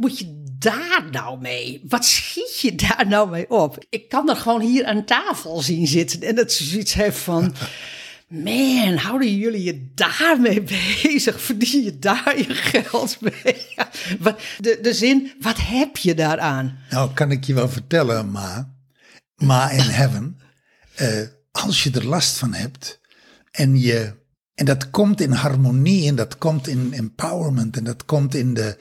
moet 0.00 0.18
je 0.18 0.42
daar 0.58 1.04
nou 1.10 1.40
mee? 1.40 1.84
Wat 1.88 2.04
schiet 2.04 2.60
je 2.60 2.74
daar 2.74 3.04
nou 3.08 3.30
mee 3.30 3.50
op? 3.50 3.84
Ik 3.88 4.08
kan 4.08 4.28
er 4.28 4.36
gewoon 4.36 4.60
hier 4.60 4.84
aan 4.84 5.04
tafel 5.04 5.60
zien 5.60 5.86
zitten 5.86 6.22
en 6.22 6.34
dat 6.34 6.52
ze 6.52 6.64
zoiets 6.64 6.94
heeft 6.94 7.18
van... 7.18 7.54
Man, 8.28 8.96
houden 8.96 9.36
jullie 9.36 9.62
je 9.62 9.90
daarmee 9.94 10.62
bezig? 10.62 11.40
Verdien 11.40 11.82
je 11.82 11.98
daar 11.98 12.38
je 12.38 12.54
geld 12.54 13.20
mee? 13.20 13.66
De, 14.58 14.78
de 14.82 14.94
zin, 14.94 15.32
wat 15.40 15.56
heb 15.60 15.96
je 15.96 16.14
daaraan? 16.14 16.78
Nou, 16.90 17.12
kan 17.12 17.30
ik 17.30 17.44
je 17.44 17.54
wel 17.54 17.68
vertellen, 17.68 18.30
Ma. 18.30 18.74
Ma 19.36 19.70
in 19.70 19.90
heaven. 20.00 20.40
Uh, 21.00 21.20
als 21.50 21.82
je 21.82 21.90
er 21.90 22.06
last 22.06 22.38
van 22.38 22.54
hebt 22.54 23.00
en 23.50 23.80
je. 23.80 24.16
En 24.54 24.64
dat 24.64 24.90
komt 24.90 25.20
in 25.20 25.32
harmonie 25.32 26.08
en 26.08 26.14
dat 26.14 26.38
komt 26.38 26.68
in 26.68 26.92
empowerment 26.92 27.76
en 27.76 27.84
dat 27.84 28.04
komt 28.04 28.34
in 28.34 28.54
de 28.54 28.78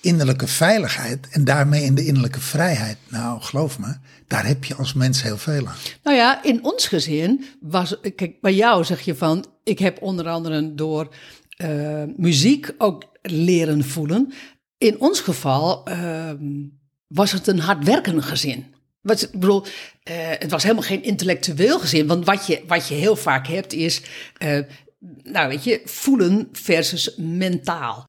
innerlijke 0.00 0.46
veiligheid 0.46 1.28
en 1.30 1.44
daarmee 1.44 1.82
in 1.82 1.94
de 1.94 2.04
innerlijke 2.04 2.40
vrijheid. 2.40 2.96
Nou, 3.08 3.40
geloof 3.40 3.78
me, 3.78 3.96
daar 4.26 4.46
heb 4.46 4.64
je 4.64 4.74
als 4.74 4.92
mens 4.92 5.22
heel 5.22 5.38
veel 5.38 5.66
aan. 5.66 5.76
Nou 6.02 6.16
ja, 6.16 6.42
in 6.42 6.64
ons 6.64 6.86
gezin 6.86 7.44
was, 7.60 7.96
kijk, 8.16 8.40
bij 8.40 8.54
jou 8.54 8.84
zeg 8.84 9.00
je 9.00 9.14
van, 9.14 9.46
ik 9.64 9.78
heb 9.78 10.02
onder 10.02 10.28
andere 10.28 10.74
door 10.74 11.14
uh, 11.64 12.02
muziek 12.16 12.74
ook 12.78 13.04
leren 13.22 13.84
voelen. 13.84 14.32
In 14.78 15.00
ons 15.00 15.20
geval 15.20 15.88
uh, 15.88 16.30
was 17.06 17.32
het 17.32 17.46
een 17.46 17.60
hardwerkend 17.60 18.24
gezin. 18.24 18.74
Wat, 19.00 19.22
ik 19.22 19.30
bedoel, 19.32 19.64
uh, 19.64 19.68
het 20.38 20.50
was 20.50 20.62
helemaal 20.62 20.82
geen 20.82 21.02
intellectueel 21.02 21.78
gezin. 21.78 22.06
Want 22.06 22.24
wat 22.24 22.46
je, 22.46 22.62
wat 22.66 22.88
je 22.88 22.94
heel 22.94 23.16
vaak 23.16 23.46
hebt 23.46 23.72
is, 23.72 24.02
uh, 24.38 24.58
nou 25.22 25.48
weet 25.48 25.64
je, 25.64 25.80
voelen 25.84 26.48
versus 26.52 27.14
mentaal. 27.16 28.08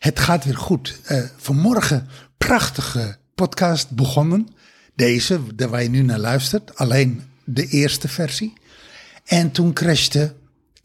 Het 0.00 0.18
gaat 0.18 0.44
weer 0.44 0.56
goed. 0.56 1.00
Uh, 1.08 1.24
vanmorgen 1.36 2.08
prachtige 2.38 3.16
podcast 3.34 3.90
begonnen. 3.90 4.48
Deze, 4.94 5.54
de 5.54 5.68
waar 5.68 5.82
je 5.82 5.88
nu 5.88 6.02
naar 6.02 6.18
luistert. 6.18 6.76
Alleen 6.76 7.22
de 7.44 7.66
eerste 7.66 8.08
versie. 8.08 8.52
En 9.24 9.50
toen 9.50 9.72
crashte 9.72 10.34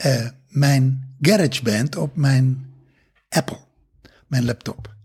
uh, 0.05 0.27
mijn 0.47 1.15
GarageBand 1.21 1.95
op 1.95 2.15
mijn 2.15 2.73
Apple. 3.29 3.59
Mijn 4.27 4.45
laptop. 4.45 4.95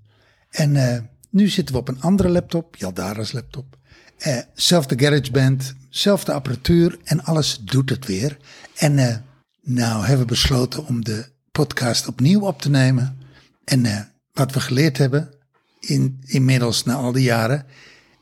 En 0.50 0.74
uh, 0.74 0.98
nu 1.30 1.48
zitten 1.48 1.74
we 1.74 1.80
op 1.80 1.88
een 1.88 2.02
andere 2.02 2.28
laptop. 2.28 2.76
Jaldara's 2.76 3.32
laptop. 3.32 3.78
Zelfde 4.54 4.98
GarageBand. 4.98 5.74
Zelfde 5.88 6.32
apparatuur. 6.32 6.98
En 7.04 7.24
alles 7.24 7.60
doet 7.60 7.90
het 7.90 8.06
weer. 8.06 8.36
En 8.76 9.24
nou 9.62 10.00
hebben 10.00 10.26
we 10.26 10.32
besloten 10.32 10.86
om 10.86 11.04
de 11.04 11.26
podcast 11.52 12.06
opnieuw 12.06 12.40
op 12.40 12.62
te 12.62 12.70
nemen. 12.70 13.19
En 13.70 13.84
uh, 13.84 14.00
wat 14.32 14.52
we 14.52 14.60
geleerd 14.60 14.98
hebben, 14.98 15.30
in, 15.80 16.22
inmiddels 16.26 16.84
na 16.84 16.94
al 16.94 17.12
die 17.12 17.22
jaren, 17.22 17.66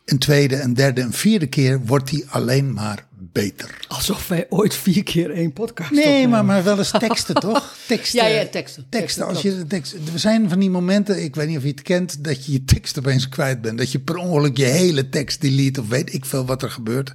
een 0.04 0.18
tweede, 0.18 0.60
een 0.60 0.74
derde, 0.74 1.00
een 1.00 1.12
vierde 1.12 1.46
keer 1.46 1.80
wordt 1.86 2.10
die 2.10 2.24
alleen 2.28 2.72
maar 2.72 3.06
beter. 3.18 3.78
Alsof 3.88 4.28
wij 4.28 4.46
ooit 4.48 4.74
vier 4.74 5.02
keer 5.02 5.30
één 5.30 5.52
podcast 5.52 5.90
Nee, 5.90 6.28
maar, 6.28 6.44
maar 6.44 6.64
wel 6.64 6.78
eens 6.78 6.90
teksten, 6.90 7.34
toch? 7.48 7.76
Teksten. 7.86 8.22
Ja, 8.22 8.26
ja, 8.26 8.46
teksten. 8.46 8.86
Teksten. 8.88 9.26
Als 9.26 9.42
je 9.42 9.66
teksten, 9.66 10.00
er 10.12 10.18
zijn 10.18 10.48
van 10.48 10.58
die 10.58 10.70
momenten, 10.70 11.22
ik 11.22 11.34
weet 11.34 11.48
niet 11.48 11.56
of 11.56 11.62
je 11.62 11.68
het 11.68 11.82
kent, 11.82 12.24
dat 12.24 12.46
je 12.46 12.52
je 12.52 12.64
tekst 12.64 12.98
opeens 12.98 13.28
kwijt 13.28 13.60
bent. 13.60 13.78
Dat 13.78 13.92
je 13.92 13.98
per 13.98 14.16
ongeluk 14.16 14.56
je 14.56 14.64
hele 14.64 15.08
tekst 15.08 15.40
delete 15.40 15.80
of 15.80 15.88
weet 15.88 16.14
ik 16.14 16.24
veel 16.24 16.46
wat 16.46 16.62
er 16.62 16.70
gebeurt. 16.70 17.14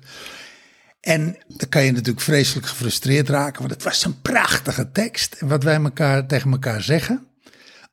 En 1.01 1.37
dan 1.47 1.69
kan 1.69 1.83
je 1.83 1.91
natuurlijk 1.91 2.21
vreselijk 2.21 2.67
gefrustreerd 2.67 3.29
raken, 3.29 3.59
want 3.59 3.73
het 3.73 3.83
was 3.83 4.05
een 4.05 4.21
prachtige 4.21 4.91
tekst. 4.91 5.33
En 5.33 5.47
wat 5.47 5.63
wij 5.63 5.75
elkaar, 5.75 6.27
tegen 6.27 6.51
elkaar 6.51 6.81
zeggen, 6.81 7.27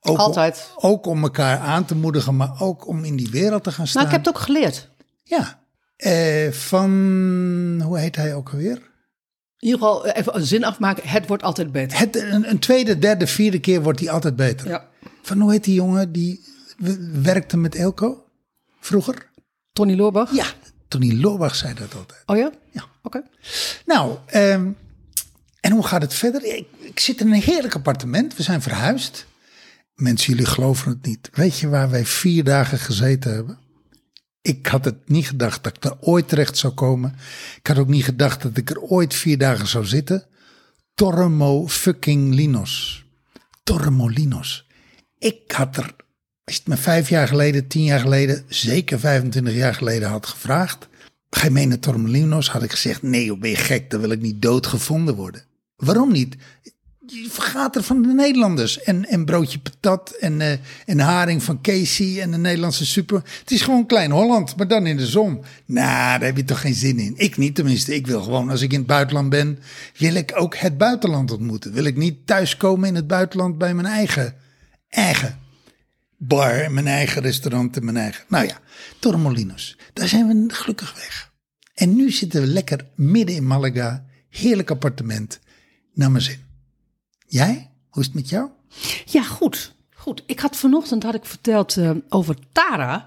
ook 0.00 0.16
Altijd. 0.16 0.72
Om, 0.76 0.90
ook 0.90 1.06
om 1.06 1.22
elkaar 1.22 1.58
aan 1.58 1.84
te 1.84 1.94
moedigen, 1.94 2.36
maar 2.36 2.60
ook 2.60 2.86
om 2.86 3.04
in 3.04 3.16
die 3.16 3.30
wereld 3.30 3.64
te 3.64 3.72
gaan 3.72 3.86
staan. 3.86 4.02
Nou, 4.02 4.14
ik 4.14 4.24
heb 4.24 4.26
het 4.34 4.36
ook 4.36 4.46
geleerd. 4.46 4.88
Ja. 5.22 5.60
Eh, 5.96 6.52
van, 6.52 7.82
hoe 7.84 7.98
heet 7.98 8.16
hij 8.16 8.34
ook 8.34 8.50
alweer? 8.50 8.76
In 9.58 9.66
ieder 9.66 9.78
geval 9.78 10.06
eh, 10.06 10.20
even 10.20 10.36
een 10.36 10.46
zin 10.46 10.64
afmaken. 10.64 11.08
Het 11.08 11.26
wordt 11.26 11.42
altijd 11.42 11.72
beter. 11.72 11.98
Het, 11.98 12.16
een, 12.16 12.50
een 12.50 12.58
tweede, 12.58 12.98
derde, 12.98 13.26
vierde 13.26 13.60
keer 13.60 13.82
wordt 13.82 14.00
hij 14.00 14.10
altijd 14.10 14.36
beter. 14.36 14.68
Ja. 14.68 14.88
Van 15.22 15.40
hoe 15.40 15.50
heet 15.50 15.64
die 15.64 15.74
jongen 15.74 16.12
die 16.12 16.44
werkte 17.22 17.56
met 17.56 17.74
Elko 17.74 18.24
vroeger? 18.80 19.28
Tony 19.72 19.96
Loorbach? 19.96 20.34
Ja, 20.34 20.46
Tony 20.88 21.20
Loorbach 21.20 21.54
zei 21.54 21.74
dat 21.74 21.94
altijd. 21.94 22.22
Oh 22.26 22.36
ja? 22.36 22.50
Ja. 22.70 22.84
Oké. 23.02 23.22
Nou, 23.86 24.16
um, 24.34 24.76
en 25.60 25.72
hoe 25.72 25.86
gaat 25.86 26.02
het 26.02 26.14
verder? 26.14 26.44
Ik, 26.44 26.66
ik, 26.78 27.00
zit 27.00 27.20
in 27.20 27.32
een 27.32 27.42
heerlijk 27.42 27.74
appartement. 27.74 28.36
We 28.36 28.42
zijn 28.42 28.62
verhuisd. 28.62 29.26
Mensen, 30.00 30.32
jullie 30.32 30.46
geloven 30.46 30.90
het 30.90 31.06
niet. 31.06 31.30
Weet 31.32 31.58
je 31.58 31.68
waar 31.68 31.90
wij 31.90 32.04
vier 32.04 32.44
dagen 32.44 32.78
gezeten 32.78 33.34
hebben? 33.34 33.58
Ik 34.42 34.66
had 34.66 34.84
het 34.84 35.08
niet 35.08 35.26
gedacht 35.26 35.64
dat 35.64 35.76
ik 35.76 35.84
er 35.84 35.96
ooit 36.00 36.28
terecht 36.28 36.56
zou 36.56 36.72
komen. 36.72 37.14
Ik 37.56 37.66
had 37.66 37.78
ook 37.78 37.88
niet 37.88 38.04
gedacht 38.04 38.42
dat 38.42 38.56
ik 38.56 38.70
er 38.70 38.80
ooit 38.80 39.14
vier 39.14 39.38
dagen 39.38 39.66
zou 39.66 39.84
zitten. 39.84 40.26
Torremo 40.94 41.68
fucking 41.68 42.34
Linos. 42.34 43.04
Torremolinos. 43.62 44.66
Ik 45.18 45.52
had 45.52 45.76
er, 45.76 45.94
als 46.44 46.54
je 46.54 46.60
het 46.60 46.66
me 46.66 46.76
vijf 46.76 47.08
jaar 47.08 47.28
geleden, 47.28 47.66
tien 47.66 47.84
jaar 47.84 48.00
geleden, 48.00 48.44
zeker 48.48 49.00
25 49.00 49.54
jaar 49.54 49.74
geleden 49.74 50.08
had 50.08 50.26
gevraagd. 50.26 50.88
Ga 51.30 51.44
je 51.44 51.50
mee 51.50 51.66
naar? 51.66 52.48
Had 52.48 52.62
ik 52.62 52.70
gezegd, 52.70 53.02
nee, 53.02 53.38
ben 53.38 53.50
je 53.50 53.56
gek, 53.56 53.90
dan 53.90 54.00
wil 54.00 54.10
ik 54.10 54.20
niet 54.20 54.42
doodgevonden 54.42 55.14
worden. 55.14 55.44
Waarom 55.76 56.12
niet? 56.12 56.36
Je 57.12 57.30
vergaat 57.30 57.76
er 57.76 57.82
van 57.82 58.02
de 58.02 58.08
Nederlanders. 58.08 58.82
En, 58.82 59.06
en 59.08 59.24
broodje 59.24 59.58
patat 59.58 60.10
en, 60.10 60.40
uh, 60.40 60.52
en 60.86 60.98
haring 60.98 61.42
van 61.42 61.60
Casey 61.60 62.20
en 62.20 62.30
de 62.30 62.36
Nederlandse 62.36 62.86
super. 62.86 63.22
Het 63.40 63.50
is 63.50 63.62
gewoon 63.62 63.86
klein 63.86 64.10
Holland, 64.10 64.56
maar 64.56 64.68
dan 64.68 64.86
in 64.86 64.96
de 64.96 65.06
zon. 65.06 65.44
Nou, 65.64 66.18
daar 66.18 66.22
heb 66.22 66.36
je 66.36 66.44
toch 66.44 66.60
geen 66.60 66.74
zin 66.74 66.98
in. 66.98 67.14
Ik 67.16 67.36
niet 67.36 67.54
tenminste. 67.54 67.94
Ik 67.94 68.06
wil 68.06 68.22
gewoon, 68.22 68.50
als 68.50 68.62
ik 68.62 68.72
in 68.72 68.78
het 68.78 68.86
buitenland 68.86 69.30
ben, 69.30 69.58
wil 69.96 70.14
ik 70.14 70.32
ook 70.34 70.56
het 70.56 70.78
buitenland 70.78 71.30
ontmoeten. 71.30 71.72
Wil 71.72 71.84
ik 71.84 71.96
niet 71.96 72.26
thuiskomen 72.26 72.88
in 72.88 72.94
het 72.94 73.06
buitenland 73.06 73.58
bij 73.58 73.74
mijn 73.74 73.86
eigen, 73.86 74.34
eigen 74.88 75.38
bar, 76.16 76.72
mijn 76.72 76.86
eigen 76.86 77.22
restaurant 77.22 77.76
en 77.76 77.84
mijn 77.84 77.96
eigen... 77.96 78.24
Nou 78.28 78.46
ja, 78.46 78.60
Torremolinos. 78.98 79.76
Daar 79.92 80.08
zijn 80.08 80.26
we 80.28 80.54
gelukkig 80.54 80.94
weg. 80.94 81.32
En 81.74 81.96
nu 81.96 82.10
zitten 82.10 82.40
we 82.40 82.46
lekker 82.46 82.86
midden 82.94 83.36
in 83.36 83.46
Malaga. 83.46 84.04
Heerlijk 84.28 84.70
appartement. 84.70 85.40
Naar 85.94 86.10
mijn 86.10 86.22
zin. 86.22 86.49
Jij? 87.30 87.70
Hoe 87.88 88.02
is 88.02 88.06
het 88.06 88.14
met 88.14 88.28
jou? 88.28 88.48
Ja, 89.04 89.22
goed. 89.22 89.74
Goed. 89.94 90.22
Ik 90.26 90.40
had 90.40 90.56
vanochtend 90.56 91.02
had 91.02 91.14
ik 91.14 91.24
verteld 91.24 91.76
uh, 91.76 91.90
over 92.08 92.36
Tara. 92.52 93.06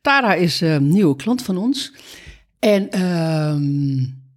Tara 0.00 0.34
is 0.34 0.60
een 0.60 0.84
uh, 0.84 0.90
nieuwe 0.92 1.16
klant 1.16 1.42
van 1.42 1.56
ons. 1.56 1.92
En 2.58 2.96
uh, 2.96 3.56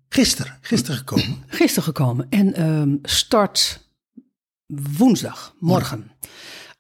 gisteren, 0.10 0.58
gisteren 0.62 0.98
gekomen. 0.98 1.44
Gisteren 1.48 1.84
gekomen. 1.84 2.28
En 2.30 2.54
ehm, 2.54 2.96
start 3.02 3.88
woensdag, 4.98 5.56
morgen. 5.60 6.12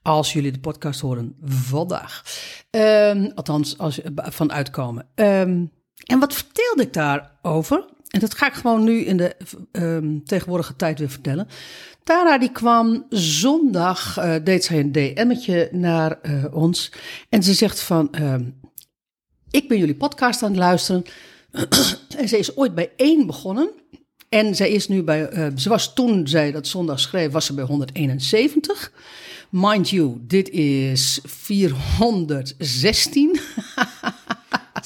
Als 0.01 0.33
jullie 0.33 0.51
de 0.51 0.59
podcast 0.59 0.99
horen 0.99 1.35
vandaag. 1.43 2.23
Ehm, 2.69 3.31
althans, 3.35 3.77
als 3.77 3.99
van 4.15 4.51
uitkomen. 4.51 5.07
en 5.15 6.19
wat 6.19 6.33
vertelde 6.33 6.81
ik 6.81 6.93
daarover? 6.93 7.85
En 8.07 8.19
dat 8.19 8.35
ga 8.35 8.47
ik 8.47 8.53
gewoon 8.53 8.83
nu 8.83 8.99
in 8.99 9.17
de 9.17 9.35
tegenwoordige 10.25 10.75
tijd 10.75 10.99
weer 10.99 11.09
vertellen. 11.09 11.47
Tara 12.07 12.37
die 12.37 12.51
kwam 12.51 13.05
zondag, 13.09 14.19
uh, 14.19 14.35
deed 14.43 14.63
zij 14.63 14.79
een 14.79 14.91
DM'tje 14.91 15.69
naar 15.71 16.19
uh, 16.23 16.55
ons. 16.55 16.91
En 17.29 17.43
ze 17.43 17.53
zegt 17.53 17.79
van, 17.79 18.11
uh, 18.19 18.35
ik 19.49 19.67
ben 19.67 19.77
jullie 19.77 19.95
podcast 19.95 20.43
aan 20.43 20.49
het 20.49 20.59
luisteren. 20.59 21.03
en 22.17 22.27
ze 22.27 22.37
is 22.37 22.57
ooit 22.57 22.75
bij 22.75 22.91
één 22.95 23.25
begonnen. 23.25 23.69
En 24.29 24.55
zij 24.55 24.69
is 24.69 24.87
nu 24.87 25.03
bij, 25.03 25.33
uh, 25.33 25.47
ze 25.55 25.69
was 25.69 25.93
toen 25.93 26.27
zij 26.27 26.51
dat 26.51 26.67
zondag 26.67 26.99
schreef, 26.99 27.31
was 27.31 27.45
ze 27.45 27.53
bij 27.53 27.65
171. 27.65 28.91
Mind 29.49 29.89
you, 29.89 30.17
dit 30.21 30.49
is 30.49 31.19
416. 31.23 33.39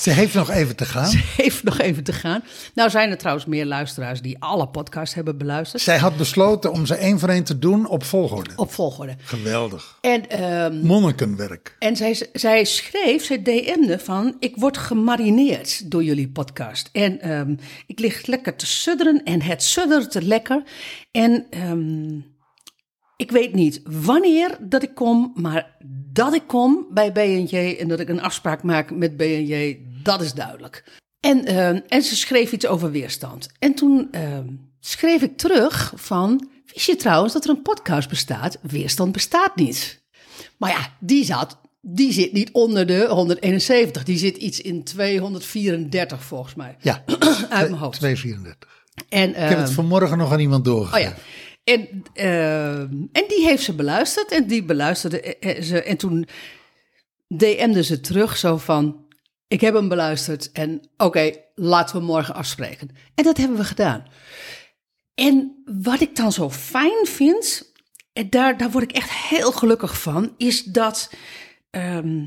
Ze 0.02 0.10
heeft 0.10 0.34
nog 0.34 0.50
even 0.50 0.76
te 0.76 0.86
gaan. 0.86 1.12
heeft 1.38 1.64
nog 1.64 1.80
even 1.80 2.04
te 2.04 2.14
gaan. 2.14 2.44
Nou 2.74 2.90
zijn 2.90 3.10
er 3.10 3.18
trouwens 3.18 3.46
meer 3.46 3.66
luisteraars 3.66 4.22
die 4.22 4.36
alle 4.40 4.68
podcasts 4.68 5.16
hebben 5.16 5.38
beluisterd. 5.38 5.82
Zij 5.82 5.98
had 5.98 6.18
besloten 6.18 6.72
om 6.72 6.86
ze 6.86 6.96
één 6.96 7.20
voor 7.20 7.30
één 7.30 7.44
te 7.44 7.60
doen 7.60 7.88
op 7.88 8.04
volgorde. 8.04 8.50
Op 8.56 8.72
volgorde. 8.72 9.16
Geweldig. 9.24 9.98
En, 10.02 10.30
ehm, 10.30 10.86
Monnikenwerk. 10.86 11.76
en 11.80 11.96
zij, 11.96 12.30
zij 12.34 12.66
schreef, 12.66 13.26
zij 13.26 13.42
DM'de 13.42 14.00
van... 14.00 14.36
ik 14.40 14.56
word 14.56 14.78
gemarineerd 14.78 15.92
door 15.92 16.04
jullie 16.04 16.30
podcast. 16.30 16.90
En 16.92 17.22
ehm, 17.22 17.56
ik 17.88 18.00
lig 18.00 18.26
lekker 18.26 18.56
te 18.56 18.66
sudderen 18.66 19.24
en 19.24 19.42
het 19.42 19.64
suddert 19.64 20.24
lekker. 20.24 20.64
En 21.12 21.46
ehm, 21.50 22.20
ik 23.16 23.32
weet 23.32 23.54
niet 23.54 23.82
wanneer 23.84 24.58
dat 24.62 24.84
ik 24.84 24.96
kom, 24.96 25.32
maar 25.36 25.76
dat 26.14 26.34
ik 26.34 26.44
kom 26.48 26.88
bij 26.92 27.12
B&J... 27.12 27.76
en 27.80 27.88
dat 27.88 28.00
ik 28.00 28.10
een 28.10 28.22
afspraak 28.22 28.64
maak 28.64 28.92
met 28.92 29.18
B&J, 29.18 29.90
dat 30.04 30.22
is 30.22 30.34
duidelijk. 30.34 30.84
En, 31.20 31.46
ehm, 31.46 31.80
en 31.88 32.02
ze 32.02 32.16
schreef 32.16 32.52
iets 32.52 32.68
over 32.68 32.92
weerstand. 32.92 33.50
En 33.60 33.74
toen 33.74 34.08
ehm, 34.12 34.48
schreef 34.80 35.22
ik 35.22 35.38
terug 35.38 35.94
van... 35.96 36.50
wist 36.74 36.86
je 36.86 36.96
trouwens 36.96 37.34
dat 37.34 37.44
er 37.44 37.50
een 37.50 37.62
podcast 37.62 38.10
bestaat? 38.10 38.58
Weerstand 38.62 39.12
bestaat 39.12 39.56
niet. 39.56 40.02
Maar 40.58 40.70
ja, 40.70 40.94
die, 41.00 41.26
zat, 41.26 41.60
die 41.82 42.12
zit 42.14 42.32
niet 42.34 42.52
onder 42.52 42.86
de 42.86 43.06
171. 43.10 44.04
Die 44.04 44.18
zit 44.18 44.38
iets 44.38 44.62
in 44.62 44.84
234 44.84 46.24
volgens 46.24 46.56
mij. 46.56 46.76
Ja, 46.80 47.04
Uit 47.50 47.70
mijn 47.70 47.74
hoofd. 47.82 47.98
234. 47.98 48.86
En, 49.10 49.30
Ik 49.30 49.36
heb 49.36 49.50
het 49.50 49.68
ehm, 49.68 49.72
vanmorgen 49.76 50.18
nog 50.18 50.32
aan 50.32 50.40
iemand 50.40 50.68
Oh 50.68 50.74
doorgegeven. 50.74 51.10
ja. 51.12 51.16
En, 51.64 52.04
en 53.12 53.24
die 53.28 53.46
heeft 53.46 53.64
ze 53.64 53.74
beluisterd. 53.74 54.32
En 54.32 54.48
die 54.48 54.64
beluisterde 54.64 55.22
eh, 55.22 55.62
ze. 55.62 55.84
En 55.84 55.98
toen 55.98 56.28
DM'de 57.28 57.84
ze 57.84 58.00
terug 58.00 58.38
zo 58.38 58.58
van... 58.58 59.01
Ik 59.52 59.62
heb 59.62 59.74
hem 59.74 59.88
beluisterd 59.88 60.52
en 60.52 60.82
oké, 60.98 61.32
laten 61.56 61.96
we 61.96 62.06
morgen 62.06 62.34
afspreken. 62.36 62.90
En 63.16 63.24
dat 63.24 63.38
hebben 63.38 63.58
we 63.58 63.64
gedaan. 63.64 64.06
En 65.14 65.64
wat 65.82 66.00
ik 66.00 66.16
dan 66.16 66.32
zo 66.32 66.50
fijn 66.50 67.06
vind, 67.08 67.72
en 68.14 68.30
daar, 68.30 68.58
daar 68.58 68.72
word 68.72 68.84
ik 68.84 68.92
echt 68.92 69.12
heel 69.12 69.52
gelukkig 69.52 70.02
van, 70.02 70.34
is 70.38 70.64
dat 70.64 71.12
ehm, 71.70 72.26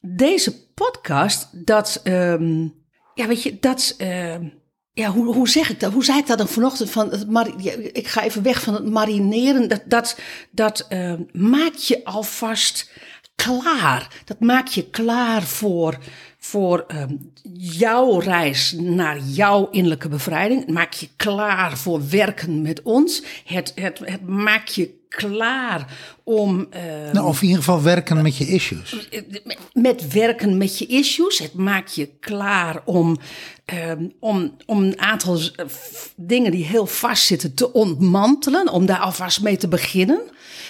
deze 0.00 0.72
podcast, 0.74 1.66
dat, 1.66 2.00
ehm, 2.02 2.68
ja, 3.14 3.26
weet 3.26 3.42
je, 3.42 3.58
dat, 3.60 3.94
ehm, 3.98 4.48
ja, 4.92 5.10
hoe, 5.10 5.34
hoe 5.34 5.48
zeg 5.48 5.70
ik 5.70 5.80
dat? 5.80 5.92
Hoe 5.92 6.04
zei 6.04 6.18
ik 6.18 6.26
dat 6.26 6.38
dan 6.38 6.48
vanochtend? 6.48 6.90
Van 6.90 7.10
het 7.10 7.26
ik 7.96 8.06
ga 8.06 8.22
even 8.22 8.42
weg 8.42 8.62
van 8.62 8.74
het 8.74 8.86
marineren. 8.86 9.68
Dat, 9.68 9.82
dat, 9.86 10.18
dat 10.50 10.86
maakt 11.32 11.86
je 11.86 12.04
alvast 12.04 12.90
klaar. 13.36 14.22
Dat 14.24 14.40
maakt 14.40 14.74
je 14.74 14.90
klaar 14.90 15.42
voor, 15.42 15.98
voor 16.48 16.84
ehm, 16.88 17.16
jouw 17.52 18.18
reis 18.18 18.72
naar 18.78 19.18
jouw 19.18 19.68
innerlijke 19.70 20.08
bevrijding. 20.08 20.60
Het 20.60 20.70
maakt 20.70 20.98
je 20.98 21.08
klaar 21.16 21.78
voor 21.78 22.08
werken 22.08 22.62
met 22.62 22.82
ons. 22.82 23.22
Het, 23.44 23.72
het, 23.74 23.98
het 24.04 24.26
maakt 24.26 24.74
je 24.74 24.90
klaar 25.16 25.96
om. 26.24 26.66
ehm, 26.70 27.12
Nou, 27.12 27.26
of 27.26 27.36
in 27.42 27.48
ieder 27.48 27.62
geval 27.62 27.82
werken 27.82 28.22
met 28.22 28.36
je 28.36 28.46
issues. 28.46 29.08
met 29.72 30.12
werken 30.12 30.56
met 30.56 30.78
je 30.78 30.86
issues. 30.86 31.38
Het 31.38 31.54
maakt 31.54 31.94
je 31.94 32.08
klaar 32.20 32.82
om, 32.84 33.16
ehm, 33.64 34.04
om, 34.20 34.56
om 34.66 34.82
een 34.82 35.00
aantal 35.00 35.34
eh, 35.38 35.66
dingen 36.16 36.50
die 36.50 36.64
heel 36.64 36.86
vast 36.86 37.24
zitten 37.26 37.54
te 37.54 37.72
ontmantelen. 37.72 38.68
Om 38.72 38.86
daar 38.86 38.98
alvast 38.98 39.40
mee 39.42 39.56
te 39.56 39.68
beginnen. 39.68 40.20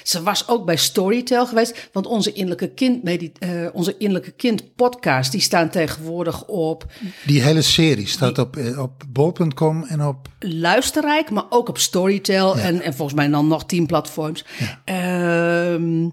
Ze 0.02 0.22
was 0.22 0.48
ook 0.48 0.64
bij 0.66 0.76
Storytel 0.76 1.46
geweest. 1.46 1.88
Want 1.92 2.06
onze 2.06 2.32
innerlijke 2.32 2.68
kind, 2.68 3.02
medit- 3.02 3.38
eh, 3.38 3.50
onze 3.72 3.94
innerlijke 3.98 4.30
kind 4.30 4.74
podcast, 4.74 5.32
die 5.32 5.40
staan 5.40 5.70
tegenwoordig 5.70 6.44
op 6.46 6.86
Die 7.26 7.42
hele 7.42 7.62
serie 7.62 8.06
staat 8.06 8.38
op, 8.38 8.56
eh, 8.56 8.82
op 8.82 9.02
bol.com 9.08 9.84
en 9.84 10.02
op... 10.06 10.28
luisterrijk, 10.40 11.30
maar 11.30 11.44
ook 11.50 11.68
op 11.68 11.78
Storytel 11.78 12.56
en, 12.58 12.80
en 12.82 12.94
volgens 12.94 13.16
mij 13.16 13.28
dan 13.28 13.46
nog 13.48 13.66
tien 13.66 13.86
platforms. 13.86 14.35
Ehm, 14.84 16.08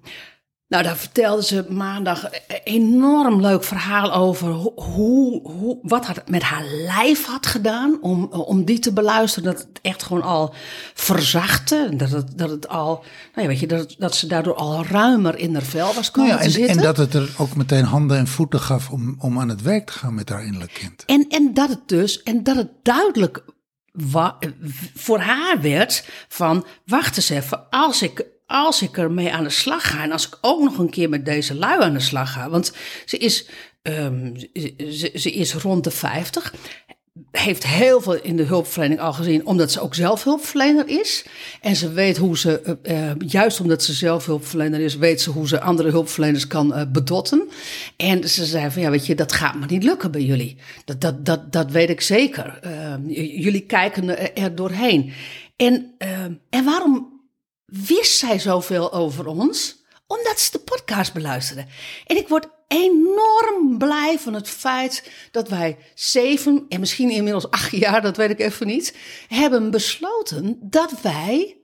nou, 0.74 0.86
daar 0.86 0.98
vertelde 0.98 1.44
ze 1.44 1.66
maandag 1.70 2.24
een 2.24 2.62
enorm 2.64 3.42
leuk 3.42 3.64
verhaal 3.64 4.14
over 4.14 4.52
hoe, 4.52 5.42
hoe, 5.52 5.78
wat 5.82 6.08
het 6.08 6.30
met 6.30 6.42
haar 6.42 6.64
lijf 6.66 7.26
had 7.26 7.46
gedaan 7.46 7.98
om, 8.02 8.24
om 8.24 8.64
die 8.66 8.80
te 8.80 8.94
beluisteren. 8.94 9.54
Dat 9.54 9.62
het 9.62 9.80
echt 9.82 10.04
gewoon 10.04 10.22
al 10.22 10.54
verzachtte. 10.94 11.90
Dat 11.96 12.10
het, 12.10 12.38
dat 12.38 12.50
het 12.50 12.68
al, 12.68 13.04
nou 13.36 13.42
ja, 13.42 13.48
weet 13.48 13.60
je, 13.60 13.68
dat, 13.68 13.96
dat 13.98 14.16
ze 14.16 14.28
daardoor 14.28 14.56
al 14.56 14.86
ruimer 14.86 15.38
in 15.38 15.54
haar 15.54 15.64
vel 15.64 15.94
was 15.94 16.12
Nou 16.12 16.28
komen 16.28 16.38
te 16.38 16.44
en, 16.46 16.52
zitten. 16.52 16.78
en 16.78 16.84
dat 16.84 16.98
het 16.98 17.14
er 17.14 17.30
ook 17.38 17.56
meteen 17.56 17.86
handen 17.86 18.18
en 18.18 18.28
voeten 18.28 18.60
gaf 18.60 18.90
om, 18.90 19.16
om 19.20 19.40
aan 19.40 19.50
het 19.50 19.62
werk 19.62 19.86
te 19.86 19.94
gaan 19.94 20.14
met 20.14 20.30
haar 20.30 20.46
innerlijk 20.46 20.74
kind. 20.74 21.04
En, 21.06 21.26
en 21.30 21.54
dat 21.54 21.70
het 21.70 21.88
dus, 21.88 22.24
en 22.24 22.44
dat 22.44 22.56
het 22.56 22.70
duidelijk 22.84 23.44
voor 24.96 25.20
haar 25.20 25.62
werd 25.62 26.06
van, 26.28 26.66
wacht 26.86 27.16
eens 27.18 27.30
even, 27.30 27.70
als 27.70 28.02
ik, 28.02 28.26
als 28.46 28.82
ik 28.82 28.98
ermee 28.98 29.34
aan 29.34 29.44
de 29.44 29.50
slag 29.50 29.90
ga 29.90 30.04
en 30.04 30.12
als 30.12 30.28
ik 30.28 30.38
ook 30.42 30.64
nog 30.64 30.78
een 30.78 30.90
keer 30.90 31.10
met 31.10 31.26
deze 31.26 31.56
lui 31.56 31.82
aan 31.82 31.94
de 31.94 32.00
slag 32.00 32.32
ga, 32.34 32.50
want 32.50 32.74
ze 33.06 33.18
is, 33.18 33.46
ze, 33.84 34.74
ze- 34.92 35.12
ze 35.20 35.32
is 35.32 35.54
rond 35.54 35.84
de 35.84 35.92
50, 35.92 36.54
heeft 37.32 37.66
heel 37.68 38.02
veel 38.02 38.16
in 38.22 38.36
de 38.36 38.44
hulpverlening 38.44 39.00
al 39.00 39.14
gezien, 39.14 39.46
omdat 39.46 39.72
ze 39.72 39.80
ook 39.82 39.96
zelf 39.96 40.24
hulpverlener 40.24 40.88
is. 40.88 41.26
En 41.62 41.76
ze 41.76 41.92
weet 41.92 42.18
hoe 42.18 42.38
ze, 42.38 42.62
eh, 42.84 43.10
eh, 43.10 43.16
juist 43.28 43.60
omdat 43.60 43.84
ze 43.84 43.94
zelf 43.94 44.26
hulpverlener 44.26 44.80
is, 44.80 44.96
weet 44.96 45.22
ze 45.22 45.30
hoe 45.30 45.48
ze 45.48 45.62
andere 45.62 45.90
hulpverleners 45.90 46.48
kan 46.48 46.74
eh, 46.74 46.92
bedotten. 46.92 47.50
En 47.98 48.30
ze 48.30 48.46
zei 48.46 48.72
van, 48.72 48.82
ja, 48.82 48.90
weet 48.90 49.06
je, 49.06 49.16
dat 49.16 49.32
gaat 49.34 49.56
maar 49.56 49.72
niet 49.72 49.84
lukken 49.84 50.12
bij 50.12 50.22
jullie. 50.24 50.58
Dat, 50.86 51.02
dat, 51.02 51.26
dat, 51.26 51.52
dat 51.52 51.72
weet 51.72 51.90
ik 51.90 52.02
zeker. 52.02 52.60
Eh, 52.62 52.94
j- 53.08 53.42
jullie 53.44 53.66
kijken 53.66 54.36
er, 54.36 54.56
doorheen. 54.56 55.14
En, 55.56 55.94
eh, 55.98 56.24
en 56.50 56.64
waarom 56.66 57.22
wist 57.66 58.18
zij 58.18 58.40
zoveel 58.40 58.94
over 58.94 59.26
ons? 59.28 59.82
Omdat 60.08 60.40
ze 60.40 60.52
de 60.52 60.60
podcast 60.60 61.14
beluisterde. 61.14 61.66
En 62.08 62.18
ik 62.18 62.28
word 62.28 62.48
enorm 62.74 63.78
blij 63.78 64.20
van 64.20 64.34
het 64.34 64.50
feit 64.50 65.12
dat 65.32 65.50
wij 65.50 65.78
zeven 65.94 66.66
en 66.70 66.80
misschien 66.80 67.10
inmiddels 67.10 67.50
acht 67.52 67.72
jaar, 67.72 68.02
dat 68.02 68.18
weet 68.18 68.30
ik 68.30 68.40
even 68.40 68.68
niet, 68.68 68.96
hebben 69.28 69.72
besloten 69.72 70.58
dat 70.62 71.02
wij 71.02 71.58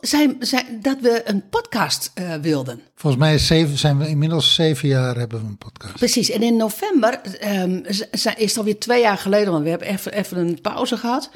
zijn, 0.00 0.36
zijn, 0.38 0.80
dat 0.82 0.96
we 1.00 1.22
een 1.24 1.48
podcast 1.48 2.10
eh, 2.14 2.34
wilden. 2.34 2.80
Volgens 2.94 3.22
mij 3.22 3.34
is, 3.34 3.46
zeven, 3.46 3.78
zijn 3.78 3.98
we 3.98 4.08
inmiddels 4.08 4.54
zeven 4.54 4.88
jaar 4.88 5.16
hebben 5.16 5.40
we 5.40 5.46
een 5.46 5.58
podcast. 5.58 5.94
Precies, 5.94 6.30
en 6.30 6.42
in 6.42 6.56
november 6.56 7.20
ehm, 7.20 7.80
is 8.14 8.24
het 8.44 8.58
alweer 8.58 8.78
twee 8.78 9.00
jaar 9.00 9.18
geleden, 9.18 9.52
want 9.52 9.64
we 9.64 9.70
hebben 9.70 9.88
even, 9.88 10.12
even 10.12 10.38
een 10.38 10.60
pauze 10.60 10.96
gehad. 10.96 11.30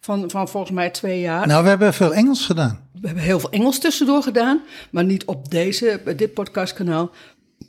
Van, 0.00 0.30
van 0.30 0.48
volgens 0.48 0.72
mij 0.72 0.90
twee 0.90 1.20
jaar. 1.20 1.46
Nou, 1.46 1.62
we 1.62 1.68
hebben 1.68 1.94
veel 1.94 2.14
Engels 2.14 2.46
gedaan. 2.46 2.88
We 3.00 3.06
hebben 3.06 3.24
heel 3.24 3.40
veel 3.40 3.50
Engels 3.50 3.78
tussendoor 3.78 4.22
gedaan, 4.22 4.62
maar 4.90 5.04
niet 5.04 5.24
op 5.24 5.50
deze, 5.50 6.14
dit 6.16 6.34
podcastkanaal. 6.34 7.10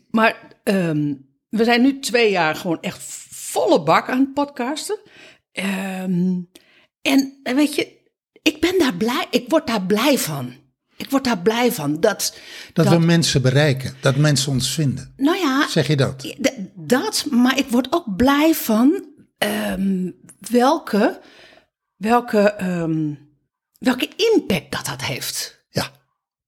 Maar 0.10 0.55
ehm, 0.66 1.14
we 1.50 1.64
zijn 1.64 1.82
nu 1.82 2.00
twee 2.00 2.32
jaar 2.32 2.56
gewoon 2.56 2.82
echt 2.82 3.00
volle 3.30 3.84
bak 3.84 4.10
aan 4.10 4.20
het 4.20 4.34
podcasten. 4.34 4.98
Ehm, 5.52 6.34
en 7.02 7.40
weet 7.44 7.76
je, 7.76 8.02
ik 8.42 8.62
ben 8.62 8.80
daar 8.80 8.96
blij, 8.96 9.28
ik 9.30 9.50
word 9.50 9.68
daar 9.68 9.86
blij 9.86 10.18
van. 10.18 10.54
Ik 10.98 11.10
word 11.10 11.24
daar 11.24 11.40
blij 11.42 11.72
van 11.72 12.00
dat, 12.00 12.38
Dat, 12.74 12.88
we 12.88 13.00
mensen 13.00 13.42
bereiken. 13.42 13.96
Dat 14.02 14.16
mensen 14.16 14.52
ons 14.52 14.74
vinden. 14.74 15.14
nou 15.18 15.38
ja, 15.38 15.68
Zeg 15.68 15.88
je 15.88 15.96
dat? 15.96 16.36
Dat, 16.76 17.26
maar 17.32 17.58
ik 17.58 17.68
word 17.70 17.88
ook 17.94 18.16
blij 18.16 18.54
van 18.54 19.06
ehm, 19.38 20.12
welke, 20.50 21.22
welke, 21.96 22.54
welke 23.80 24.10
impact 24.34 24.72
dat 24.72 24.86
dat 24.86 25.02
heeft. 25.02 25.66
Ja, 25.70 25.92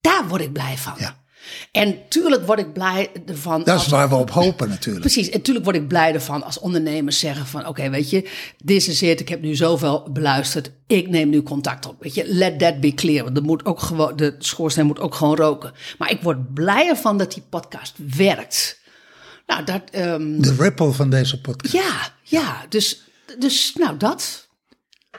Daar 0.01 0.27
word 0.27 0.41
ik 0.41 0.53
blij 0.53 0.77
van. 0.77 0.93
ja. 0.97 1.25
En 1.71 1.97
tuurlijk 2.09 2.45
word 2.45 2.59
ik 2.59 2.73
blij 2.73 3.09
ervan. 3.25 3.57
Dat 3.63 3.67
is 3.67 3.73
als- 3.73 3.87
waar 3.87 4.09
we 4.09 4.15
op 4.15 4.29
hopen 4.31 4.69
natuurlijk. 4.69 5.05
Precies, 5.05 5.29
en 5.29 5.41
tuurlijk 5.41 5.65
word 5.65 5.77
ik 5.77 5.87
blij 5.87 6.13
ervan 6.13 6.43
als 6.43 6.59
ondernemers 6.59 7.19
zeggen 7.19 7.45
van... 7.45 7.67
oké, 7.67 7.89
weet 7.89 8.09
je, 8.09 8.29
dit 8.63 8.87
is 8.87 9.01
het, 9.01 9.19
ik 9.19 9.29
heb 9.29 9.41
nu 9.41 9.55
zoveel 9.55 10.07
beluisterd, 10.11 10.71
ik 10.87 11.09
neem 11.09 11.29
nu 11.29 11.43
contact 11.43 11.85
op. 11.85 11.95
Weet 12.03 12.13
je, 12.15 12.23
let 12.27 12.59
that 12.59 12.79
be 12.79 12.93
clear, 12.93 13.23
want 13.23 13.37
er 13.37 13.43
moet 13.43 13.65
ook 13.65 13.79
gewoon, 13.79 14.15
de 14.15 14.35
schoorsteen 14.39 14.85
moet 14.85 14.99
ook 14.99 15.15
gewoon 15.15 15.35
roken. 15.35 15.71
Maar 15.97 16.11
ik 16.11 16.21
word 16.21 16.53
blij 16.53 16.87
ervan 16.87 17.17
dat 17.17 17.33
die 17.33 17.43
podcast 17.49 17.93
werkt. 18.17 18.79
Nou, 19.47 19.63
dat, 19.63 19.81
ehm, 19.91 20.41
De 20.41 20.55
ripple 20.59 20.91
van 20.91 21.09
deze 21.09 21.41
podcast. 21.41 21.73
ja, 21.73 22.13
ja, 22.23 22.65
dus, 22.69 23.01
dus 23.39 23.73
nou 23.75 23.97
dat. 23.97 24.46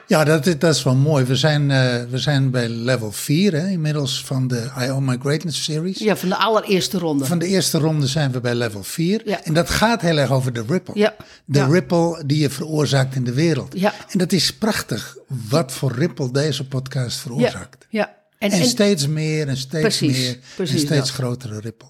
Ja, 0.09 0.23
dat 0.23 0.45
is, 0.45 0.57
dat 0.59 0.75
is 0.75 0.83
wel 0.83 0.95
mooi. 0.95 1.25
We 1.25 1.35
zijn, 1.35 1.71
eh, 1.71 2.03
we 2.09 2.17
zijn 2.17 2.51
bij 2.51 2.69
level 2.69 3.11
4 3.11 3.53
hè, 3.53 3.67
inmiddels 3.67 4.23
van 4.25 4.47
de 4.47 4.69
I 4.81 4.89
Own 4.91 5.03
My 5.05 5.17
Greatness 5.21 5.63
series. 5.63 5.97
Ja, 5.99 6.15
van 6.15 6.29
de 6.29 6.35
allereerste 6.35 6.97
ronde. 6.97 7.25
Van 7.25 7.39
de 7.39 7.47
eerste 7.47 7.77
ronde 7.77 8.07
zijn 8.07 8.31
we 8.31 8.39
bij 8.39 8.55
level 8.55 8.83
4. 8.83 9.21
Ja. 9.25 9.43
En 9.43 9.53
dat 9.53 9.69
gaat 9.69 10.01
heel 10.01 10.17
erg 10.17 10.31
over 10.31 10.53
de 10.53 10.63
ripple. 10.67 10.93
Ja. 10.99 11.15
De 11.45 11.59
Ja. 11.59 11.65
ripple 11.67 12.23
die 12.25 12.39
je 12.39 12.49
veroorzaakt 12.49 13.15
in 13.15 13.23
de 13.23 13.33
wereld. 13.33 13.79
Ja. 13.79 13.93
En 14.09 14.17
dat 14.17 14.31
is 14.31 14.53
prachtig 14.53 15.17
wat 15.49 15.71
voor 15.71 15.91
ripple 15.91 16.31
deze 16.31 16.67
podcast 16.67 17.17
veroorzaakt. 17.19 17.85
ja. 17.89 18.17
En, 18.39 18.51
En, 18.51 18.59
en 18.59 18.65
steeds 18.65 19.07
meer 19.07 19.47
en 19.47 19.57
steeds 19.57 19.81
Precies, 19.97 20.17
meer 20.17 20.37
precies 20.55 20.73
en 20.75 20.85
steeds 20.85 20.99
dat. 21.07 21.09
grotere 21.09 21.59
ripple. 21.59 21.89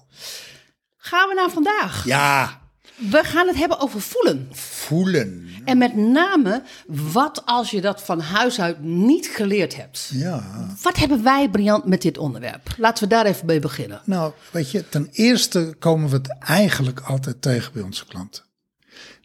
gaan 0.96 1.28
we 1.28 1.34
naar 1.34 1.50
vandaag. 1.50 2.04
Ja, 2.04 2.59
We 3.00 3.24
gaan 3.24 3.46
het 3.46 3.56
hebben 3.56 3.80
over 3.80 4.00
voelen. 4.00 4.48
voelen. 4.52 5.48
En 5.64 5.78
met 5.78 5.96
name, 5.96 6.62
wat 6.86 7.42
als 7.44 7.70
je 7.70 7.80
dat 7.80 8.02
van 8.02 8.20
huis 8.20 8.60
uit 8.60 8.82
niet 8.82 9.26
geleerd 9.26 9.76
hebt? 9.76 10.10
Ja. 10.12 10.66
Wat 10.82 10.96
hebben 10.96 11.22
wij, 11.22 11.50
Briant, 11.50 11.84
met 11.84 12.02
dit 12.02 12.18
onderwerp? 12.18 12.74
Laten 12.76 13.02
we 13.02 13.08
daar 13.08 13.26
even 13.26 13.46
mee 13.46 13.58
beginnen. 13.58 14.00
Nou, 14.04 14.32
weet 14.50 14.70
je, 14.70 14.88
ten 14.88 15.08
eerste 15.12 15.76
komen 15.78 16.10
we 16.10 16.16
het 16.16 16.38
eigenlijk 16.38 17.00
altijd 17.00 17.42
tegen 17.42 17.72
bij 17.72 17.82
onze 17.82 18.06
klanten. 18.06 18.44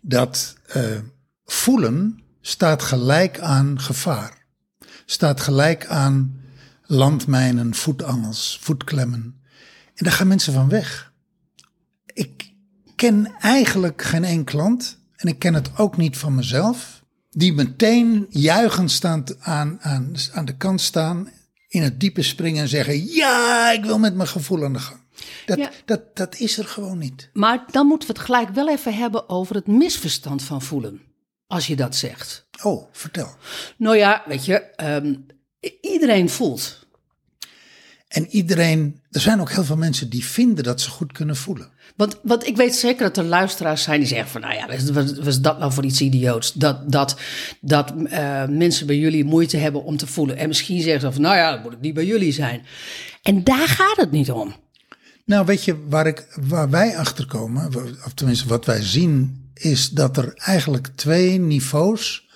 Dat 0.02 0.56
uh, 0.76 0.84
voelen 1.46 2.20
staat 2.42 2.82
gelijk 2.82 3.40
aan 3.40 3.80
gevaar. 3.80 4.46
Staat 5.06 5.42
gelijk 5.42 5.86
aan 5.86 6.42
landmijnen, 6.84 7.76
voetangels, 7.76 8.60
voetklemmen. 8.62 9.44
En 9.96 10.06
daar 10.06 10.14
gaan 10.14 10.28
mensen 10.28 10.54
van 10.54 10.70
weg. 10.70 11.14
Ik 12.14 12.54
ken 12.96 13.36
eigenlijk 13.40 14.02
geen 14.02 14.24
één 14.24 14.44
klant, 14.44 15.00
en 15.16 15.28
ik 15.28 15.40
ken 15.40 15.54
het 15.54 15.78
ook 15.78 15.98
niet 15.98 16.18
van 16.18 16.36
mezelf, 16.36 17.04
die 17.30 17.54
meteen 17.54 18.26
juichend 18.30 18.92
staan 18.92 19.24
aan, 19.40 19.78
aan, 19.82 20.14
aan 20.34 20.46
de 20.46 20.58
kant 20.58 20.82
staan, 20.82 21.30
in 21.68 21.82
het 21.82 22.00
diepe 22.00 22.22
springen 22.22 22.62
en 22.62 22.68
zeggen: 22.70 23.06
Ja, 23.06 23.72
ik 23.72 23.86
wil 23.86 24.00
met 24.00 24.16
mijn 24.16 24.28
gevoel 24.28 24.64
aan 24.64 24.74
de 24.74 24.80
gang. 24.80 25.00
Dat, 25.46 25.58
Ja. 25.58 25.72
dat, 25.86 26.16
dat 26.16 26.40
is 26.40 26.58
er 26.58 26.66
gewoon 26.66 26.98
niet. 26.98 27.30
Maar 27.34 27.64
dan 27.72 27.88
moeten 27.88 28.08
we 28.08 28.14
het 28.14 28.24
gelijk 28.24 28.50
wel 28.50 28.70
even 28.70 28.94
hebben 28.98 29.30
over 29.30 29.56
het 29.56 29.68
misverstand 29.68 30.44
van 30.44 30.62
voelen. 30.62 31.02
Als 31.48 31.68
je 31.68 31.76
dat 31.76 31.96
zegt. 31.96 32.48
Oh, 32.64 32.88
vertel. 32.92 33.36
Nou 33.78 33.98
ja, 33.98 34.24
weet 34.28 34.46
je, 34.46 34.56
ehm, 34.60 35.16
iedereen 35.82 36.30
voelt. 36.30 36.85
En 38.16 38.28
iedereen, 38.30 39.02
er 39.12 39.20
zijn 39.20 39.42
ook 39.42 39.52
heel 39.52 39.64
veel 39.64 39.78
mensen 39.78 40.10
die 40.10 40.26
vinden 40.26 40.64
dat 40.64 40.82
ze 40.82 40.90
goed 40.90 41.12
kunnen 41.12 41.36
voelen. 41.36 41.70
Want, 41.96 42.20
want 42.24 42.48
ik 42.48 42.56
weet 42.56 42.76
zeker 42.76 43.04
dat 43.04 43.18
er 43.18 43.24
luisteraars 43.24 43.84
zijn 43.84 44.00
die 44.00 44.08
zeggen 44.08 44.30
van... 44.30 44.42
nou 44.42 44.54
ja, 44.54 44.94
wat, 44.94 45.28
is 45.28 45.42
dat 45.42 45.60
nou 45.60 45.72
voor 45.72 45.86
iets 45.86 46.02
idioots? 46.02 46.54
Dat, 46.54 46.92
dat, 46.92 47.20
dat 47.62 47.94
eh, 48.06 48.46
mensen 48.48 48.88
bij 48.88 48.98
jullie 48.98 49.24
moeite 49.24 49.58
hebben 49.58 49.84
om 49.84 49.98
te 49.98 50.08
voelen. 50.08 50.38
En 50.38 50.48
misschien 50.48 50.82
zeggen 50.82 51.02
ze 51.02 51.12
van, 51.12 51.22
nou 51.22 51.36
ja, 51.36 51.52
dat 51.52 51.64
moet 51.64 51.72
het 51.72 51.82
niet 51.82 51.94
bij 51.94 52.06
jullie 52.06 52.32
zijn. 52.32 52.66
En 53.22 53.44
daar 53.44 53.68
gaat 53.68 53.98
het 53.98 54.12
niet 54.12 54.32
om. 54.32 54.56
Nou, 55.26 55.46
weet 55.46 55.64
je, 55.64 55.88
waar, 55.88 56.08
ik, 56.08 56.38
waar 56.48 56.70
wij 56.70 56.98
achter 56.98 57.28
komen, 57.28 57.68
of 58.06 58.14
tenminste 58.14 58.48
wat 58.48 58.66
wij 58.66 58.82
zien, 58.82 59.44
is 59.54 59.90
dat 59.90 60.18
er 60.18 60.34
eigenlijk 60.36 60.88
twee 60.88 61.40
niveaus, 61.40 62.28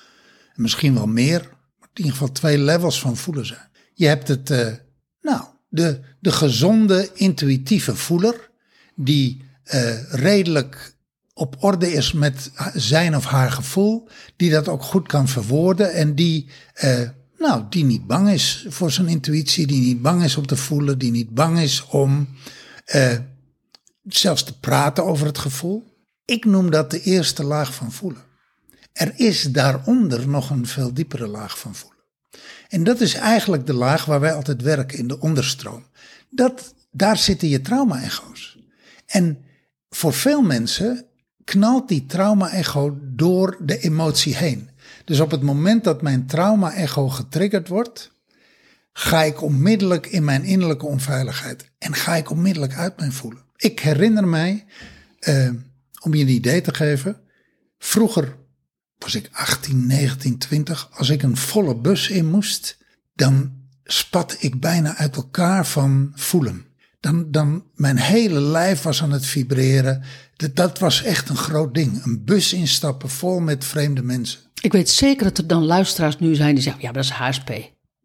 misschien 0.56 0.94
wel 0.94 1.08
meer, 1.08 1.40
maar 1.80 1.90
in 1.94 2.04
ieder 2.04 2.12
geval 2.12 2.32
twee 2.32 2.58
levels 2.58 3.00
van 3.00 3.18
voelen 3.18 3.46
zijn. 3.46 3.70
Je 3.94 4.08
hebt 4.08 4.28
het, 4.28 4.50
eh, 4.50 4.74
nou, 5.22 5.44
de, 5.70 6.00
de 6.20 6.32
gezonde, 6.32 7.10
intuïtieve 7.14 7.96
voeler, 7.96 8.50
die 8.96 9.42
eh, 9.64 10.14
redelijk 10.14 10.98
op 11.34 11.56
orde 11.60 11.92
is 11.92 12.12
met 12.12 12.52
zijn 12.74 13.16
of 13.16 13.26
haar 13.26 13.52
gevoel, 13.52 14.08
die 14.36 14.50
dat 14.50 14.68
ook 14.68 14.84
goed 14.84 15.08
kan 15.08 15.28
verwoorden 15.28 15.94
en 15.94 16.16
die, 16.16 16.50
eh, 16.74 17.10
nou, 17.38 17.64
die 17.70 17.84
niet 17.84 18.08
bang 18.08 18.30
is 18.30 18.66
voor 18.70 18.92
zijn 18.92 19.08
intuïtie, 19.08 19.68
die 19.68 19.82
niet 19.82 20.02
bang 20.02 20.24
is 20.24 20.38
om 20.38 20.48
te 20.48 20.56
voelen, 20.56 20.98
die 20.98 21.12
niet 21.12 21.30
bang 21.30 21.60
is 21.60 21.86
om 21.86 22.28
eh, 22.86 23.18
zelfs 24.04 24.44
te 24.44 24.60
praten 24.60 25.06
over 25.06 25.26
het 25.26 25.38
gevoel. 25.38 25.84
Ik 26.26 26.46
noem 26.46 26.72
dat 26.72 26.92
de 26.92 27.02
eerste 27.02 27.44
laag 27.44 27.74
van 27.74 27.92
voelen. 27.92 28.22
Er 28.94 29.14
is 29.16 29.44
daaronder 29.44 30.28
nog 30.28 30.50
een 30.50 30.68
veel 30.68 30.94
diepere 30.94 31.28
laag 31.28 31.60
van 31.60 31.76
voelen. 31.76 31.99
En 32.70 32.84
dat 32.84 33.02
is 33.02 33.14
eigenlijk 33.14 33.66
de 33.66 33.74
laag 33.74 34.06
waar 34.06 34.20
wij 34.20 34.34
altijd 34.34 34.62
werken, 34.62 34.98
in 34.98 35.08
de 35.08 35.20
onderstroom. 35.20 35.84
Dat, 36.30 36.74
daar 36.92 37.18
zitten 37.18 37.48
je 37.48 37.62
trauma-echo's. 37.62 38.58
En 39.06 39.44
voor 39.90 40.14
veel 40.14 40.42
mensen 40.42 41.06
knalt 41.44 41.88
die 41.88 42.06
trauma-echo 42.06 42.98
door 43.02 43.58
de 43.60 43.80
emotie 43.80 44.36
heen. 44.36 44.70
Dus 45.06 45.20
op 45.20 45.32
het 45.32 45.42
moment 45.42 45.84
dat 45.84 46.02
mijn 46.02 46.26
trauma-echo 46.26 47.10
getriggerd 47.10 47.68
wordt, 47.68 48.12
ga 48.94 49.24
ik 49.24 49.42
onmiddellijk 49.42 50.08
in 50.08 50.24
mijn 50.24 50.44
innerlijke 50.44 50.86
onveiligheid. 50.86 51.72
En 51.78 51.94
ga 51.94 52.16
ik 52.16 52.30
onmiddellijk 52.30 52.76
uit 52.76 52.98
mijn 52.98 53.14
voelen. 53.14 53.44
Ik 53.56 53.80
herinner 53.80 54.28
mij, 54.28 54.66
eh, 55.20 55.50
om 56.04 56.14
je 56.14 56.24
een 56.24 56.30
idee 56.30 56.62
te 56.62 56.74
geven, 56.74 57.22
vroeger 57.78 58.36
was 59.00 59.16
ik 59.16 59.30
18, 59.32 59.88
19, 59.88 60.38
20. 60.38 60.90
Als 60.92 61.10
ik 61.10 61.24
een 61.24 61.38
volle 61.38 61.76
bus 61.76 62.10
in 62.10 62.30
moest, 62.30 62.78
dan 63.14 63.52
spat 63.84 64.38
ik 64.40 64.60
bijna 64.60 64.96
uit 64.96 65.16
elkaar 65.16 65.66
van 65.66 66.12
voelen. 66.16 66.66
Dan, 67.00 67.32
dan 67.32 67.64
mijn 67.76 67.98
hele 67.98 68.42
lijf 68.42 68.82
was 68.82 69.04
aan 69.04 69.12
het 69.12 69.26
vibreren. 69.26 70.04
Dat, 70.36 70.56
dat 70.56 70.80
was 70.80 71.04
echt 71.04 71.30
een 71.30 71.38
groot 71.38 71.74
ding. 71.74 72.04
Een 72.06 72.24
bus 72.24 72.54
instappen 72.54 73.10
vol 73.10 73.40
met 73.40 73.66
vreemde 73.66 74.04
mensen. 74.04 74.40
Ik 74.62 74.72
weet 74.72 74.90
zeker 74.90 75.24
dat 75.24 75.38
er 75.38 75.48
dan 75.48 75.64
luisteraars 75.64 76.20
nu 76.20 76.36
zijn 76.36 76.54
die 76.54 76.64
zeggen, 76.64 76.82
ja, 76.82 76.92
maar 76.92 77.02
dat 77.02 77.12
is 77.12 77.18
HSP. 77.18 77.50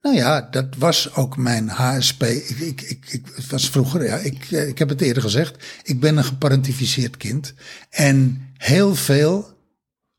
Nou 0.05 0.17
ja, 0.17 0.49
dat 0.51 0.77
was 0.79 1.15
ook 1.15 1.37
mijn 1.37 1.69
HSP. 1.69 2.23
Ik, 2.23 2.51
ik, 2.61 2.81
ik, 2.81 3.07
ik 3.09 3.27
het 3.35 3.47
was 3.47 3.71
vroeger, 3.71 4.05
ja, 4.05 4.17
ik, 4.17 4.51
eh, 4.51 4.69
ik 4.69 4.79
heb 4.79 4.89
het 4.89 5.01
eerder 5.01 5.23
gezegd. 5.23 5.65
Ik 5.83 6.01
ben 6.01 6.17
een 6.17 6.25
geparentificeerd 6.25 7.17
kind. 7.17 7.55
En 7.91 8.49
heel 8.57 8.95
veel 8.95 9.59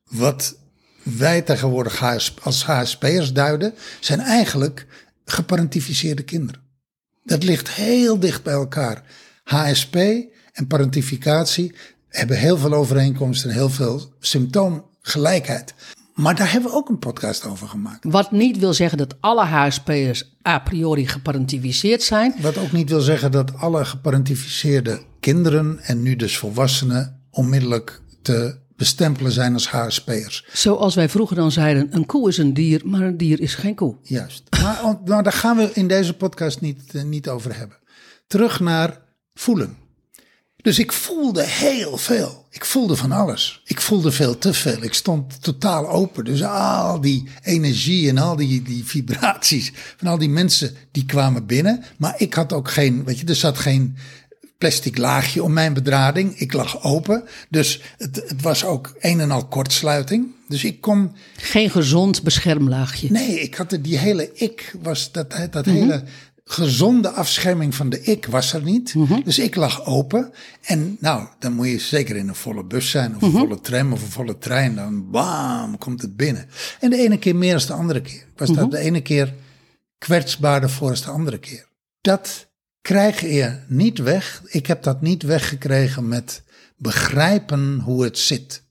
wat 0.03 0.58
wij 1.06 1.42
tegenwoordig 1.42 2.04
als 2.42 2.66
HSP'ers 2.66 3.34
duiden, 3.34 3.74
zijn 4.00 4.20
eigenlijk 4.20 4.88
geparentificeerde 5.26 6.24
kinderen. 6.24 6.62
Dat 7.24 7.44
ligt 7.44 7.70
heel 7.70 8.20
dicht 8.20 8.44
bij 8.44 8.54
elkaar. 8.54 9.04
HSP 9.44 9.96
en 10.52 10.68
parentificatie 10.68 11.76
hebben 12.10 12.38
heel 12.38 12.58
veel 12.58 12.74
overeenkomsten 12.74 13.50
en 13.50 13.56
heel 13.56 13.70
veel 13.70 14.14
symptoomgelijkheid. 14.20 15.74
Maar 16.14 16.36
daar 16.36 16.52
hebben 16.52 16.70
we 16.72 16.78
ook 16.78 16.90
een 16.90 17.00
podcast 17.00 17.46
over 17.46 17.68
gemaakt. 17.68 18.04
Wat 18.04 18.32
niet 18.32 18.58
wil 18.58 18.74
zeggen 18.74 18.98
dat 18.98 19.16
alle 19.20 19.46
HSP'ers 19.46 20.36
a 20.48 20.60
priori 20.60 21.08
geparentificeerd 21.08 22.04
zijn. 22.04 22.36
Wat 22.42 22.58
ook 22.58 22.72
niet 22.72 22.90
wil 22.90 23.02
zeggen 23.02 23.32
dat 23.32 23.58
alle 23.58 23.86
geparentificeerde 23.86 25.02
kinderen 25.20 25.80
en 25.80 26.02
nu 26.02 26.16
dus 26.16 26.38
volwassenen 26.38 27.22
onmiddellijk 27.30 28.02
te 28.22 28.64
bestempelen 28.75 29.32
zijn 29.32 29.53
als 29.53 29.70
HSP'ers. 29.70 30.46
Zoals 30.53 30.96
wij 30.96 31.10
vroeger 31.10 31.36
dan 31.36 31.51
zeiden, 31.51 31.88
een 31.89 32.05
koe 32.05 32.29
is 32.29 32.38
een 32.38 32.53
dier, 32.53 32.82
maar 32.86 33.01
een 33.01 33.17
dier 33.17 33.39
is 33.39 33.55
geen 33.55 33.75
koe. 33.75 33.96
Juist. 34.01 34.44
Maar, 34.62 35.00
maar 35.05 35.24
daar 35.24 35.34
gaan 35.34 35.58
we 35.58 35.72
in 35.74 35.88
deze 35.88 36.13
podcast 36.13 36.62
niet, 36.62 36.82
eh, 36.91 37.03
niet 37.03 37.29
over 37.29 37.58
hebben. 37.58 37.77
Terug 38.27 38.60
naar 38.60 39.01
voelen. 39.34 39.77
Dus 40.65 40.79
ik 40.79 40.91
voelde 40.91 41.44
heel 41.44 41.98
veel. 41.98 42.46
Ik 42.50 42.65
voelde 42.65 42.96
van 42.96 43.12
alles. 43.12 43.62
Ik 43.65 43.82
voelde 43.82 44.12
veel 44.12 44.38
te 44.38 44.53
veel. 44.53 44.84
Ik 44.84 44.94
stond 44.94 45.41
totaal 45.41 45.89
open. 45.89 46.25
Dus 46.25 46.44
al 46.44 47.01
die 47.01 47.27
energie 47.41 48.10
en 48.10 48.17
al 48.17 48.36
die, 48.36 48.62
die 48.62 48.86
vibraties 48.86 49.72
van 49.98 50.08
al 50.08 50.17
die 50.17 50.29
mensen 50.29 50.75
die 50.91 51.05
kwamen 51.05 51.46
binnen. 51.46 51.84
Maar 51.98 52.13
ik 52.17 52.34
had 52.34 52.53
ook 52.53 52.72
geen, 52.72 53.03
weet 53.03 53.20
je, 53.20 53.25
er 53.25 53.36
zat 53.36 53.58
geen 53.58 53.98
plastic 54.58 54.98
laagje 54.98 55.44
om 55.44 55.54
mijn 55.54 55.74
bedrading. 55.74 56.40
Ik 56.40 56.54
lag 56.54 56.84
open. 56.84 57.24
Dus 57.50 57.82
het, 57.98 58.16
het 58.16 58.42
was 58.42 58.66
ook 58.66 58.96
een 59.00 59.20
en 59.20 59.32
al 59.32 59.48
kortsluiting. 59.48 60.28
Dus 60.48 60.64
ik 60.64 60.82
kon 60.82 61.16
Geen 61.38 61.70
gezond 61.70 62.24
beschermlaagje. 62.24 63.12
Nee, 63.12 63.40
ik 63.40 63.56
had 63.56 63.72
er 63.72 63.82
die 63.82 63.98
hele 63.98 64.32
ik 64.34 64.76
was 64.82 65.12
dat, 65.12 65.48
dat 65.52 65.66
hele 65.66 66.04
gezonde 66.48 67.10
afscherming 67.10 67.76
van 67.76 67.90
de 67.90 68.02
ik 68.02 68.26
was 68.26 68.54
er 68.54 68.64
niet. 68.64 68.96
Dus 69.24 69.40
ik 69.40 69.56
lag 69.56 69.86
open. 69.86 70.32
En 70.62 70.98
nou, 71.00 71.28
dan 71.40 71.54
moet 71.54 71.68
je 71.68 71.80
zeker 71.80 72.16
in 72.16 72.28
een 72.28 72.36
volle 72.36 72.64
bus 72.64 72.90
zijn 72.90 73.16
of 73.16 73.22
een 73.22 73.32
volle 73.32 73.62
tram 73.62 73.94
of 73.94 74.02
een 74.02 74.12
volle 74.12 74.38
trein. 74.38 74.76
Dan 74.76 75.12
bam, 75.12 75.78
komt 75.78 76.02
het 76.02 76.16
binnen. 76.16 76.48
En 76.80 76.90
de 76.90 76.98
ene 76.98 77.18
keer 77.18 77.36
meer 77.36 77.58
dan 77.58 77.68
de 77.68 77.74
andere 77.74 78.02
keer. 78.02 78.22
Ik 78.22 78.40
was 78.40 78.52
daar 78.52 78.70
de 78.70 78.78
ene 78.78 79.02
keer 79.02 79.34
kwetsbaarder 79.98 80.70
voor 80.70 80.90
als 80.90 81.02
de 81.02 81.10
andere 81.10 81.38
keer. 81.38 81.68
Dat 82.02 82.48
krijg 82.86 83.22
je 83.22 83.56
niet 83.68 83.98
weg. 83.98 84.42
Ik 84.46 84.65
heb 84.65 84.84
dat 84.84 85.01
niet 85.01 85.24
weggekregen 85.24 86.08
met 86.08 86.44
begrijpen 86.77 87.80
hoe 87.80 88.04
het 88.04 88.18
zit. 88.18 88.63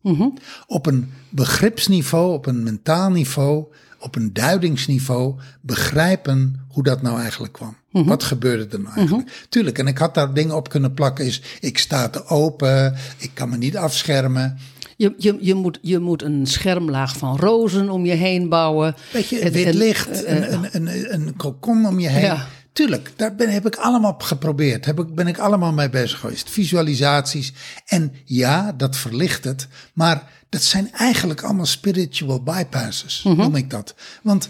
Op 0.67 0.87
een 0.87 1.11
begripsniveau, 1.29 2.33
op 2.33 2.47
een 2.47 2.63
mentaal 2.63 3.11
niveau, 3.11 3.65
op 3.99 4.17
een 4.17 4.33
duidingsniveau 4.33 5.35
begrijpen 5.61 6.67
hoe 6.69 6.83
dat 6.83 7.03
nou 7.03 7.21
eigenlijk 7.21 7.53
kwam. 7.53 7.77
Wat 7.91 8.23
gebeurde 8.23 8.77
er 8.77 8.83
nou 8.83 8.97
eigenlijk? 8.97 9.47
Tuurlijk, 9.49 9.79
en 9.79 9.87
ik 9.87 9.99
had 9.99 10.15
daar 10.15 10.35
dingen 10.35 10.57
op 10.57 10.69
kunnen 10.69 10.95
plakken. 10.95 11.25
Is 11.25 11.43
ik 11.61 11.79
sta 11.79 12.09
te 12.09 12.27
open, 12.27 12.95
ik 13.19 13.31
kan 13.35 13.49
me 13.49 13.57
niet 13.57 13.77
afschermen. 13.77 14.59
Je, 14.97 15.15
je, 15.19 15.37
je, 15.41 15.55
moet, 15.55 15.79
je 15.83 15.99
moet 15.99 16.23
een 16.23 16.47
schermlaag 16.47 17.17
van 17.17 17.37
rozen 17.37 17.91
om 17.91 18.05
je 18.05 18.13
heen 18.13 18.49
bouwen. 18.49 18.95
Weet 19.13 19.29
je, 19.29 19.51
wit 19.51 19.75
licht, 19.75 20.25
eh, 20.25 20.51
een, 20.51 20.69
een, 20.73 20.87
een, 20.87 21.13
een 21.13 21.37
kokon 21.37 21.87
om 21.87 22.01
je 22.01 22.09
heen. 22.09 22.25
Ja. 22.25 22.47
Tuurlijk, 22.75 23.13
daar 23.17 23.35
ben, 23.35 23.53
heb 23.53 23.67
ik 23.67 23.77
allemaal 23.77 24.11
op 24.11 24.23
geprobeerd. 24.23 24.85
Heb 24.85 24.99
ik, 24.99 25.15
ben 25.15 25.27
ik 25.27 25.39
allemaal 25.39 25.73
mee 25.73 25.91
bezig 25.91 26.19
geweest. 26.19 26.51
Visualisaties. 26.51 27.53
En 27.87 28.13
ja, 28.25 28.73
dat 28.73 28.97
verlicht 28.97 29.45
het. 29.45 29.69
Maar 29.93 30.31
dat 30.49 30.63
zijn 30.63 30.93
eigenlijk 30.93 31.43
allemaal 31.43 31.67
spiritual 31.67 32.43
bypasses, 32.43 33.23
noem 33.23 33.57
ik 33.57 33.71
dat. 33.71 33.95
Want 34.23 34.49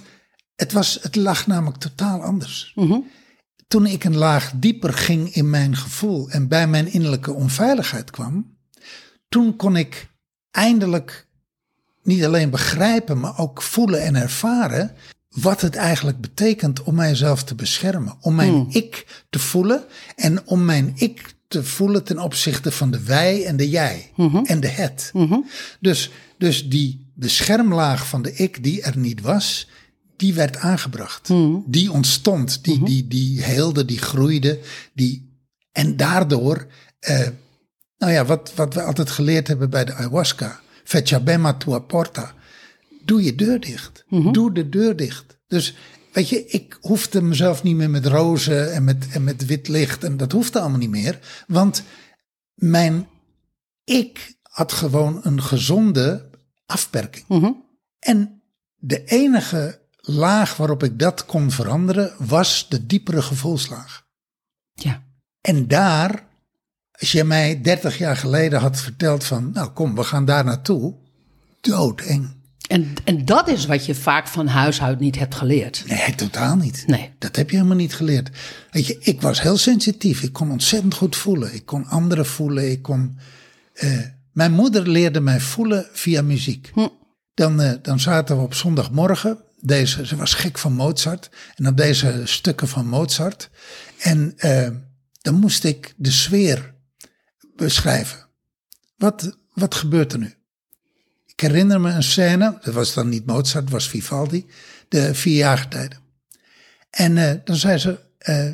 het, 0.56 0.72
was, 0.72 0.98
het 1.02 1.16
lag 1.16 1.46
namelijk 1.46 1.78
totaal 1.78 2.22
anders. 2.22 2.74
Toen 3.68 3.86
ik 3.86 4.04
een 4.04 4.16
laag 4.16 4.52
dieper 4.54 4.92
ging 4.92 5.34
in 5.34 5.50
mijn 5.50 5.76
gevoel 5.76 6.30
en 6.30 6.48
bij 6.48 6.66
mijn 6.66 6.92
innerlijke 6.92 7.32
onveiligheid 7.32 8.10
kwam, 8.10 8.56
toen 9.28 9.56
kon 9.56 9.76
ik 9.76 10.08
eindelijk 10.50 11.26
niet 12.02 12.24
alleen 12.24 12.50
begrijpen, 12.50 13.20
maar 13.20 13.38
ook 13.38 13.62
voelen 13.62 14.02
en 14.02 14.16
ervaren 14.16 14.96
wat 15.34 15.60
het 15.60 15.74
eigenlijk 15.74 16.20
betekent 16.20 16.82
om 16.82 16.94
mijzelf 16.94 17.44
te 17.44 17.54
beschermen. 17.54 18.16
Om 18.20 18.34
mijn 18.34 18.66
ik 18.68 19.22
te 19.30 19.38
voelen 19.38 19.84
en 20.16 20.46
om 20.46 20.64
mijn 20.64 20.92
ik 20.94 21.34
te 21.48 21.64
voelen 21.64 22.04
ten 22.04 22.18
opzichte 22.18 22.72
van 22.72 22.90
de 22.90 23.02
wij 23.02 23.44
en 23.44 23.56
de 23.56 23.68
jij 23.68 24.10
en 24.44 24.60
de 24.60 24.68
het. 24.68 25.10
Dus, 25.80 26.10
dus 26.38 26.68
die 26.68 27.12
beschermlaag 27.14 28.08
van 28.08 28.22
de 28.22 28.32
ik 28.32 28.62
die 28.62 28.82
er 28.82 28.98
niet 28.98 29.20
was, 29.20 29.68
die 30.16 30.34
werd 30.34 30.56
aangebracht. 30.56 31.30
Die 31.66 31.92
ontstond, 31.92 32.64
die, 32.64 32.84
die, 32.84 33.08
die 33.08 33.42
heelde, 33.42 33.84
die 33.84 33.98
groeide. 33.98 34.58
Die, 34.92 35.38
en 35.72 35.96
daardoor, 35.96 36.66
eh, 36.98 37.28
nou 37.98 38.12
ja, 38.12 38.24
wat, 38.24 38.52
wat 38.54 38.74
we 38.74 38.82
altijd 38.82 39.10
geleerd 39.10 39.48
hebben 39.48 39.70
bij 39.70 39.84
de 39.84 39.94
ayahuasca, 39.94 40.60
fechabema 40.84 41.54
tua 41.54 41.78
porta, 41.78 42.34
doe 43.06 43.22
je 43.22 43.34
deur 43.34 43.60
dicht. 43.60 44.04
Doe 44.08 44.52
de 44.52 44.68
deur 44.68 44.96
dicht. 44.96 45.38
Dus 45.46 45.76
weet 46.12 46.28
je, 46.28 46.46
ik 46.46 46.78
hoefde 46.80 47.22
mezelf 47.22 47.62
niet 47.62 47.76
meer 47.76 47.90
met 47.90 48.06
rozen 48.06 48.72
en 48.72 48.84
met, 48.84 49.08
en 49.10 49.24
met 49.24 49.46
wit 49.46 49.68
licht 49.68 50.04
en 50.04 50.16
dat 50.16 50.32
hoefde 50.32 50.60
allemaal 50.60 50.78
niet 50.78 50.90
meer. 50.90 51.18
Want 51.46 51.82
mijn 52.54 53.06
ik 53.84 54.36
had 54.42 54.72
gewoon 54.72 55.20
een 55.22 55.42
gezonde 55.42 56.30
afperking. 56.66 57.56
En 57.98 58.42
de 58.74 59.04
enige 59.04 59.80
laag 60.00 60.56
waarop 60.56 60.82
ik 60.82 60.98
dat 60.98 61.26
kon 61.26 61.50
veranderen 61.50 62.14
was 62.18 62.68
de 62.68 62.86
diepere 62.86 63.22
gevoelslaag. 63.22 64.06
Ja. 64.72 65.02
En 65.40 65.68
daar, 65.68 66.26
als 66.92 67.12
je 67.12 67.24
mij 67.24 67.60
30 67.60 67.98
jaar 67.98 68.16
geleden 68.16 68.60
had 68.60 68.80
verteld 68.80 69.24
van, 69.24 69.50
nou 69.52 69.70
kom, 69.70 69.94
we 69.94 70.04
gaan 70.04 70.24
daar 70.24 70.44
naartoe, 70.44 70.94
doodeng. 71.60 72.42
En, 72.68 72.94
en 73.04 73.24
dat 73.24 73.48
is 73.48 73.66
wat 73.66 73.86
je 73.86 73.94
vaak 73.94 74.28
van 74.28 74.46
huis 74.46 74.80
uit 74.82 75.00
niet 75.00 75.18
hebt 75.18 75.34
geleerd. 75.34 75.84
Nee, 75.86 76.14
totaal 76.14 76.56
niet. 76.56 76.84
Nee. 76.86 77.10
Dat 77.18 77.36
heb 77.36 77.50
je 77.50 77.56
helemaal 77.56 77.76
niet 77.76 77.94
geleerd. 77.94 78.30
Weet 78.70 78.86
je, 78.86 78.96
ik 79.00 79.20
was 79.20 79.42
heel 79.42 79.56
sensitief. 79.56 80.22
Ik 80.22 80.32
kon 80.32 80.50
ontzettend 80.50 80.94
goed 80.94 81.16
voelen. 81.16 81.54
Ik 81.54 81.66
kon 81.66 81.86
anderen 81.86 82.26
voelen. 82.26 82.70
Ik 82.70 82.82
kon. 82.82 83.18
eh, 83.74 83.98
mijn 84.32 84.52
moeder 84.52 84.88
leerde 84.88 85.20
mij 85.20 85.40
voelen 85.40 85.86
via 85.92 86.22
muziek. 86.22 86.70
Dan, 87.34 87.60
eh, 87.60 87.72
dan 87.82 88.00
zaten 88.00 88.36
we 88.36 88.42
op 88.42 88.54
zondagmorgen. 88.54 89.38
Deze, 89.60 90.06
ze 90.06 90.16
was 90.16 90.34
gek 90.34 90.58
van 90.58 90.72
Mozart. 90.72 91.30
En 91.54 91.64
dan 91.64 91.74
deze 91.74 92.20
stukken 92.24 92.68
van 92.68 92.86
Mozart. 92.86 93.50
En 93.98 94.32
eh, 94.36 94.68
dan 95.22 95.34
moest 95.34 95.64
ik 95.64 95.94
de 95.96 96.10
sfeer 96.10 96.74
beschrijven. 97.56 98.26
Wat, 98.96 99.38
wat 99.52 99.74
gebeurt 99.74 100.12
er 100.12 100.18
nu? 100.18 100.34
Ik 101.34 101.40
herinner 101.40 101.80
me 101.80 101.90
een 101.90 102.02
scène, 102.02 102.58
dat 102.62 102.74
was 102.74 102.94
dan 102.94 103.08
niet 103.08 103.26
Mozart, 103.26 103.64
het 103.64 103.72
was 103.72 103.88
Vivaldi, 103.88 104.46
de 104.88 105.14
vierjarige 105.14 105.68
tijden. 105.68 105.98
En 106.90 107.18
eh, 107.18 107.34
dan 107.44 107.56
zei 107.56 107.78
ze, 107.78 108.00
eh, 108.18 108.50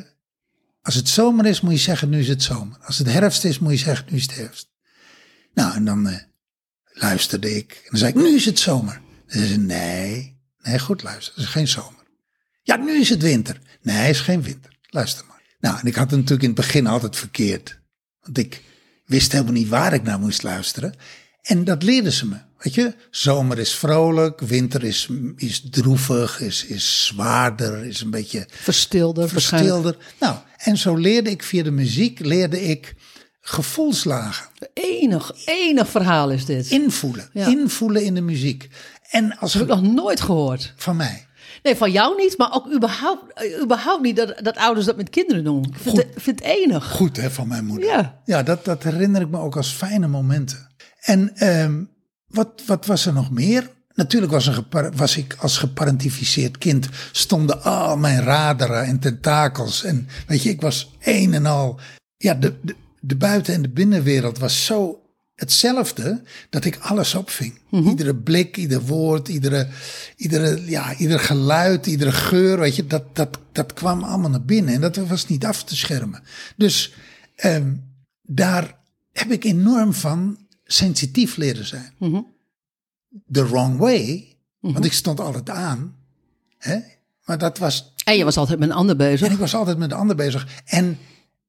als 0.81 0.95
het 0.95 1.09
zomer 1.09 1.45
is, 1.45 1.61
moet 1.61 1.71
je 1.71 1.77
zeggen, 1.77 2.09
nu 2.09 2.19
is 2.19 2.27
het 2.27 2.43
zomer. 2.43 2.77
Als 2.81 2.97
het 2.97 3.07
herfst 3.07 3.43
is, 3.43 3.59
moet 3.59 3.71
je 3.71 3.77
zeggen, 3.77 4.05
nu 4.09 4.17
is 4.17 4.21
het 4.21 4.35
herfst. 4.35 4.69
Nou, 5.53 5.75
en 5.75 5.85
dan 5.85 6.07
eh, 6.07 6.17
luisterde 6.83 7.55
ik. 7.55 7.71
En 7.71 7.87
dan 7.89 7.99
zei 7.99 8.11
ik, 8.11 8.17
nu 8.17 8.35
is 8.35 8.45
het 8.45 8.59
zomer. 8.59 9.01
En 9.27 9.37
zei 9.37 9.51
ze, 9.51 9.59
nee, 9.59 10.39
nee, 10.61 10.79
goed 10.79 11.03
luisteren, 11.03 11.39
het 11.39 11.47
is 11.47 11.53
geen 11.53 11.67
zomer. 11.67 12.03
Ja, 12.61 12.75
nu 12.75 12.99
is 12.99 13.09
het 13.09 13.21
winter. 13.21 13.59
Nee, 13.81 13.95
het 13.95 14.15
is 14.15 14.21
geen 14.21 14.41
winter. 14.41 14.77
Luister 14.89 15.25
maar. 15.25 15.41
Nou, 15.59 15.79
en 15.79 15.87
ik 15.87 15.95
had 15.95 16.09
het 16.09 16.19
natuurlijk 16.19 16.41
in 16.41 16.55
het 16.55 16.65
begin 16.65 16.87
altijd 16.87 17.15
verkeerd. 17.15 17.79
Want 18.21 18.37
ik 18.37 18.63
wist 19.05 19.31
helemaal 19.31 19.53
niet 19.53 19.67
waar 19.67 19.93
ik 19.93 20.03
naar 20.03 20.19
moest 20.19 20.43
luisteren. 20.43 20.95
En 21.41 21.63
dat 21.63 21.83
leerden 21.83 22.11
ze 22.11 22.27
me. 22.27 22.35
Weet 22.57 22.73
je, 22.73 22.93
zomer 23.11 23.59
is 23.59 23.73
vrolijk, 23.75 24.39
winter 24.39 24.83
is, 24.83 25.07
is 25.35 25.61
droevig, 25.69 26.39
is, 26.39 26.65
is 26.65 27.05
zwaarder, 27.05 27.85
is 27.85 28.01
een 28.01 28.09
beetje 28.09 28.47
Verstilder, 28.49 29.29
verstilder. 29.29 29.97
Nou, 30.19 30.35
en 30.57 30.77
zo 30.77 30.95
leerde 30.95 31.29
ik 31.29 31.43
via 31.43 31.63
de 31.63 31.71
muziek, 31.71 32.19
leerde 32.19 32.61
ik 32.63 32.95
gevoelslagen. 33.41 34.47
Enig, 34.73 35.31
enig 35.45 35.87
verhaal 35.89 36.29
is 36.31 36.45
dit. 36.45 36.69
Invoelen, 36.69 37.29
Ja. 37.33 37.45
invoelen 37.47 38.03
in 38.03 38.13
de 38.15 38.21
muziek. 38.21 38.69
En 39.09 39.37
als 39.37 39.53
Dat 39.53 39.67
heb 39.67 39.77
ik 39.77 39.83
nog 39.83 39.93
nooit 39.93 40.21
gehoord. 40.21 40.73
van 40.75 40.95
mij. 40.95 41.25
Nee, 41.63 41.75
van 41.75 41.91
jou 41.91 42.15
niet, 42.17 42.37
maar 42.37 42.53
ook 42.53 42.71
überhaupt, 42.73 43.33
eh, 43.33 43.61
überhaupt 43.61 44.01
niet 44.03 44.15
dat, 44.15 44.33
dat 44.41 44.55
ouders 44.57 44.85
dat 44.85 44.97
met 44.97 45.09
kinderen 45.09 45.43
doen. 45.43 45.63
Ik 45.63 45.77
vind, 45.81 45.97
het, 45.97 46.07
vind 46.15 46.39
het 46.39 46.47
enig. 46.47 46.91
Goed 46.91 47.17
hè, 47.17 47.31
van 47.31 47.47
mijn 47.47 47.65
moeder. 47.65 47.89
Ja. 47.89 48.19
Ja, 48.25 48.43
dat, 48.43 48.65
dat 48.65 48.83
herinner 48.83 49.21
ik 49.21 49.29
me 49.29 49.37
ook 49.39 49.55
als 49.57 49.71
fijne 49.71 50.07
momenten. 50.07 50.69
En 51.01 51.35
ehm, 51.35 51.83
wat, 52.27 52.61
wat 52.65 52.85
was 52.85 53.05
er 53.05 53.13
nog 53.13 53.31
meer? 53.31 53.69
Natuurlijk 53.93 54.31
was, 54.31 54.47
een 54.47 54.65
was 54.95 55.17
ik 55.17 55.35
als 55.39 55.57
geparentificeerd 55.57 56.57
kind, 56.57 56.87
stonden 57.11 57.63
al 57.63 57.97
mijn 57.97 58.23
raderen 58.23 58.83
en 58.85 58.99
tentakels. 58.99 59.83
En 59.83 60.07
weet 60.27 60.43
je, 60.43 60.49
ik 60.49 60.61
was 60.61 60.91
een 60.99 61.33
en 61.33 61.45
al. 61.45 61.79
Ja, 62.17 62.33
de, 62.33 62.53
de, 62.61 62.75
de 62.99 63.15
buiten- 63.15 63.53
en 63.53 63.61
de 63.61 63.69
binnenwereld 63.69 64.37
was 64.37 64.65
zo 64.65 65.01
hetzelfde 65.35 66.21
dat 66.49 66.65
ik 66.65 66.77
alles 66.77 67.15
opving. 67.15 67.59
Iedere 67.71 68.15
blik, 68.15 68.57
ieder 68.57 68.81
woord, 68.81 69.27
iedere, 69.27 69.67
iedere, 70.15 70.69
ja, 70.69 70.95
ieder 70.97 71.19
geluid, 71.19 71.85
iedere 71.87 72.11
geur, 72.11 72.59
weet 72.59 72.75
je, 72.75 72.87
dat, 72.87 73.15
dat, 73.15 73.39
dat 73.51 73.73
kwam 73.73 74.03
allemaal 74.03 74.29
naar 74.29 74.45
binnen. 74.45 74.73
En 74.73 74.81
dat 74.81 74.95
was 74.95 75.27
niet 75.27 75.45
af 75.45 75.63
te 75.63 75.75
schermen. 75.75 76.23
Dus 76.55 76.93
ehm, 77.35 77.73
daar 78.21 78.77
heb 79.11 79.31
ik 79.31 79.43
enorm 79.43 79.93
van 79.93 80.37
sensitief 80.71 81.37
leren 81.37 81.65
zijn. 81.65 81.93
The 83.31 83.47
wrong 83.47 83.77
way, 83.77 84.35
want 84.59 84.85
ik 84.85 84.93
stond 84.93 85.19
altijd 85.19 85.49
aan. 85.49 85.95
Hè? 86.57 86.79
Maar 87.25 87.37
dat 87.37 87.57
was 87.57 87.93
En 88.03 88.17
je 88.17 88.23
was 88.23 88.37
altijd 88.37 88.59
met 88.59 88.69
een 88.69 88.75
ander 88.75 88.95
bezig. 88.95 89.27
en 89.27 89.33
ik 89.33 89.39
was 89.39 89.55
altijd 89.55 89.77
met 89.77 89.89
de 89.89 89.95
ander 89.95 90.15
bezig. 90.15 90.47
En 90.65 90.97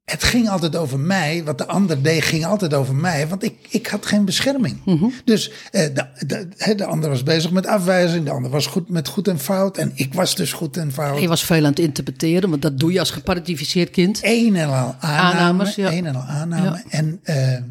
het 0.05 0.23
ging 0.25 0.49
altijd 0.49 0.77
over 0.77 0.99
mij. 0.99 1.45
Wat 1.45 1.59
de 1.59 1.67
ander 1.67 2.03
deed, 2.03 2.23
ging 2.23 2.45
altijd 2.45 2.75
over 2.75 2.95
mij. 2.95 3.29
Want 3.29 3.43
ik, 3.43 3.55
ik 3.69 3.87
had 3.87 4.07
geen 4.07 4.25
bescherming. 4.25 4.81
Dus 5.25 5.51
eh, 5.71 5.95
de, 5.95 6.07
de, 6.27 6.75
de 6.75 6.85
ander 6.85 7.11
was 7.11 7.23
bezig 7.23 7.51
met 7.51 7.67
afwijzing. 7.67 8.25
De 8.25 8.31
ander 8.31 8.51
was 8.51 8.67
goed 8.67 8.89
met 8.89 9.09
goed 9.09 9.29
en 9.29 9.39
fout. 9.39 9.77
En 9.79 9.93
ik 9.95 10.15
was 10.15 10.35
dus 10.35 10.53
goed 10.53 10.77
en 10.77 10.93
fout. 10.93 11.21
Je 11.21 11.29
was 11.29 11.45
veel 11.45 11.57
aan 11.57 11.71
het 11.71 11.79
interpreteren, 11.79 12.51
want 12.51 12.63
dat 12.63 12.79
doe 12.79 12.93
je 12.93 12.99
als 12.99 13.11
geparentificeerd 13.11 13.91
kind. 13.91 14.21
Een 14.23 14.57
en 14.57 14.69
al 14.69 14.75
aanname. 14.75 15.39
Aannames, 15.39 15.75
ja. 15.75 15.93
Een 15.93 16.07
en 16.07 16.15
al 16.15 16.23
aanname. 16.23 16.65
Ja. 16.65 16.83
En 16.89 17.21
eh, 17.23 17.63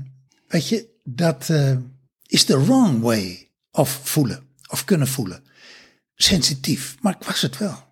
weet 0.47 0.67
je, 0.67 0.89
dat 1.15 1.49
eh, 1.49 1.75
is 2.25 2.45
de 2.45 2.65
wrong 2.65 3.01
way 3.01 3.49
of 3.71 3.99
voelen. 4.03 4.43
Of 4.69 4.85
kunnen 4.85 5.07
voelen. 5.07 5.43
Sensitief. 6.15 6.95
Maar 7.01 7.15
ik 7.19 7.27
was 7.27 7.41
het 7.41 7.57
wel. 7.57 7.83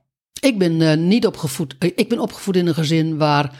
Ik 0.41 0.57
ben 0.57 0.81
eh, 0.81 0.97
niet 0.97 1.25
opgevoed. 1.25 1.75
eh, 1.79 1.91
Ik 1.95 2.09
ben 2.09 2.19
opgevoed 2.19 2.55
in 2.55 2.67
een 2.67 2.73
gezin 2.73 3.17
waar 3.17 3.57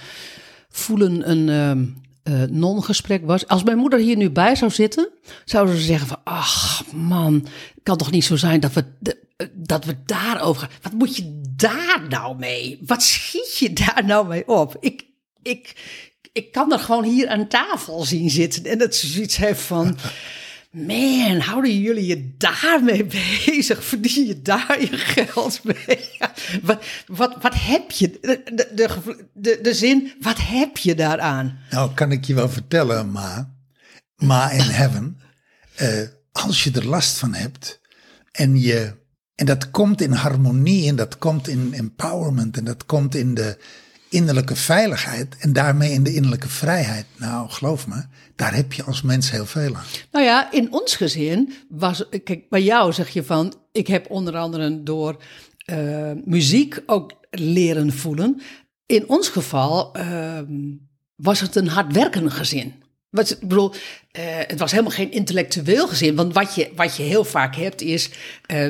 voelen 0.69 1.29
een 1.29 1.49
ehm, 1.49 1.85
eh, 2.23 2.49
non-gesprek 2.49 3.25
was. 3.25 3.47
Als 3.47 3.63
mijn 3.63 3.77
moeder 3.77 3.99
hier 3.99 4.15
nu 4.17 4.29
bij 4.29 4.55
zou 4.55 4.71
zitten, 4.71 5.09
zouden 5.45 5.75
ze 5.75 5.81
zeggen 5.81 6.07
van, 6.07 6.19
ach 6.23 6.83
man, 6.93 7.47
kan 7.83 7.97
toch 7.97 8.11
niet 8.11 8.23
zo 8.25 8.35
zijn 8.35 8.59
dat 8.59 8.73
we, 8.73 8.85
dat 9.53 9.85
we 9.85 9.95
daarover 10.05 10.61
gaan. 10.61 10.71
Wat 10.81 10.93
moet 10.93 11.15
je 11.15 11.41
daar 11.55 12.05
nou 12.09 12.37
mee? 12.37 12.79
Wat 12.85 13.03
schiet 13.03 13.57
je 13.57 13.73
daar 13.73 14.03
nou 14.05 14.27
mee 14.27 14.47
op? 14.47 14.77
Ik, 14.79 15.05
ik, 15.41 15.75
ik 16.33 16.51
kan 16.51 16.71
er 16.73 16.79
gewoon 16.79 17.03
hier 17.03 17.27
aan 17.27 17.47
tafel 17.47 18.03
zien 18.03 18.29
zitten 18.29 18.65
en 18.65 18.77
dat 18.77 18.95
ze 18.95 19.07
zoiets 19.07 19.37
heeft 19.37 19.61
van... 19.61 19.97
Man, 20.71 21.39
houden 21.39 21.81
jullie 21.81 22.05
je 22.05 22.33
daarmee 22.37 23.05
bezig? 23.45 23.83
Verdien 23.83 24.25
je 24.27 24.41
daar 24.41 24.81
je 24.81 24.97
geld 24.97 25.63
mee? 25.63 26.09
Wat, 26.61 26.83
wat, 27.07 27.35
wat 27.41 27.53
heb 27.55 27.91
je? 27.91 28.17
De, 28.21 28.41
de, 28.53 28.69
de, 28.75 28.89
de, 29.33 29.59
de 29.61 29.73
zin, 29.73 30.13
wat 30.21 30.37
heb 30.39 30.77
je 30.77 30.95
daaraan? 30.95 31.59
Nou, 31.69 31.93
kan 31.93 32.11
ik 32.11 32.25
je 32.25 32.33
wel 32.33 32.49
vertellen, 32.49 33.11
Ma. 33.11 33.53
Ma 34.15 34.51
in 34.51 34.59
heaven. 34.69 35.19
eh, 35.75 36.01
als 36.31 36.63
je 36.63 36.71
er 36.71 36.87
last 36.87 37.17
van 37.17 37.33
hebt 37.33 37.79
en 38.31 38.59
je. 38.59 38.93
En 39.35 39.45
dat 39.45 39.71
komt 39.71 40.01
in 40.01 40.11
harmonie 40.11 40.87
en 40.87 40.95
dat 40.95 41.17
komt 41.17 41.47
in 41.47 41.73
empowerment 41.73 42.57
en 42.57 42.63
dat 42.63 42.85
komt 42.85 43.15
in 43.15 43.33
de 43.33 43.57
innerlijke 44.09 44.55
veiligheid 44.55 45.35
en 45.39 45.53
daarmee 45.53 45.91
in 45.91 46.03
de 46.03 46.13
innerlijke 46.13 46.49
vrijheid. 46.49 47.05
Nou, 47.17 47.49
geloof 47.49 47.87
me, 47.87 48.03
daar 48.35 48.55
heb 48.55 48.73
je 48.73 48.83
als 48.83 49.01
mens 49.01 49.31
heel 49.31 49.45
veel 49.45 49.75
aan. 49.75 49.83
Nou 50.11 50.25
ja, 50.25 50.51
in 50.51 50.71
ons 50.71 50.95
gezin 50.95 51.53
was, 51.69 52.05
kijk, 52.23 52.49
bij 52.49 52.63
jou 52.63 52.93
zeg 52.93 53.09
je 53.09 53.23
van, 53.23 53.53
ik 53.71 53.87
heb 53.87 54.09
onder 54.09 54.37
andere 54.37 54.83
door 54.83 55.21
eh, 55.65 56.11
muziek 56.25 56.81
ook 56.85 57.11
leren 57.31 57.93
voelen. 57.93 58.41
In 58.85 59.09
ons 59.09 59.29
geval 59.29 59.93
ehm, 59.93 60.53
was 61.15 61.39
het 61.39 61.55
een 61.55 61.67
hardwerkend 61.67 62.33
gezin. 62.33 62.73
Wat, 63.09 63.29
ik 63.29 63.39
bedoel, 63.39 63.73
eh, 64.11 64.23
het 64.25 64.59
was 64.59 64.71
helemaal 64.71 64.91
geen 64.91 65.11
intellectueel 65.11 65.87
gezin. 65.87 66.15
Want 66.15 66.33
wat 66.33 66.55
je, 66.55 66.71
wat 66.75 66.95
je 66.95 67.03
heel 67.03 67.23
vaak 67.23 67.55
hebt 67.55 67.81
is, 67.81 68.09
eh, 68.45 68.67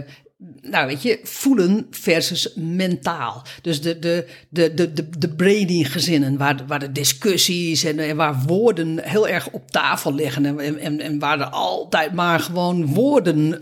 nou 0.62 0.88
weet 0.88 1.02
je, 1.02 1.20
voelen 1.24 1.88
versus 1.90 2.54
mentaal. 2.56 3.46
Dus 3.62 3.82
de, 3.82 4.00
de, 4.00 4.28
de, 4.50 4.74
de, 4.74 4.94
de, 4.94 5.36
de 5.36 5.84
gezinnen, 5.84 6.38
waar, 6.38 6.66
waar 6.68 6.80
de 6.80 6.92
discussies 6.92 7.84
en, 7.84 8.00
en 8.00 8.16
waar 8.16 8.44
woorden 8.46 9.00
heel 9.04 9.28
erg 9.28 9.50
op 9.50 9.72
tafel 9.72 10.14
liggen. 10.14 10.46
En, 10.46 10.80
en, 10.80 11.00
en 11.00 11.20
waar 11.20 11.40
er 11.40 11.50
altijd 11.50 12.14
maar 12.14 12.40
gewoon 12.40 12.86
woorden 12.86 13.60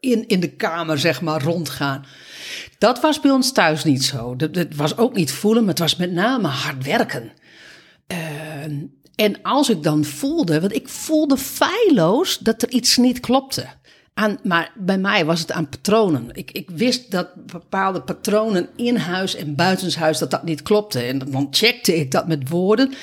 in, 0.00 0.28
in 0.28 0.40
de 0.40 0.50
kamer, 0.56 0.98
zeg 0.98 1.20
maar, 1.20 1.42
rondgaan. 1.42 2.04
Dat 2.78 3.00
was 3.00 3.20
bij 3.20 3.30
ons 3.30 3.52
thuis 3.52 3.84
niet 3.84 4.04
zo. 4.04 4.34
Het 4.36 4.76
was 4.76 4.96
ook 4.96 5.14
niet 5.14 5.32
voelen, 5.32 5.62
maar 5.62 5.70
het 5.70 5.82
was 5.82 5.96
met 5.96 6.12
name 6.12 6.48
hard 6.48 6.84
werken. 6.84 7.32
Uh, 8.12 8.18
en 9.14 9.42
als 9.42 9.70
ik 9.70 9.82
dan 9.82 10.04
voelde, 10.04 10.60
want 10.60 10.74
ik 10.74 10.88
voelde 10.88 11.36
feilloos 11.36 12.38
dat 12.38 12.62
er 12.62 12.70
iets 12.70 12.96
niet 12.96 13.20
klopte. 13.20 13.66
Maar 14.42 14.72
bij 14.74 14.98
mij 14.98 15.24
was 15.24 15.40
het 15.40 15.52
aan 15.52 15.68
patronen. 15.68 16.30
Ik, 16.32 16.50
ik 16.50 16.70
wist 16.70 17.10
dat 17.10 17.28
bepaalde 17.34 18.02
patronen 18.02 18.68
in 18.76 18.96
huis 18.96 19.34
en 19.34 19.54
buitenshuis 19.54 20.18
dat 20.18 20.30
dat 20.30 20.42
niet 20.42 20.62
klopte. 20.62 21.00
En 21.00 21.18
dan 21.18 21.46
checkte 21.50 21.96
ik 21.96 22.10
dat 22.10 22.28
met 22.28 22.48
woorden. 22.48 22.94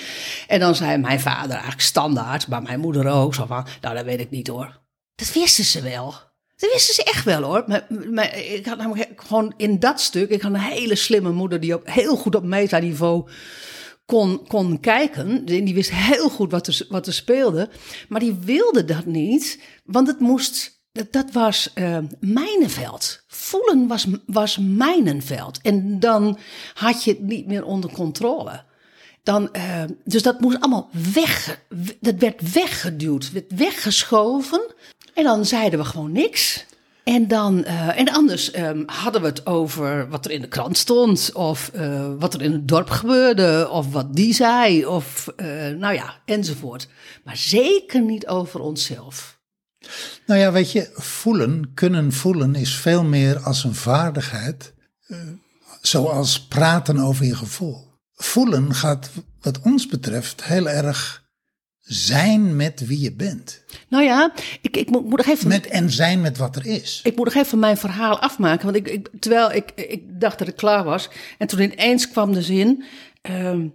En 0.47 0.59
dan 0.59 0.75
zei 0.75 0.97
mijn 0.97 1.19
vader 1.19 1.51
eigenlijk 1.51 1.81
standaard, 1.81 2.47
maar 2.47 2.61
mijn 2.61 2.79
moeder 2.79 3.07
ook, 3.07 3.35
zo 3.35 3.45
van, 3.45 3.65
nou 3.81 3.95
dat 3.95 4.05
weet 4.05 4.19
ik 4.19 4.29
niet 4.29 4.47
hoor. 4.47 4.79
Dat 5.15 5.33
wisten 5.33 5.63
ze 5.63 5.81
wel. 5.81 6.13
Dat 6.55 6.71
wisten 6.71 6.93
ze 6.93 7.03
echt 7.03 7.25
wel 7.25 7.41
hoor. 7.41 7.63
Maar, 7.67 7.87
maar 8.11 8.37
ik 8.37 8.65
had 8.65 8.77
namelijk 8.77 9.09
gewoon 9.15 9.53
in 9.57 9.79
dat 9.79 10.01
stuk, 10.01 10.29
ik 10.29 10.41
had 10.41 10.53
een 10.53 10.59
hele 10.59 10.95
slimme 10.95 11.31
moeder 11.31 11.59
die 11.59 11.75
ook 11.75 11.89
heel 11.89 12.15
goed 12.15 12.35
op 12.35 12.43
metaniveau 12.43 13.29
kon, 14.05 14.47
kon 14.47 14.79
kijken. 14.79 15.45
Die 15.45 15.73
wist 15.73 15.91
heel 15.91 16.29
goed 16.29 16.51
wat 16.51 16.67
er, 16.67 16.85
wat 16.89 17.07
er 17.07 17.13
speelde. 17.13 17.69
Maar 18.09 18.19
die 18.19 18.37
wilde 18.41 18.85
dat 18.85 19.05
niet, 19.05 19.59
want 19.83 20.07
het 20.07 20.19
moest. 20.19 20.81
Dat, 20.93 21.11
dat 21.11 21.31
was 21.31 21.71
uh, 21.75 21.97
mijnenveld. 22.19 23.23
Voelen 23.27 23.87
was, 23.87 24.07
was 24.25 24.57
mijnenveld. 24.57 25.59
En 25.61 25.99
dan 25.99 26.37
had 26.73 27.03
je 27.03 27.11
het 27.11 27.21
niet 27.21 27.47
meer 27.47 27.65
onder 27.65 27.91
controle. 27.91 28.63
Dan, 29.23 29.49
uh, 29.55 29.83
dus 30.03 30.21
dat 30.21 30.39
moest 30.39 30.59
allemaal 30.59 30.89
weg. 31.13 31.59
Dat 31.99 32.15
werd 32.15 32.53
weggeduwd, 32.53 33.31
werd 33.31 33.53
weggeschoven. 33.55 34.73
En 35.13 35.23
dan 35.23 35.45
zeiden 35.45 35.79
we 35.79 35.85
gewoon 35.85 36.11
niks. 36.11 36.65
En, 37.03 37.27
dan, 37.27 37.57
uh, 37.67 37.99
en 37.99 38.09
anders 38.09 38.57
um, 38.57 38.83
hadden 38.85 39.21
we 39.21 39.27
het 39.27 39.45
over 39.45 40.09
wat 40.09 40.25
er 40.25 40.31
in 40.31 40.41
de 40.41 40.47
krant 40.47 40.77
stond, 40.77 41.31
of 41.33 41.71
uh, 41.75 42.11
wat 42.19 42.33
er 42.33 42.41
in 42.41 42.51
het 42.51 42.67
dorp 42.67 42.89
gebeurde, 42.89 43.69
of 43.71 43.91
wat 43.91 44.15
die 44.15 44.33
zei, 44.33 44.85
of 44.85 45.33
uh, 45.37 45.67
nou 45.67 45.93
ja, 45.93 46.13
enzovoort. 46.25 46.87
Maar 47.23 47.37
zeker 47.37 48.01
niet 48.01 48.27
over 48.27 48.59
onszelf. 48.59 49.32
Nou 50.25 50.39
ja, 50.39 50.51
weet 50.51 50.71
je, 50.71 50.89
voelen, 50.93 51.71
kunnen 51.73 52.11
voelen 52.11 52.55
is 52.55 52.75
veel 52.75 53.03
meer 53.03 53.39
als 53.39 53.63
een 53.63 53.75
vaardigheid, 53.75 54.73
zoals 55.81 56.47
praten 56.47 56.97
over 56.97 57.25
je 57.25 57.35
gevoel. 57.35 57.91
Voelen 58.13 58.73
gaat, 58.73 59.09
wat 59.41 59.59
ons 59.61 59.87
betreft, 59.87 60.43
heel 60.43 60.69
erg 60.69 61.23
zijn 61.83 62.55
met 62.55 62.87
wie 62.87 62.99
je 62.99 63.13
bent. 63.13 63.63
Nou 63.89 64.03
ja, 64.03 64.33
ik, 64.61 64.77
ik 64.77 64.89
moet, 64.89 65.03
moet 65.03 65.17
nog 65.17 65.27
even. 65.27 65.47
Met 65.47 65.67
en 65.67 65.89
zijn 65.89 66.21
met 66.21 66.37
wat 66.37 66.55
er 66.55 66.65
is. 66.65 66.99
Ik 67.03 67.15
moet 67.15 67.25
nog 67.25 67.43
even 67.43 67.59
mijn 67.59 67.77
verhaal 67.77 68.19
afmaken. 68.19 68.65
Want 68.65 68.77
ik, 68.77 68.87
ik 68.87 69.09
terwijl 69.19 69.51
ik, 69.51 69.71
ik 69.71 70.19
dacht 70.19 70.39
dat 70.39 70.47
ik 70.47 70.55
klaar 70.55 70.83
was. 70.83 71.09
En 71.37 71.47
toen 71.47 71.59
ineens 71.59 72.09
kwam 72.09 72.33
de 72.33 72.41
zin. 72.41 72.83
Um, 73.21 73.73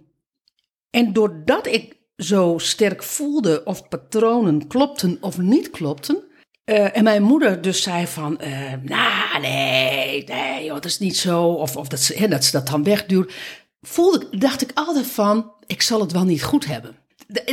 en 0.89 1.13
doordat 1.13 1.67
ik 1.67 1.95
zo 2.19 2.57
sterk 2.57 3.03
voelde 3.03 3.63
of 3.63 3.87
patronen 3.87 4.67
klopten 4.67 5.17
of 5.21 5.37
niet 5.37 5.69
klopten. 5.69 6.23
Uh, 6.65 6.97
en 6.97 7.03
mijn 7.03 7.23
moeder 7.23 7.61
dus 7.61 7.81
zei 7.81 8.07
van, 8.07 8.39
uh, 8.43 8.73
nou 8.81 9.41
nee, 9.41 10.23
nee, 10.23 10.65
joh, 10.65 10.73
dat 10.73 10.85
is 10.85 10.99
niet 10.99 11.17
zo. 11.17 11.43
Of, 11.43 11.77
of 11.77 11.87
dat, 11.87 11.99
ze, 11.99 12.27
dat 12.27 12.43
ze 12.43 12.51
dat 12.51 12.67
dan 12.67 12.83
wegduwt. 12.83 13.33
Voelde, 13.81 14.27
dacht 14.37 14.61
ik 14.61 14.71
altijd 14.73 15.07
van, 15.07 15.51
ik 15.65 15.81
zal 15.81 15.99
het 15.99 16.11
wel 16.11 16.23
niet 16.23 16.43
goed 16.43 16.65
hebben 16.65 16.95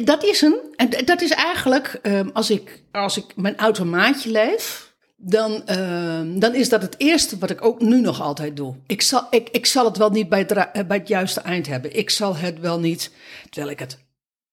dat 0.05 0.25
is 0.25 0.43
een. 0.43 0.61
En 0.77 0.91
dat 1.05 1.21
is 1.21 1.31
eigenlijk, 1.31 1.99
um, 2.03 2.31
als, 2.33 2.51
ik, 2.51 2.83
als 2.93 3.17
ik 3.17 3.37
mijn 3.37 3.57
automaatje 3.57 4.31
leef, 4.31 4.95
dan, 5.17 5.63
uh, 5.71 6.21
dan 6.41 6.55
is 6.55 6.69
dat 6.69 6.83
het 6.83 6.95
eerste 6.99 7.39
wat 7.39 7.51
ik 7.51 7.65
ook 7.65 7.81
nu 7.81 8.01
nog 8.01 8.21
altijd 8.21 8.57
doe. 8.57 8.75
Ik 8.87 9.03
zal, 9.03 9.27
ik, 9.31 9.49
ik 9.49 9.67
zal 9.67 9.85
het 9.85 9.97
wel 9.97 10.11
niet 10.11 10.29
bij 10.29 10.39
het, 10.39 10.53
eh, 10.53 10.87
bij 10.87 10.97
het 10.97 11.09
juiste 11.09 11.41
eind 11.41 11.67
hebben. 11.67 11.97
Ik 11.97 12.11
zal 12.11 12.37
het 12.37 12.61
wel 12.61 12.81
niet, 12.81 13.11
terwijl 13.51 13.73
ik 13.73 13.79
het 13.79 13.99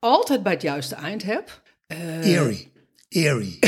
altijd 0.03 0.43
bij 0.43 0.51
het 0.51 0.61
juiste 0.61 0.95
eind 0.95 1.23
heb. 1.23 1.61
Uh, 1.87 2.25
Eerie. 2.25 2.71
Eerie. 3.09 3.59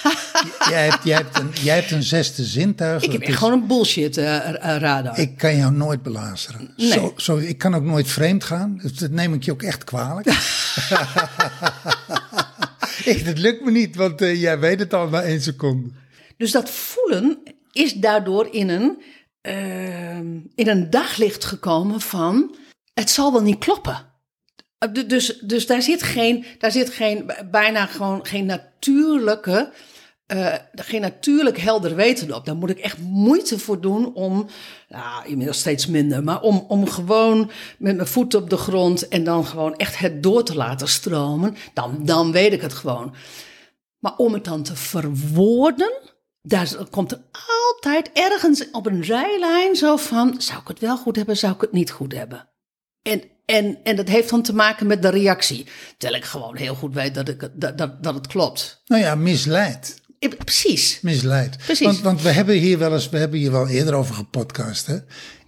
jij, 0.70 0.88
hebt, 0.88 1.04
jij, 1.04 1.16
hebt 1.16 1.38
een, 1.38 1.50
jij 1.62 1.74
hebt 1.74 1.90
een 1.90 2.02
zesde 2.02 2.44
zintuig. 2.44 3.02
Ik 3.02 3.12
heb 3.12 3.20
echt 3.20 3.38
gewoon 3.38 3.52
een 3.52 3.66
bullshit 3.66 4.16
uh, 4.16 4.50
radar. 4.78 5.18
Ik 5.18 5.36
kan 5.36 5.56
jou 5.56 5.72
nooit 5.72 6.02
belazeren. 6.02 6.72
Nee. 6.76 6.90
Zo, 6.90 7.12
zo, 7.16 7.36
ik 7.36 7.58
kan 7.58 7.74
ook 7.74 7.82
nooit 7.82 8.08
vreemd 8.08 8.44
gaan. 8.44 8.78
Dus 8.82 8.92
dat 8.92 9.10
neem 9.10 9.34
ik 9.34 9.42
je 9.42 9.52
ook 9.52 9.62
echt 9.62 9.84
kwalijk. 9.84 10.26
ik, 13.12 13.24
dat 13.24 13.38
lukt 13.38 13.64
me 13.64 13.70
niet, 13.70 13.96
want 13.96 14.22
uh, 14.22 14.40
jij 14.40 14.58
weet 14.58 14.78
het 14.78 14.94
al 14.94 15.08
na 15.08 15.22
één 15.22 15.42
seconde. 15.42 15.88
Dus 16.36 16.50
dat 16.50 16.70
voelen 16.70 17.42
is 17.72 17.92
daardoor 17.92 18.48
in 18.50 18.68
een, 18.68 19.02
uh, 19.42 20.18
in 20.54 20.68
een 20.68 20.90
daglicht 20.90 21.44
gekomen 21.44 22.00
van... 22.00 22.56
het 22.94 23.10
zal 23.10 23.32
wel 23.32 23.42
niet 23.42 23.58
kloppen. 23.58 24.09
Dus, 25.06 25.38
dus 25.38 25.66
daar 25.66 25.82
zit 25.82 26.02
geen, 26.02 26.44
daar 26.58 26.72
zit 26.72 26.90
geen, 26.90 27.30
bijna 27.50 27.86
gewoon 27.86 28.26
geen 28.26 28.46
natuurlijke 28.46 29.72
uh, 30.34 30.54
geen 30.74 31.00
natuurlijk 31.00 31.58
helder 31.58 31.94
weten 31.94 32.34
op. 32.34 32.44
Daar 32.44 32.56
moet 32.56 32.70
ik 32.70 32.78
echt 32.78 32.98
moeite 32.98 33.58
voor 33.58 33.80
doen 33.80 34.14
om, 34.14 34.46
nou, 34.88 35.26
inmiddels 35.26 35.58
steeds 35.58 35.86
minder, 35.86 36.24
maar 36.24 36.40
om, 36.40 36.64
om 36.68 36.88
gewoon 36.88 37.50
met 37.78 37.96
mijn 37.96 38.08
voeten 38.08 38.42
op 38.42 38.50
de 38.50 38.56
grond 38.56 39.08
en 39.08 39.24
dan 39.24 39.46
gewoon 39.46 39.76
echt 39.76 39.98
het 39.98 40.22
door 40.22 40.44
te 40.44 40.54
laten 40.54 40.88
stromen, 40.88 41.56
dan, 41.74 42.04
dan 42.04 42.32
weet 42.32 42.52
ik 42.52 42.60
het 42.60 42.72
gewoon. 42.72 43.14
Maar 43.98 44.16
om 44.16 44.32
het 44.32 44.44
dan 44.44 44.62
te 44.62 44.76
verwoorden, 44.76 45.92
daar 46.42 46.88
komt 46.90 47.12
er 47.12 47.22
altijd 47.32 48.10
ergens 48.12 48.70
op 48.70 48.86
een 48.86 49.04
zijlijn 49.04 49.76
zo 49.76 49.96
van, 49.96 50.34
zou 50.40 50.60
ik 50.60 50.68
het 50.68 50.78
wel 50.78 50.96
goed 50.96 51.16
hebben, 51.16 51.36
zou 51.36 51.54
ik 51.54 51.60
het 51.60 51.72
niet 51.72 51.90
goed 51.90 52.14
hebben? 52.14 52.49
En, 53.02 53.22
en, 53.44 53.78
en 53.84 53.96
dat 53.96 54.08
heeft 54.08 54.30
dan 54.30 54.42
te 54.42 54.54
maken 54.54 54.86
met 54.86 55.02
de 55.02 55.08
reactie. 55.08 55.66
Terwijl 55.98 56.20
ik 56.20 56.26
gewoon 56.28 56.56
heel 56.56 56.74
goed 56.74 56.94
weet 56.94 57.14
dat, 57.14 57.28
ik, 57.28 57.50
dat, 57.54 57.78
dat, 57.78 58.02
dat 58.02 58.14
het 58.14 58.26
klopt. 58.26 58.82
Nou 58.86 59.02
ja, 59.02 59.14
misleid. 59.14 60.00
Precies. 60.38 61.00
Misleid. 61.00 61.56
Precies. 61.56 61.86
Want, 61.86 62.00
want 62.00 62.22
we 62.22 62.30
hebben 62.30 62.54
hier 62.54 62.78
wel 62.78 62.92
eens, 62.92 63.08
we 63.08 63.18
hebben 63.18 63.38
hier 63.38 63.52
wel 63.52 63.68
eerder 63.68 63.94
over 63.94 64.14
gepodcast. 64.14 64.86
Hè? 64.86 64.98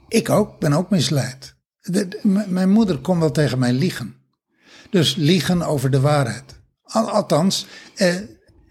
Ik 0.08 0.30
ook, 0.30 0.58
ben 0.58 0.72
ook 0.72 0.90
misleid. 0.90 1.54
De, 1.80 2.20
mijn 2.48 2.70
moeder 2.70 2.98
kon 2.98 3.18
wel 3.18 3.30
tegen 3.30 3.58
mij 3.58 3.72
liegen. 3.72 4.14
Dus 4.90 5.14
liegen 5.14 5.62
over 5.62 5.90
de 5.90 6.00
waarheid. 6.00 6.60
Al, 6.82 7.10
althans, 7.10 7.66
eh, 7.94 8.14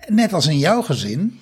net 0.08 0.34
als 0.34 0.48
in 0.48 0.58
jouw 0.58 0.82
gezin, 0.82 1.40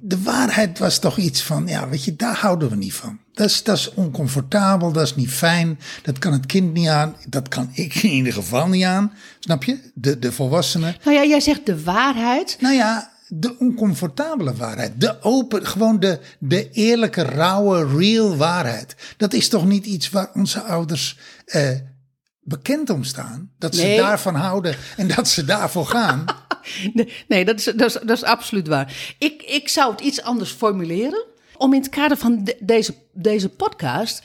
de 0.00 0.22
waarheid 0.22 0.78
was 0.78 0.98
toch 0.98 1.16
iets 1.16 1.42
van, 1.42 1.66
ja, 1.66 1.88
weet 1.88 2.04
je, 2.04 2.16
daar 2.16 2.36
houden 2.36 2.68
we 2.70 2.76
niet 2.76 2.94
van. 2.94 3.20
Dat 3.36 3.46
is, 3.46 3.62
dat 3.62 3.76
is 3.76 3.94
oncomfortabel, 3.94 4.92
dat 4.92 5.02
is 5.02 5.14
niet 5.14 5.30
fijn, 5.30 5.78
dat 6.02 6.18
kan 6.18 6.32
het 6.32 6.46
kind 6.46 6.72
niet 6.72 6.88
aan, 6.88 7.16
dat 7.28 7.48
kan 7.48 7.70
ik 7.72 7.94
in 7.94 8.10
ieder 8.10 8.32
geval 8.32 8.68
niet 8.68 8.84
aan. 8.84 9.12
Snap 9.40 9.64
je? 9.64 9.78
De, 9.94 10.18
de 10.18 10.32
volwassenen. 10.32 10.96
Nou 11.04 11.16
ja, 11.16 11.24
jij 11.24 11.40
zegt 11.40 11.66
de 11.66 11.82
waarheid. 11.82 12.56
Nou 12.60 12.74
ja, 12.74 13.12
de 13.28 13.58
oncomfortabele 13.58 14.54
waarheid. 14.54 15.00
De 15.00 15.22
open, 15.22 15.66
gewoon 15.66 16.00
de, 16.00 16.20
de 16.38 16.70
eerlijke, 16.70 17.22
rauwe, 17.22 17.98
real 17.98 18.36
waarheid. 18.36 18.96
Dat 19.16 19.32
is 19.32 19.48
toch 19.48 19.66
niet 19.66 19.86
iets 19.86 20.10
waar 20.10 20.30
onze 20.34 20.60
ouders 20.60 21.18
eh, 21.44 21.70
bekend 22.40 22.90
om 22.90 23.04
staan? 23.04 23.50
Dat 23.58 23.74
ze 23.74 23.94
daarvan 23.96 24.34
houden 24.34 24.76
en 24.96 25.08
dat 25.08 25.28
ze 25.28 25.44
daarvoor 25.44 25.86
gaan. 25.86 26.24
nee, 26.94 27.24
nee 27.28 27.44
dat, 27.44 27.58
is, 27.58 27.64
dat, 27.64 27.88
is, 27.88 27.92
dat 27.92 28.16
is 28.16 28.22
absoluut 28.22 28.68
waar. 28.68 29.14
Ik, 29.18 29.42
ik 29.42 29.68
zou 29.68 29.90
het 29.90 30.00
iets 30.00 30.22
anders 30.22 30.50
formuleren. 30.50 31.34
Om 31.58 31.72
in 31.72 31.80
het 31.80 31.88
kader 31.88 32.16
van 32.16 32.48
deze, 32.60 32.94
deze 33.12 33.48
podcast 33.48 34.22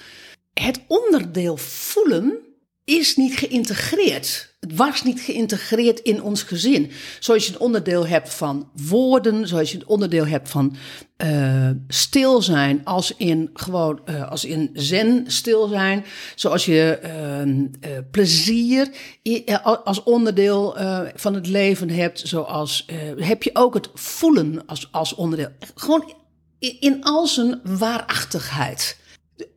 het 0.53 0.79
onderdeel 0.87 1.57
voelen 1.57 2.37
is 2.83 3.15
niet 3.15 3.37
geïntegreerd. 3.37 4.55
Het 4.59 4.75
was 4.75 5.03
niet 5.03 5.19
geïntegreerd 5.19 5.99
in 5.99 6.21
ons 6.21 6.43
gezin. 6.43 6.91
Zoals 7.19 7.45
je 7.45 7.53
een 7.53 7.59
onderdeel 7.59 8.07
hebt 8.07 8.33
van 8.33 8.69
woorden, 8.87 9.47
zoals 9.47 9.71
je 9.71 9.77
een 9.77 9.87
onderdeel 9.87 10.27
hebt 10.27 10.49
van 10.49 10.75
uh, 11.23 11.69
stil 11.87 12.41
zijn, 12.41 12.85
als 12.85 13.13
in 13.17 13.49
gewoon 13.53 14.01
uh, 14.05 14.29
als 14.29 14.45
in 14.45 14.69
zen 14.73 15.23
stil 15.27 15.67
zijn, 15.67 16.05
zoals 16.35 16.65
je 16.65 16.99
uh, 17.85 17.97
plezier 18.11 18.91
als 19.83 20.03
onderdeel 20.03 20.75
van 21.15 21.33
het 21.33 21.47
leven 21.47 21.89
hebt, 21.89 22.19
zoals 22.19 22.85
heb 23.17 23.43
je 23.43 23.49
ook 23.53 23.73
het 23.73 23.89
voelen 23.93 24.65
als, 24.65 24.87
als 24.91 25.15
onderdeel. 25.15 25.49
Gewoon 25.75 26.13
in, 26.61 27.03
al 27.03 27.27
zijn 27.27 27.59
waarachtigheid. 27.63 28.97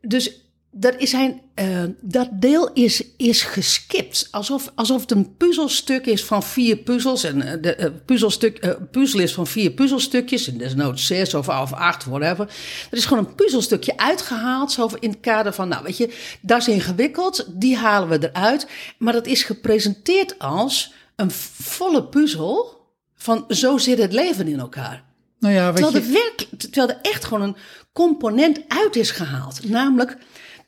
Dus 0.01 0.39
dat, 0.71 0.95
is 0.97 1.13
eh, 1.13 1.83
dat 2.01 2.29
deel 2.31 2.73
is, 2.73 3.03
is 3.17 3.41
geskipt. 3.41 4.27
Alsof, 4.31 4.71
alsof 4.75 5.01
het 5.01 5.11
een 5.11 5.35
puzzelstuk 5.37 6.05
is 6.05 6.23
van 6.23 6.43
vier 6.43 6.77
puzzels. 6.77 7.23
En 7.23 7.41
eh, 7.41 7.61
de 7.61 7.77
uh, 7.79 7.85
puzzelstuk, 8.05 8.77
puzzel 8.91 9.19
is 9.19 9.33
van 9.33 9.47
vier 9.47 9.71
puzzelstukjes. 9.71 10.47
En 10.47 10.57
desnoods 10.57 11.05
zes 11.05 11.33
of, 11.33 11.49
of 11.49 11.73
acht, 11.73 12.05
whatever. 12.05 12.47
Er 12.91 12.97
is 12.97 13.05
gewoon 13.05 13.25
een 13.25 13.35
puzzelstukje 13.35 13.97
uitgehaald. 13.97 14.71
Zo 14.71 14.89
in 14.99 15.09
het 15.09 15.19
kader 15.19 15.53
van, 15.53 15.67
nou 15.67 15.83
weet 15.83 15.97
je, 15.97 16.13
dat 16.41 16.59
is 16.59 16.67
ingewikkeld. 16.67 17.45
Die 17.49 17.77
halen 17.77 18.09
we 18.09 18.29
eruit. 18.31 18.67
Maar 18.97 19.13
dat 19.13 19.27
is 19.27 19.43
gepresenteerd 19.43 20.39
als 20.39 20.93
een 21.15 21.31
volle 21.31 22.03
puzzel. 22.03 22.73
Van 23.15 23.45
zo 23.49 23.77
zit 23.77 23.97
het 23.97 24.13
leven 24.13 24.47
in 24.47 24.59
elkaar. 24.59 25.03
Nou 25.45 25.57
ja, 25.57 25.71
terwijl, 25.71 25.93
je... 25.93 25.99
er 25.99 26.11
werk, 26.11 26.47
terwijl 26.57 26.89
er 26.89 26.99
echt 27.01 27.25
gewoon 27.25 27.41
een 27.41 27.55
component 27.93 28.59
uit 28.67 28.95
is 28.95 29.11
gehaald. 29.11 29.69
Namelijk 29.69 30.17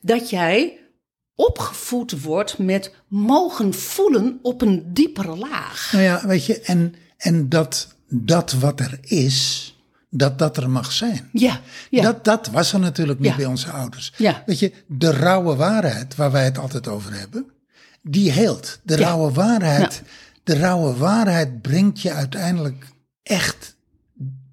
dat 0.01 0.29
jij 0.29 0.79
opgevoed 1.35 2.21
wordt 2.21 2.57
met 2.57 2.93
mogen 3.07 3.73
voelen 3.73 4.39
op 4.41 4.61
een 4.61 4.93
diepere 4.93 5.35
laag. 5.35 5.89
Nou 5.91 6.03
ja, 6.03 6.27
weet 6.27 6.45
je, 6.45 6.61
en, 6.61 6.95
en 7.17 7.49
dat, 7.49 7.95
dat 8.09 8.51
wat 8.51 8.79
er 8.79 8.99
is, 9.01 9.75
dat 10.09 10.39
dat 10.39 10.57
er 10.57 10.69
mag 10.69 10.91
zijn. 10.91 11.29
Ja, 11.31 11.61
ja. 11.89 12.01
Dat, 12.01 12.23
dat 12.23 12.47
was 12.47 12.73
er 12.73 12.79
natuurlijk 12.79 13.19
niet 13.19 13.29
Ja. 13.29 13.35
bij 13.35 13.45
onze 13.45 13.71
ouders. 13.71 14.13
Ja. 14.17 14.43
Weet 14.45 14.59
je, 14.59 14.73
de 14.87 15.11
rauwe 15.11 15.55
waarheid 15.55 16.15
waar 16.15 16.31
wij 16.31 16.43
het 16.43 16.57
altijd 16.57 16.87
over 16.87 17.13
hebben, 17.13 17.45
die 18.01 18.31
heelt. 18.31 18.79
De 18.83 18.95
rauwe 18.95 19.31
waarheid, 19.31 20.01
de 20.43 20.57
rauwe 20.57 20.95
waarheid 20.97 21.61
brengt 21.61 22.01
je 22.01 22.11
uiteindelijk 22.11 22.85
echt. 23.23 23.75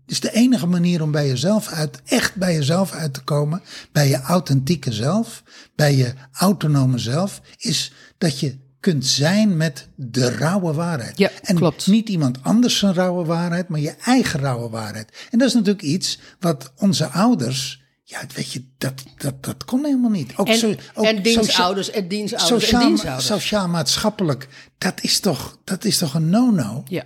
Is 0.07 0.21
de 0.21 0.33
enige 0.33 0.67
manier 0.67 1.03
om 1.03 1.11
bij 1.11 1.27
jezelf 1.27 1.69
uit, 1.69 2.01
echt 2.05 2.35
bij 2.35 2.55
jezelf 2.55 2.93
uit 2.93 3.15
te 3.15 3.23
komen, 3.23 3.63
bij 3.93 4.09
je 4.09 4.21
authentieke 4.21 4.93
zelf, 4.93 5.43
bij 5.75 5.97
je 5.97 6.13
autonome 6.33 6.99
zelf, 6.99 7.41
is 7.57 7.93
dat 8.19 8.41
je 8.41 8.63
kunt 8.81 9.07
zijn 9.07 9.57
met 9.57 9.89
de 9.97 10.31
rauwe 10.31 10.73
waarheid. 10.73 11.19
Ja, 11.19 11.31
en 11.43 11.57
klopt. 11.57 11.87
niet 11.87 12.09
iemand 12.09 12.39
anders 12.43 12.79
zijn 12.79 12.95
rauwe 12.95 13.25
waarheid, 13.25 13.69
maar 13.69 13.81
je 13.81 13.95
eigen 14.05 14.41
rauwe 14.41 14.69
waarheid. 14.69 15.27
En 15.31 15.39
dat 15.39 15.49
is 15.49 15.55
natuurlijk 15.55 15.83
iets 15.83 16.19
wat 16.41 16.73
onze 16.77 17.07
ouders, 17.07 17.83
ja, 18.03 18.21
weet 18.35 18.53
je, 18.53 18.65
dat, 18.79 19.03
dat, 19.17 19.45
dat 19.45 19.65
kon 19.65 19.85
helemaal 19.85 20.11
niet. 20.11 20.33
Ook 20.37 20.49
En, 20.49 20.59
zo- 20.59 20.75
ook 20.95 21.05
en 21.05 21.23
dienstouders 21.23 21.91
en 21.91 22.09
dienstouders 22.09 22.53
en 22.53 22.61
Sociaal, 22.61 22.87
dienstouders. 22.89 23.27
sociaal 23.27 23.69
maatschappelijk, 23.69 24.49
dat 24.79 25.03
is 25.03 25.21
toch, 25.21 25.59
dat 25.65 25.85
is 25.85 25.99
toch 25.99 26.15
een 26.15 26.31
no-no? 26.31 26.83
ja, 26.89 27.05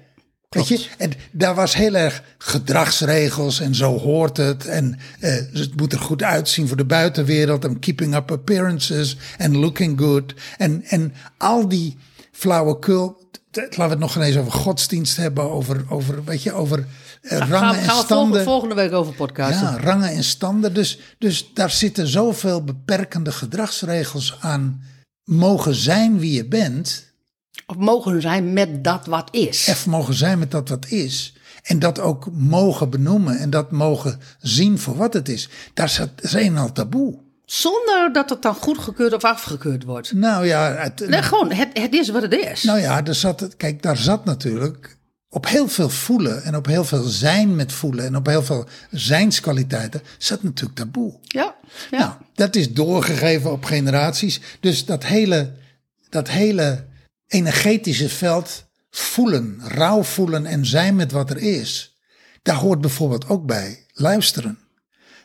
Weet 0.48 0.68
je, 0.68 0.86
en 0.98 1.12
daar 1.30 1.54
was 1.54 1.74
heel 1.74 1.94
erg 1.94 2.22
gedragsregels 2.38 3.60
en 3.60 3.74
zo 3.74 3.98
hoort 3.98 4.36
het. 4.36 4.66
En 4.66 4.98
eh, 5.20 5.34
het 5.52 5.76
moet 5.76 5.92
er 5.92 5.98
goed 5.98 6.22
uitzien 6.22 6.68
voor 6.68 6.76
de 6.76 6.84
buitenwereld. 6.84 7.64
En 7.64 7.78
keeping 7.78 8.14
up 8.14 8.30
appearances 8.32 9.16
en 9.38 9.56
looking 9.56 9.98
good. 10.00 10.34
En, 10.56 10.82
en 10.84 11.12
al 11.38 11.68
die 11.68 11.96
flauwekul. 12.32 13.26
Laten 13.52 13.76
we 13.76 13.82
het 13.82 13.98
nog 13.98 14.16
eens 14.16 14.36
over 14.36 14.52
godsdienst 14.52 15.16
hebben. 15.16 15.50
Over, 15.50 15.84
over 15.88 16.24
weet 16.24 16.42
je, 16.42 16.52
over 16.52 16.86
eh, 17.22 17.38
rangen 17.38 17.48
gaan, 17.58 17.72
we- 17.74 17.78
en 17.80 17.84
gaan 17.84 17.96
we 17.98 18.04
standen. 18.04 18.44
volgende 18.44 18.74
week 18.74 18.92
over 18.92 19.14
podcasten. 19.14 19.66
Ja, 19.66 19.80
rangen 19.80 20.10
en 20.10 20.24
standen. 20.24 20.74
Dus, 20.74 20.98
dus 21.18 21.50
daar 21.54 21.70
zitten 21.70 22.06
zoveel 22.06 22.64
beperkende 22.64 23.32
gedragsregels 23.32 24.36
aan. 24.40 24.82
Mogen 25.24 25.74
zijn 25.74 26.18
wie 26.18 26.32
je 26.32 26.46
bent. 26.46 27.06
Of 27.70 27.76
mogen 27.76 28.20
zijn 28.22 28.52
met 28.52 28.84
dat 28.84 29.06
wat 29.06 29.28
is. 29.34 29.66
even 29.66 29.90
mogen 29.90 30.14
zijn 30.14 30.38
met 30.38 30.50
dat 30.50 30.68
wat 30.68 30.86
is. 30.88 31.32
En 31.62 31.78
dat 31.78 32.00
ook 32.00 32.28
mogen 32.32 32.90
benoemen 32.90 33.38
en 33.38 33.50
dat 33.50 33.70
mogen 33.70 34.20
zien 34.40 34.78
voor 34.78 34.96
wat 34.96 35.12
het 35.12 35.28
is. 35.28 35.48
Daar 35.74 35.88
zat 35.88 36.08
is 36.20 36.32
een 36.32 36.56
al 36.56 36.72
taboe. 36.72 37.18
Zonder 37.44 38.10
dat 38.12 38.30
het 38.30 38.42
dan 38.42 38.54
goedgekeurd 38.54 39.12
of 39.12 39.24
afgekeurd 39.24 39.84
wordt. 39.84 40.12
Nou 40.12 40.46
ja, 40.46 40.74
het, 40.74 41.08
Nee, 41.08 41.22
gewoon, 41.22 41.52
het, 41.52 41.68
het 41.72 41.94
is 41.94 42.08
wat 42.08 42.22
het 42.22 42.32
is. 42.34 42.62
nou 42.62 42.80
ja 42.80 43.02
daar 43.02 43.14
zat, 43.14 43.40
het- 43.40 43.56
kijk, 43.56 43.82
daar 43.82 43.96
zat 43.96 44.24
natuurlijk 44.24 44.96
op 45.28 45.46
heel 45.46 45.68
veel 45.68 45.88
voelen 45.88 46.42
en 46.42 46.56
op 46.56 46.66
heel 46.66 46.84
veel 46.84 47.02
zijn 47.02 47.56
met 47.56 47.72
voelen 47.72 48.04
en 48.04 48.16
op 48.16 48.26
heel 48.26 48.42
veel 48.42 48.66
zijnskwaliteiten 48.90 50.02
zat 50.18 50.42
natuurlijk 50.42 50.78
taboe. 50.78 51.14
ja, 51.22 51.54
ja. 51.90 51.98
Nou, 51.98 52.12
dat 52.34 52.56
is 52.56 52.72
doorgegeven 52.72 53.52
op 53.52 53.64
generaties. 53.64 54.40
Dus 54.60 54.84
dat 54.84 55.04
hele, 55.04 55.52
dat 56.10 56.28
hele 56.28 56.84
energetische 57.28 58.08
veld 58.08 58.64
voelen, 58.90 59.60
rauw 59.64 60.02
voelen 60.02 60.46
en 60.46 60.66
zijn 60.66 60.96
met 60.96 61.12
wat 61.12 61.30
er 61.30 61.38
is. 61.38 61.96
Daar 62.42 62.56
hoort 62.56 62.80
bijvoorbeeld 62.80 63.28
ook 63.28 63.46
bij 63.46 63.86
luisteren. 63.92 64.58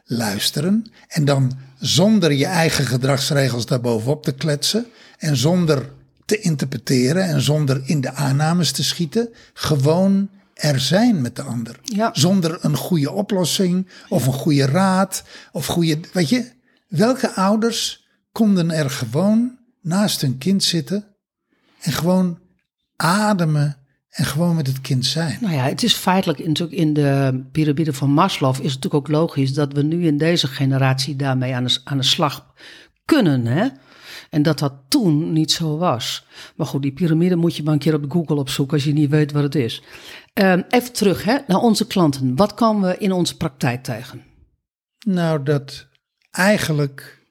Luisteren 0.05 0.91
en 1.07 1.25
dan 1.25 1.57
zonder 1.79 2.33
je 2.33 2.45
eigen 2.45 2.85
gedragsregels 2.85 3.65
daarbovenop 3.65 4.23
te 4.23 4.33
kletsen 4.33 4.85
en 5.17 5.37
zonder 5.37 5.89
te 6.25 6.39
interpreteren 6.39 7.23
en 7.23 7.41
zonder 7.41 7.81
in 7.85 8.01
de 8.01 8.13
aannames 8.13 8.71
te 8.71 8.83
schieten, 8.83 9.29
gewoon 9.53 10.29
er 10.53 10.79
zijn 10.79 11.21
met 11.21 11.35
de 11.35 11.41
ander. 11.41 11.79
Ja. 11.83 12.09
Zonder 12.13 12.57
een 12.61 12.77
goede 12.77 13.11
oplossing 13.11 13.87
of 14.09 14.27
een 14.27 14.33
goede 14.33 14.65
raad 14.65 15.23
of 15.51 15.65
goede, 15.65 15.99
weet 16.13 16.29
je, 16.29 16.51
welke 16.87 17.31
ouders 17.31 18.07
konden 18.31 18.71
er 18.71 18.89
gewoon 18.89 19.57
naast 19.81 20.21
hun 20.21 20.37
kind 20.37 20.63
zitten 20.63 21.12
en 21.83 21.91
gewoon 21.91 22.39
ademen 22.95 23.77
en 24.09 24.25
gewoon 24.25 24.55
met 24.55 24.67
het 24.67 24.81
kind 24.81 25.05
zijn. 25.05 25.37
Nou 25.41 25.53
ja, 25.53 25.63
het 25.63 25.83
is 25.83 25.93
feitelijk 25.93 26.45
natuurlijk 26.47 26.79
in 26.79 26.93
de 26.93 27.43
piramide 27.51 27.93
van 27.93 28.09
Maslow 28.09 28.49
is 28.49 28.57
het 28.57 28.63
natuurlijk 28.63 28.93
ook 28.93 29.07
logisch 29.07 29.53
dat 29.53 29.73
we 29.73 29.81
nu 29.81 30.05
in 30.05 30.17
deze 30.17 30.47
generatie 30.47 31.15
daarmee 31.15 31.55
aan 31.55 31.63
de, 31.63 31.79
aan 31.83 31.97
de 31.97 32.03
slag 32.03 32.53
kunnen. 33.05 33.45
Hè? 33.45 33.67
En 34.29 34.41
dat 34.41 34.59
dat 34.59 34.73
toen 34.87 35.33
niet 35.33 35.51
zo 35.51 35.77
was. 35.77 36.25
Maar 36.55 36.67
goed, 36.67 36.81
die 36.81 36.93
piramide 36.93 37.35
moet 37.35 37.55
je 37.55 37.63
maar 37.63 37.73
een 37.73 37.79
keer 37.79 37.93
op 37.93 38.11
Google 38.11 38.35
opzoeken 38.35 38.73
als 38.73 38.85
je 38.85 38.93
niet 38.93 39.09
weet 39.09 39.31
wat 39.31 39.43
het 39.43 39.55
is. 39.55 39.83
Ehm, 40.33 40.61
even 40.69 40.93
terug 40.93 41.23
hè, 41.23 41.37
naar 41.47 41.59
onze 41.59 41.87
klanten. 41.87 42.35
Wat 42.35 42.53
komen 42.53 42.89
we 42.89 42.97
in 42.97 43.11
onze 43.11 43.37
praktijk 43.37 43.83
tegen? 43.83 44.23
Nou, 45.05 45.43
dat 45.43 45.87
eigenlijk 46.31 47.27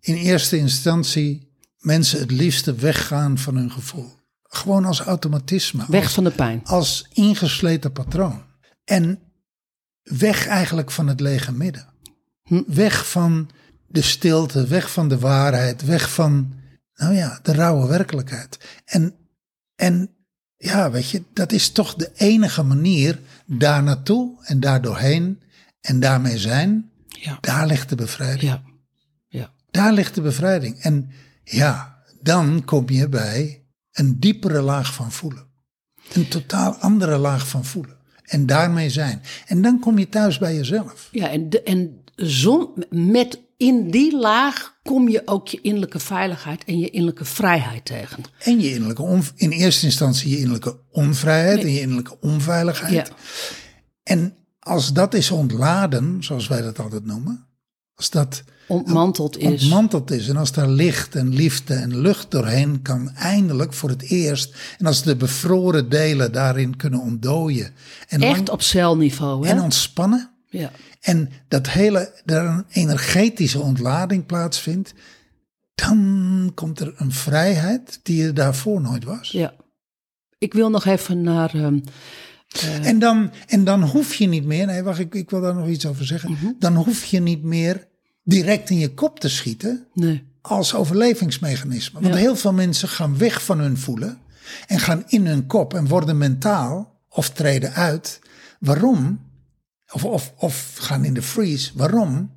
in 0.00 0.14
eerste 0.14 0.56
instantie 0.56 1.49
mensen 1.80 2.18
het 2.18 2.30
liefste 2.30 2.74
weggaan 2.74 3.38
van 3.38 3.56
hun 3.56 3.70
gevoel. 3.70 4.18
Gewoon 4.42 4.84
als 4.84 5.00
automatisme. 5.00 5.84
Weg 5.88 6.02
als, 6.04 6.12
van 6.12 6.24
de 6.24 6.30
pijn. 6.30 6.60
als 6.64 7.08
ingesleten 7.12 7.92
patroon. 7.92 8.42
En 8.84 9.18
weg 10.02 10.46
eigenlijk 10.46 10.90
van 10.90 11.06
het 11.08 11.20
lege 11.20 11.52
midden. 11.52 11.88
Hm. 12.42 12.62
Weg 12.66 13.10
van 13.10 13.50
de 13.86 14.02
stilte, 14.02 14.66
weg 14.66 14.90
van 14.92 15.08
de 15.08 15.18
waarheid, 15.18 15.84
weg 15.84 16.12
van, 16.12 16.52
nou 16.94 17.14
ja, 17.14 17.38
de 17.42 17.52
rauwe 17.52 17.86
werkelijkheid. 17.86 18.80
En, 18.84 19.14
en 19.74 20.10
ja, 20.56 20.90
weet 20.90 21.10
je, 21.10 21.22
dat 21.32 21.52
is 21.52 21.70
toch 21.70 21.94
de 21.94 22.10
enige 22.14 22.62
manier 22.62 23.20
daar 23.46 23.82
naartoe 23.82 24.44
en 24.44 24.60
daar 24.60 24.82
doorheen 24.82 25.40
en 25.80 26.00
daarmee 26.00 26.38
zijn. 26.38 26.90
Ja, 27.08 27.38
Daar 27.40 27.66
ligt 27.66 27.88
de 27.88 27.96
bevrijding. 27.96 28.50
ja, 28.50 28.62
ja. 29.28 29.52
Daar 29.70 29.92
ligt 29.92 30.14
de 30.14 30.20
bevrijding. 30.20 30.78
En 30.78 31.10
ja, 31.50 32.02
dan 32.20 32.64
kom 32.64 32.88
je 32.88 33.08
bij 33.08 33.64
een 33.92 34.20
diepere 34.20 34.60
laag 34.60 34.94
van 34.94 35.12
voelen. 35.12 35.46
Een 36.12 36.28
totaal 36.28 36.74
andere 36.74 37.16
laag 37.18 37.48
van 37.48 37.64
voelen. 37.64 37.96
En 38.24 38.46
daarmee 38.46 38.90
zijn. 38.90 39.22
En 39.46 39.62
dan 39.62 39.80
kom 39.80 39.98
je 39.98 40.08
thuis 40.08 40.38
bij 40.38 40.54
jezelf. 40.54 41.08
Ja, 41.12 41.30
en, 41.30 41.50
de, 41.50 41.62
en 41.62 42.04
zon, 42.16 42.84
met 42.90 43.40
in 43.56 43.90
die 43.90 44.16
laag 44.16 44.78
kom 44.82 45.08
je 45.08 45.22
ook 45.24 45.48
je 45.48 45.60
innerlijke 45.60 45.98
veiligheid 45.98 46.64
en 46.64 46.78
je 46.78 46.90
innerlijke 46.90 47.24
vrijheid 47.24 47.84
tegen. 47.84 48.22
En 48.38 48.60
je 48.60 48.70
innerlijke 48.70 49.02
on, 49.02 49.22
in 49.34 49.50
eerste 49.50 49.86
instantie 49.86 50.30
je 50.30 50.36
innerlijke 50.36 50.78
onvrijheid 50.90 51.62
en 51.62 51.72
je 51.72 51.80
innerlijke 51.80 52.20
onveiligheid. 52.20 52.92
Ja. 52.92 53.06
En 54.02 54.36
als 54.58 54.92
dat 54.92 55.14
is 55.14 55.30
ontladen, 55.30 56.24
zoals 56.24 56.48
wij 56.48 56.62
dat 56.62 56.78
altijd 56.78 57.04
noemen. 57.04 57.46
Als 57.94 58.10
dat 58.10 58.42
Ontmanteld 58.70 59.38
is. 59.38 59.46
ontmanteld 59.62 60.10
is. 60.10 60.28
En 60.28 60.36
als 60.36 60.52
daar 60.52 60.68
licht 60.68 61.14
en 61.14 61.34
liefde 61.34 61.74
en 61.74 62.00
lucht 62.00 62.30
doorheen 62.30 62.82
kan 62.82 63.10
eindelijk 63.14 63.72
voor 63.72 63.88
het 63.88 64.02
eerst. 64.02 64.54
En 64.78 64.86
als 64.86 65.02
de 65.02 65.16
bevroren 65.16 65.88
delen 65.88 66.32
daarin 66.32 66.76
kunnen 66.76 67.00
ontdooien. 67.00 67.70
En, 68.08 68.20
Echt 68.22 68.36
lang- 68.36 68.48
op 68.48 68.62
celniveau, 68.62 69.46
hè? 69.46 69.52
en 69.52 69.60
ontspannen. 69.60 70.30
ja. 70.48 70.70
En 71.00 71.30
dat 71.48 71.68
hele, 71.68 72.12
er 72.24 72.44
een 72.44 72.64
energetische 72.70 73.60
ontlading 73.60 74.26
plaatsvindt. 74.26 74.92
Dan 75.74 76.52
komt 76.54 76.80
er 76.80 76.92
een 76.96 77.12
vrijheid 77.12 78.00
die 78.02 78.24
er 78.24 78.34
daarvoor 78.34 78.80
nooit 78.80 79.04
was. 79.04 79.30
ja. 79.30 79.54
Ik 80.38 80.52
wil 80.52 80.70
nog 80.70 80.84
even 80.84 81.20
naar... 81.22 81.54
ehm, 81.54 81.78
En, 82.82 82.98
dan, 82.98 83.30
en 83.46 83.64
dan 83.64 83.82
hoef 83.82 84.14
je 84.14 84.26
niet 84.26 84.44
meer, 84.44 84.66
nee 84.66 84.82
wacht, 84.82 84.98
ik, 84.98 85.14
ik 85.14 85.30
wil 85.30 85.40
daar 85.40 85.54
nog 85.54 85.68
iets 85.68 85.86
over 85.86 86.06
zeggen. 86.06 86.30
Mhm. 86.30 86.46
Dan 86.58 86.74
hoef 86.74 87.04
je 87.04 87.20
niet 87.20 87.42
meer 87.42 87.88
direct 88.30 88.70
in 88.70 88.78
je 88.78 88.94
kop 88.94 89.20
te 89.20 89.28
schieten. 89.28 89.86
nee. 89.94 90.28
als 90.42 90.74
overlevingsmechanisme. 90.74 92.00
Want 92.00 92.14
Ja. 92.14 92.20
heel 92.20 92.36
veel 92.36 92.52
mensen 92.52 92.88
gaan 92.88 93.18
weg 93.18 93.44
van 93.44 93.58
hun 93.58 93.78
voelen 93.78 94.18
en 94.66 94.78
gaan 94.80 95.04
in 95.06 95.26
hun 95.26 95.46
kop 95.46 95.74
en 95.74 95.88
worden 95.88 96.18
mentaal 96.18 97.00
of 97.08 97.30
treden 97.30 97.72
uit. 97.72 98.20
Waarom? 98.58 99.20
Of, 99.92 100.04
of, 100.04 100.32
of 100.36 100.76
gaan 100.80 101.04
in 101.04 101.14
de 101.14 101.22
freeze. 101.22 101.70
Waarom? 101.74 102.30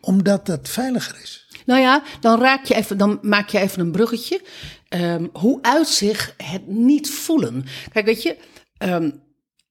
Omdat 0.00 0.46
dat 0.46 0.68
veiliger 0.68 1.18
is. 1.22 1.46
Nou 1.66 1.80
ja, 1.80 2.02
dan, 2.20 2.40
raak 2.40 2.64
je 2.64 2.74
even, 2.74 2.98
dan 2.98 3.18
maak 3.22 3.48
je 3.48 3.58
even 3.58 3.80
een 3.80 3.92
bruggetje. 3.92 4.40
Ehm, 4.88 5.26
hoe 5.32 5.58
uit 5.62 5.88
zich 5.88 6.34
het 6.36 6.66
niet 6.66 7.10
voelen? 7.10 7.64
Kijk, 7.92 8.06
weet 8.06 8.22
je, 8.22 8.36
ehm, 8.78 9.10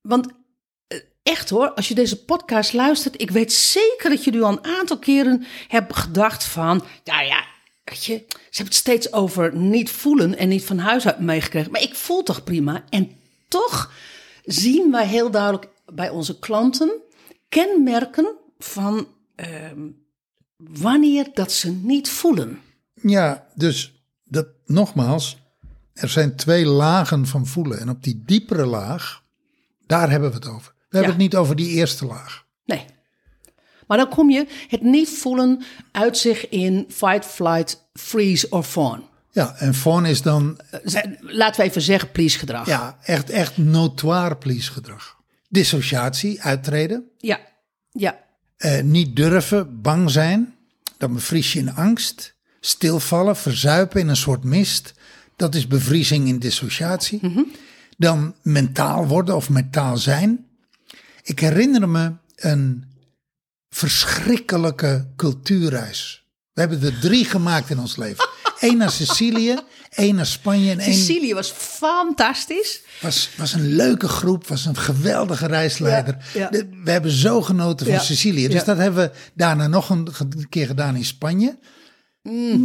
want 0.02 0.28
echt 1.24 1.50
hoor, 1.50 1.74
als 1.74 1.88
je 1.88 1.96
deze 1.96 2.26
podcast 2.26 2.74
luistert, 2.74 3.22
ik 3.22 3.32
weet 3.32 3.54
zeker 3.54 4.10
dat 4.10 4.24
je 4.24 4.32
nu 4.32 4.42
al 4.42 4.52
een 4.52 4.66
aantal 4.78 5.00
keren 5.00 5.46
hebt 5.68 5.96
gedacht 5.96 6.44
van, 6.44 6.84
ja 7.04 7.22
ja, 7.22 7.44
weet 7.84 8.06
je, 8.06 8.26
ze 8.28 8.36
hebben 8.50 8.66
het 8.66 8.74
steeds 8.74 9.14
over 9.14 9.56
niet 9.56 9.92
voelen 9.92 10.38
en 10.38 10.50
niet 10.50 10.66
van 10.66 10.78
huis 10.78 11.08
uit 11.08 11.20
meegekregen, 11.20 11.72
maar 11.72 11.82
ik 11.82 11.96
voel 11.96 12.24
toch 12.24 12.44
prima. 12.44 12.84
En 12.90 13.12
toch 13.48 13.92
zien 14.46 14.92
wij 14.92 15.08
heel 15.08 15.32
duidelijk 15.32 15.68
bij 15.94 16.10
onze 16.10 16.40
klanten 16.40 17.02
kenmerken 17.50 18.36
van 18.58 19.08
ehm, 19.36 19.88
wanneer 20.58 21.30
dat 21.34 21.52
ze 21.52 21.72
niet 21.72 22.10
voelen. 22.10 22.62
Ja, 23.02 23.48
dus 23.56 23.94
dat 24.24 24.48
nogmaals, 24.66 25.38
er 25.94 26.10
zijn 26.10 26.36
twee 26.36 26.66
lagen 26.66 27.28
van 27.28 27.48
voelen. 27.48 27.80
En 27.80 27.90
op 27.90 28.04
die 28.04 28.24
diepere 28.26 28.66
laag, 28.66 29.24
daar 29.86 30.10
hebben 30.10 30.30
we 30.30 30.36
het 30.36 30.48
over. 30.48 30.73
We 30.94 31.00
hebben 31.00 31.16
het 31.16 31.32
niet 31.32 31.36
over 31.36 31.56
die 31.56 31.70
eerste 31.70 32.06
laag. 32.06 32.46
Nee. 32.66 32.86
Maar 33.88 33.98
dan 33.98 34.10
kom 34.10 34.30
je 34.30 34.48
het 34.68 34.82
niet 34.82 35.10
voelen 35.10 35.64
uit 35.92 36.18
zich 36.18 36.50
in 36.50 36.86
fight, 36.90 37.26
flight, 37.26 37.88
freeze 37.94 38.50
of 38.50 38.70
fawn. 38.70 39.04
Ja, 39.32 39.56
en 39.58 39.74
fawn 39.74 40.06
is 40.06 40.22
dan... 40.22 40.60
Eh, 40.72 41.04
laten 41.20 41.62
we 41.62 41.68
even 41.68 41.82
zeggen 41.82 42.12
please 42.12 42.40
gedrag. 42.40 42.68
Ja, 42.68 42.98
echt, 43.04 43.30
echt 43.30 43.58
notoire 43.58 44.36
please 44.36 44.72
gedrag. 44.72 45.18
Dissociatie, 45.50 46.42
uittreden. 46.42 47.10
Ja, 47.18 47.40
ja. 47.92 48.20
Uh, 48.58 48.82
niet 48.82 49.16
durven, 49.16 49.82
bang 49.82 50.12
zijn. 50.12 50.56
Dan 50.98 51.14
bevries 51.14 51.54
je 51.54 51.60
in 51.60 51.76
angst. 51.76 52.36
Stilvallen, 52.60 53.36
verzuipen 53.36 54.00
in 54.00 54.08
een 54.08 54.16
soort 54.16 54.44
mist. 54.44 54.94
Dat 55.36 55.56
is 55.56 55.68
bevriezing 55.68 56.28
in 56.28 56.40
dissociatie. 56.40 57.20
Mhm. 57.22 57.42
Dan 57.98 58.36
mentaal 58.42 59.08
worden 59.08 59.36
of 59.36 59.50
mentaal 59.50 59.98
zijn. 59.98 60.43
Ik 61.24 61.40
herinner 61.40 61.90
me 61.90 62.12
een 62.36 62.84
verschrikkelijke 63.70 65.08
cultuurreis. 65.16 66.24
We 66.54 66.62
hebben 66.62 66.82
er 66.84 67.00
drie 67.00 67.26
gemaakt 67.26 67.70
in 67.70 67.80
ons 67.80 67.96
leven. 67.98 68.30
Eén 68.60 68.78
naar 68.78 68.92
Sicilië, 68.92 69.60
één 69.90 70.16
naar 70.16 70.26
Spanje 70.26 70.72
en 70.72 70.80
één... 70.80 70.94
Sicilië 70.94 71.34
was 71.34 71.52
fantastisch. 71.52 72.82
Was, 73.02 73.30
was 73.38 73.54
een 73.54 73.76
leuke 73.76 74.08
groep, 74.08 74.48
was 74.48 74.66
een 74.66 74.78
geweldige 74.78 75.46
reisleider. 75.48 76.18
Ja, 76.34 76.40
ja. 76.40 76.50
De- 76.50 76.70
We 76.84 76.92
hebben 76.92 77.12
zo 77.12 77.42
genoten 77.42 77.86
van 77.86 77.96
Ja, 77.96 78.02
Sicilië. 78.02 78.48
Dus 78.48 78.64
dat 78.64 78.78
hebben 78.78 79.04
we 79.12 79.18
daarna 79.34 79.68
nog 79.68 79.90
een 79.90 80.08
keer 80.50 80.66
gedaan 80.68 80.96
in 80.96 81.06
Spanje. 81.06 81.58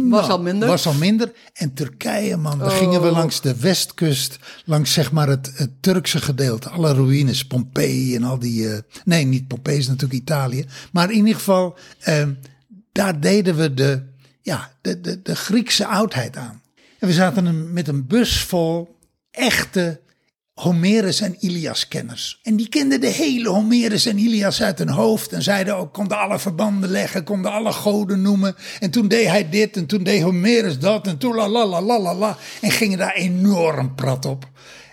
Was 0.09 0.29
al 0.29 0.41
minder. 0.41 0.67
Was 0.67 0.85
al 0.87 0.93
minder. 0.93 1.31
En 1.53 1.73
Turkije, 1.73 2.37
man. 2.37 2.59
Dan 2.59 2.71
gingen 2.71 3.01
we 3.01 3.07
Oh. 3.07 3.13
langs 3.13 3.41
de 3.41 3.55
westkust. 3.59 4.39
Langs 4.65 4.93
zeg 4.93 5.11
maar 5.11 5.27
het, 5.27 5.51
het 5.55 5.69
Turkse 5.81 6.21
gedeelte. 6.21 6.69
Alle 6.69 6.93
ruïnes. 6.93 7.45
Pompeii 7.45 8.15
en 8.15 8.23
al 8.23 8.39
die... 8.39 8.69
eh, 8.73 8.79
nee, 9.05 9.25
niet 9.25 9.47
Pompeii 9.47 9.77
is 9.77 9.87
natuurlijk 9.87 10.21
Italië. 10.21 10.65
Maar 10.91 11.09
in 11.11 11.17
ieder 11.17 11.35
geval... 11.35 11.77
eh, 11.99 12.27
daar 12.91 13.19
deden 13.19 13.55
we 13.55 13.73
de, 13.73 14.03
ja, 14.41 14.71
de, 14.81 15.01
de, 15.01 15.21
de 15.21 15.35
Griekse 15.35 15.85
oudheid 15.85 16.37
aan. 16.37 16.61
En 16.99 17.07
we 17.07 17.13
zaten 17.13 17.73
met 17.73 17.87
een 17.87 18.07
bus 18.07 18.41
vol 18.43 18.97
echte 19.31 19.99
Homerus 20.59 21.21
en 21.21 21.35
Ilias 21.39 21.87
kenners. 21.87 22.39
En 22.43 22.55
die 22.55 22.69
kenden 22.69 23.01
de 23.01 23.07
hele 23.07 23.49
Homerus 23.49 24.05
en 24.05 24.17
Ilias 24.17 24.61
uit 24.61 24.79
hun 24.79 24.89
hoofd. 24.89 25.31
En 25.31 25.41
zeiden 25.41 25.75
ook, 25.75 25.93
konden 25.93 26.17
alle 26.17 26.39
verbanden 26.39 26.89
leggen, 26.89 27.23
konden 27.23 27.51
alle 27.51 27.71
goden 27.71 28.21
noemen. 28.21 28.55
En 28.79 28.91
toen 28.91 29.07
deed 29.07 29.27
hij 29.27 29.49
dit 29.49 29.77
en 29.77 29.85
toen 29.85 30.03
deed 30.03 30.21
Homerus 30.21 30.79
dat 30.79 31.07
en 31.07 31.17
toen 31.17 31.35
la 31.35 31.49
la 31.49 31.65
la 31.65 31.81
la 31.81 31.99
la 31.99 32.15
la. 32.15 32.37
En 32.61 32.71
gingen 32.71 32.97
daar 32.97 33.13
enorm 33.13 33.95
prat 33.95 34.25
op. 34.25 34.49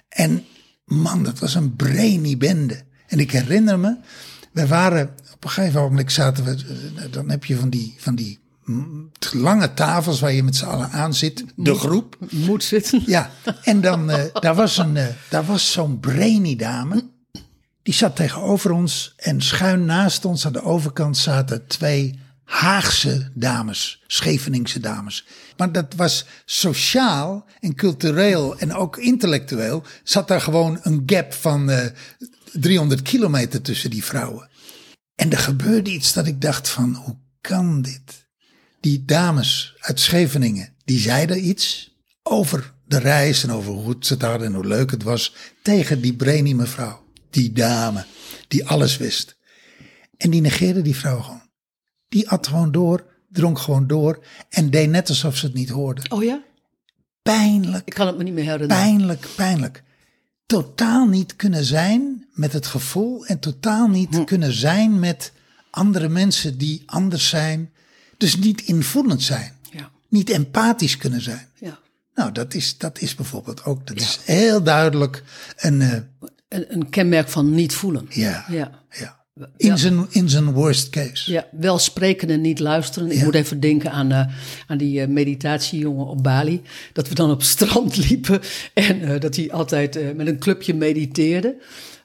En 0.09 0.44
man, 0.85 1.22
dat 1.22 1.38
was 1.38 1.55
een 1.55 1.76
brainy 1.76 2.37
bende. 2.37 2.83
En 3.07 3.20
ik 3.20 3.31
herinner 3.31 3.79
me, 3.79 3.96
we 4.52 4.66
waren, 4.66 5.14
op 5.35 5.44
een 5.44 5.50
gegeven 5.50 5.81
moment 5.81 6.12
zaten 6.12 6.44
we, 6.44 6.57
dan 7.11 7.31
heb 7.31 7.44
je 7.44 7.57
van 7.57 7.70
die, 7.70 7.94
van 7.98 8.14
die 8.14 8.46
lange 9.33 9.74
tafels 9.74 10.20
waar 10.20 10.33
je 10.33 10.42
met 10.42 10.57
z'n 10.57 10.64
allen 10.64 10.90
aan 10.90 11.14
zit. 11.14 11.44
De 11.57 11.74
groep. 11.74 12.16
Moet 12.31 12.64
zitten. 12.64 13.02
Ja, 13.07 13.31
en 13.62 13.81
dan, 13.81 14.11
eh, 14.11 14.24
daar 14.40 14.55
was, 14.55 14.76
een, 14.79 14.96
eh, 14.96 15.07
daar 15.29 15.44
was 15.44 15.72
zo'n 15.72 16.00
brainy 16.00 16.57
dame. 16.57 17.11
Die 17.83 17.94
zat 17.94 18.16
tegenover 18.16 18.70
ons 18.70 19.14
en 19.16 19.40
schuin 19.42 19.85
naast 19.85 20.24
ons 20.24 20.46
aan 20.46 20.52
de 20.52 20.62
overkant 20.62 21.16
zaten 21.16 21.66
twee 21.66 22.24
Haagse 22.44 23.31
dames, 23.35 24.02
Scheveningse 24.07 24.81
dames. 24.81 25.26
Maar 25.57 25.72
dat 25.72 25.94
was 25.96 26.24
sociaal 26.44 27.44
en 27.61 27.74
cultureel 27.74 28.59
en 28.59 28.74
ook 28.74 28.96
intellectueel 28.96 29.83
zat 30.02 30.29
daar 30.29 30.40
gewoon 30.40 30.79
een 30.83 31.02
gap 31.07 31.35
van 31.35 31.70
eh 31.70 31.87
300 32.52 33.02
kilometer 33.02 33.62
tussen 33.62 33.90
die 33.90 34.05
vrouwen. 34.05 34.48
En 35.14 35.31
er 35.31 35.38
gebeurde 35.38 35.90
iets 35.90 36.12
dat 36.12 36.26
ik 36.26 36.40
dacht 36.40 36.68
van, 36.68 36.94
hoe 36.94 37.16
kan 37.40 37.83
dit? 37.83 38.26
Die 38.87 39.05
dames 39.05 39.75
uit 39.79 40.01
Scheveningen, 40.01 40.75
die 40.85 40.99
zeiden 40.99 41.49
iets 41.49 41.96
over 42.22 42.75
de 42.85 42.99
reis 42.99 43.42
en 43.42 43.51
over 43.51 43.72
hoe 43.72 43.85
goed 43.85 44.07
ze 44.07 44.12
het 44.12 44.22
hadden 44.22 44.46
en 44.46 44.55
hoe 44.55 44.66
leuk 44.66 44.90
het 44.90 45.03
was 45.03 45.35
tegen 45.62 46.01
die 46.01 46.14
brainy 46.14 46.53
mevrouw. 46.53 47.05
Die 47.31 47.53
dame, 47.53 48.05
die 48.49 48.66
alles 48.66 48.96
wist. 48.96 49.37
En 50.16 50.31
die 50.31 50.40
negeerde 50.40 50.83
die 50.83 50.96
vrouw 50.96 51.20
gewoon. 51.20 51.49
Die 52.09 52.29
at 52.29 52.46
gewoon 52.46 52.72
door, 52.72 53.05
dronk 53.29 53.59
gewoon 53.59 53.87
door 53.87 54.25
en 54.49 54.70
deed 54.70 54.90
net 54.90 55.09
alsof 55.09 55.37
ze 55.37 55.46
het 55.46 55.55
niet 55.55 55.70
hoorde. 55.70 56.03
Oh 56.09 56.25
ja? 56.25 56.42
Pijnlijk, 57.22 57.87
Ik 57.87 57.94
kan 57.94 58.07
het 58.07 58.16
me 58.16 58.22
niet 58.22 58.35
meer 58.35 58.44
herinneren. 58.44 58.83
pijnlijk, 58.83 59.29
pijnlijk. 59.37 59.83
Totaal 60.46 61.07
niet 61.07 61.37
kunnen 61.37 61.64
zijn 61.64 62.29
met 62.33 62.53
het 62.53 62.66
gevoel 62.66 63.27
en 63.27 63.38
totaal 63.38 63.88
niet 63.88 64.25
kunnen 64.25 64.53
zijn 64.53 64.99
met 64.99 65.33
andere 65.70 66.09
mensen 66.09 66.59
die 66.59 66.83
anders 66.87 67.29
zijn. 67.29 67.70
Dus 68.16 68.37
niet 68.37 68.61
invoelend 68.62 69.22
zijn, 69.22 69.52
Ja, 69.70 69.90
niet 70.09 70.31
empathisch 70.31 70.96
kunnen 70.96 71.20
zijn. 71.20 71.48
ja. 71.61 71.79
Nou, 72.14 72.33
dat 72.33 72.55
is, 72.55 72.79
dat 72.79 73.00
is 73.00 73.14
bijvoorbeeld 73.14 73.64
ook, 73.64 73.87
dat 73.87 74.00
is 74.00 74.18
heel 74.24 74.62
duidelijk 74.62 75.22
een, 75.57 75.81
eh, 75.81 75.92
Een, 76.48 76.64
een 76.74 76.88
kenmerk 76.90 77.29
van 77.29 77.50
niet 77.50 77.74
voelen. 77.74 78.07
ja, 78.11 78.44
Ja. 78.50 78.70
ja. 78.98 79.24
In, 79.57 79.79
zijn, 79.79 80.07
in 80.11 80.29
zijn 80.29 80.52
worst 80.52 80.90
case. 80.90 81.33
Ja, 81.33 81.46
wel 81.52 81.79
spreken 81.79 82.31
en 82.31 82.40
niet 82.40 82.59
luisteren. 82.59 83.11
Ik 83.11 83.24
moet 83.24 83.35
even 83.35 83.61
denken 83.61 83.90
aan, 83.92 84.12
eh, 84.12 84.26
aan 84.66 84.79
die 84.79 85.00
eh, 85.00 85.09
meditatiejongen 85.09 86.07
op 86.07 86.22
Bali. 86.22 86.62
Dat 86.92 87.09
we 87.09 87.14
dan 87.14 87.31
op 87.31 87.38
het 87.38 87.46
strand 87.57 87.96
liepen 87.96 88.40
en 88.74 89.20
dat 89.20 89.37
hij 89.37 89.52
altijd 89.52 90.16
met 90.16 90.26
een 90.26 90.38
clubje 90.38 90.74
mediteerde. 90.74 91.57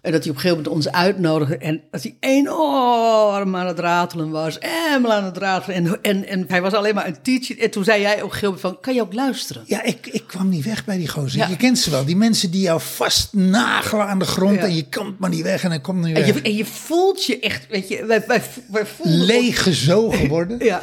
En 0.02 0.12
dat 0.12 0.22
hij 0.24 0.30
op 0.32 0.36
een 0.36 0.42
gegeven 0.42 0.64
moment 0.64 0.86
ons 0.86 0.92
uitnodigde. 0.96 1.58
En 1.58 1.82
dat 1.92 2.04
hij 2.04 2.16
enorm 2.20 3.56
aan 3.56 3.68
het 3.68 3.80
ratelen 3.80 4.30
was. 4.30 4.60
En 4.60 5.12
aan 5.12 5.24
het 5.24 5.38
ratelen. 5.38 5.76
En, 5.76 6.02
en, 6.02 6.28
en 6.28 6.46
hij 6.48 6.62
was 6.62 6.74
alleen 6.74 6.96
maar 6.96 7.08
een 7.08 7.22
teacher. 7.22 7.60
En 7.60 7.72
toen 7.72 7.84
zei 7.84 8.02
jij 8.02 8.16
op 8.16 8.22
een 8.22 8.24
gegeven 8.24 8.46
moment 8.46 8.62
van, 8.62 8.78
kan 8.82 8.94
je 8.94 9.02
ook 9.02 9.14
luisteren? 9.14 9.64
Ja, 9.66 9.84
ik, 9.84 10.08
ik 10.08 10.24
kwam 10.28 10.50
niet 10.50 10.66
weg 10.66 10.86
bij 10.86 10.98
die 10.98 11.08
gozer. 11.08 11.40
Ja. 11.40 11.48
Je 11.48 11.58
kent 11.58 11.80
ze 11.80 11.90
wel. 11.90 12.06
Die 12.06 12.16
mensen 12.16 12.52
die 12.52 12.62
jou 12.62 12.82
vastnagelen 12.82 14.06
aan 14.06 14.20
de 14.20 14.26
grond 14.26 14.56
Ja. 14.56 14.62
en 14.62 14.76
je 14.76 14.86
komt 14.90 15.20
maar 15.20 15.30
niet 15.30 15.44
weg 15.44 15.64
en 15.64 15.70
hij 15.70 15.82
komt 15.82 16.04
niet 16.04 16.18
En 16.18 16.26
je, 16.26 16.42
en 16.42 16.56
je 16.56 16.66
voelt 16.66 17.26
je 17.26 17.40
echt, 17.40 17.68
weet 17.70 17.88
je, 17.88 18.06
wij, 18.06 18.24
wij, 18.28 18.42
wij 18.72 18.86
voelden... 18.86 19.26
Leeg 19.26 19.64
gezogen 19.64 20.28
worden. 20.28 20.60
Ja. 20.72 20.82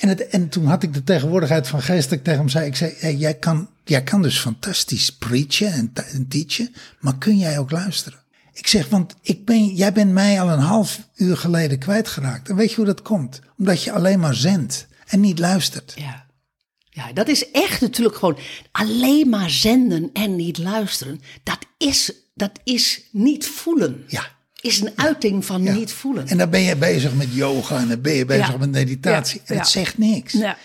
En, 0.00 0.08
het, 0.08 0.28
en 0.28 0.48
toen 0.48 0.66
had 0.66 0.82
ik 0.82 0.94
de 0.94 1.04
tegenwoordigheid 1.04 1.68
van 1.68 1.82
geest 1.82 2.08
dat 2.08 2.18
ik 2.18 2.24
tegen 2.24 2.38
hem 2.38 2.48
zei. 2.48 2.66
Ik 2.66 2.76
zei, 2.76 2.94
hey, 2.98 3.14
jij, 3.14 3.34
kan, 3.34 3.68
jij 3.84 4.02
kan 4.02 4.22
dus 4.22 4.38
fantastisch 4.38 5.16
preachen 5.16 5.72
en, 5.72 5.90
en 6.12 6.28
teachen. 6.28 6.74
Maar 7.00 7.18
kun 7.18 7.38
jij 7.38 7.58
ook 7.58 7.70
luisteren? 7.70 8.19
Ik 8.60 8.66
zeg, 8.66 8.88
want 8.88 9.14
ik 9.22 9.44
ben, 9.44 9.66
jij 9.66 9.92
bent 9.92 10.12
mij 10.12 10.40
al 10.40 10.48
een 10.50 10.58
half 10.58 11.00
uur 11.16 11.36
geleden 11.36 11.78
kwijtgeraakt. 11.78 12.48
En 12.48 12.56
weet 12.56 12.70
je 12.70 12.76
hoe 12.76 12.84
dat 12.84 13.02
komt? 13.02 13.40
Omdat 13.58 13.82
je 13.84 13.92
alleen 13.92 14.20
maar 14.20 14.34
zendt 14.34 14.86
en 15.06 15.20
niet 15.20 15.38
luistert. 15.38 15.92
Ja. 15.96 16.26
ja, 16.90 17.12
dat 17.12 17.28
is 17.28 17.50
echt 17.50 17.80
natuurlijk 17.80 18.16
gewoon 18.16 18.38
alleen 18.72 19.28
maar 19.28 19.50
zenden 19.50 20.10
en 20.12 20.36
niet 20.36 20.58
luisteren. 20.58 21.20
Dat 21.42 21.58
is, 21.78 22.12
dat 22.34 22.50
is 22.64 23.00
niet 23.12 23.46
voelen. 23.46 24.04
Ja. 24.06 24.24
Is 24.60 24.80
een 24.80 24.92
uiting 24.96 25.44
van 25.44 25.62
Ja. 25.62 25.72
niet 25.72 25.92
voelen. 25.92 26.26
En 26.28 26.38
dan 26.38 26.50
ben 26.50 26.60
je 26.62 26.76
bezig 26.76 27.14
met 27.14 27.28
yoga 27.34 27.78
en 27.78 27.88
dan 27.88 28.00
ben 28.00 28.14
je 28.14 28.24
bezig 28.24 28.48
Ja. 28.50 28.56
met 28.56 28.70
meditatie. 28.70 29.40
Ja. 29.44 29.46
En 29.54 29.58
het 29.58 29.68
zegt 29.68 29.98
niks. 29.98 30.32
ja. 30.32 30.56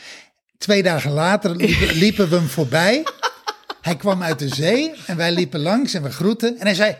Twee 0.58 0.84
dagen 0.84 1.12
later 1.12 1.56
liepen, 1.62 1.96
liepen 1.96 2.30
we 2.30 2.36
hem 2.36 2.48
voorbij. 2.48 3.04
Hij 3.82 3.96
kwam 3.96 4.24
uit 4.24 4.40
de 4.40 4.56
zee 4.56 4.92
en 5.06 5.18
wij 5.18 5.32
liepen 5.32 5.60
langs 5.60 5.94
en 5.94 6.04
we 6.04 6.12
groeten. 6.12 6.58
En 6.60 6.66
hij 6.66 6.76
zei, 6.76 6.96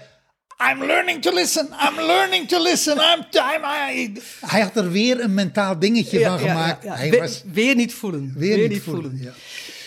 I'm 0.72 0.84
learning 0.86 1.22
to 1.22 1.32
listen, 1.34 1.68
I'm 1.90 1.96
learning 2.06 2.48
to 2.48 2.62
listen. 2.62 2.98
I'm, 2.98 3.26
I'm, 3.34 3.64
I-" 3.64 4.14
Hij 4.46 4.62
had 4.62 4.76
er 4.76 4.92
weer 4.92 5.20
een 5.24 5.34
mentaal 5.34 5.80
dingetje 5.80 6.20
Ja, 6.20 6.38
van 6.38 6.46
ja, 6.48 6.52
gemaakt. 6.54 6.84
ja, 6.84 6.92
ja. 6.92 6.98
Hij 6.98 7.10
We- 7.10 7.18
was 7.18 7.44
weer 7.52 7.76
niet 7.76 7.94
voelen. 7.94 8.34
weer, 8.38 8.68
niet 8.70 8.82
voelen. 8.82 9.18
Ja. 9.22 9.32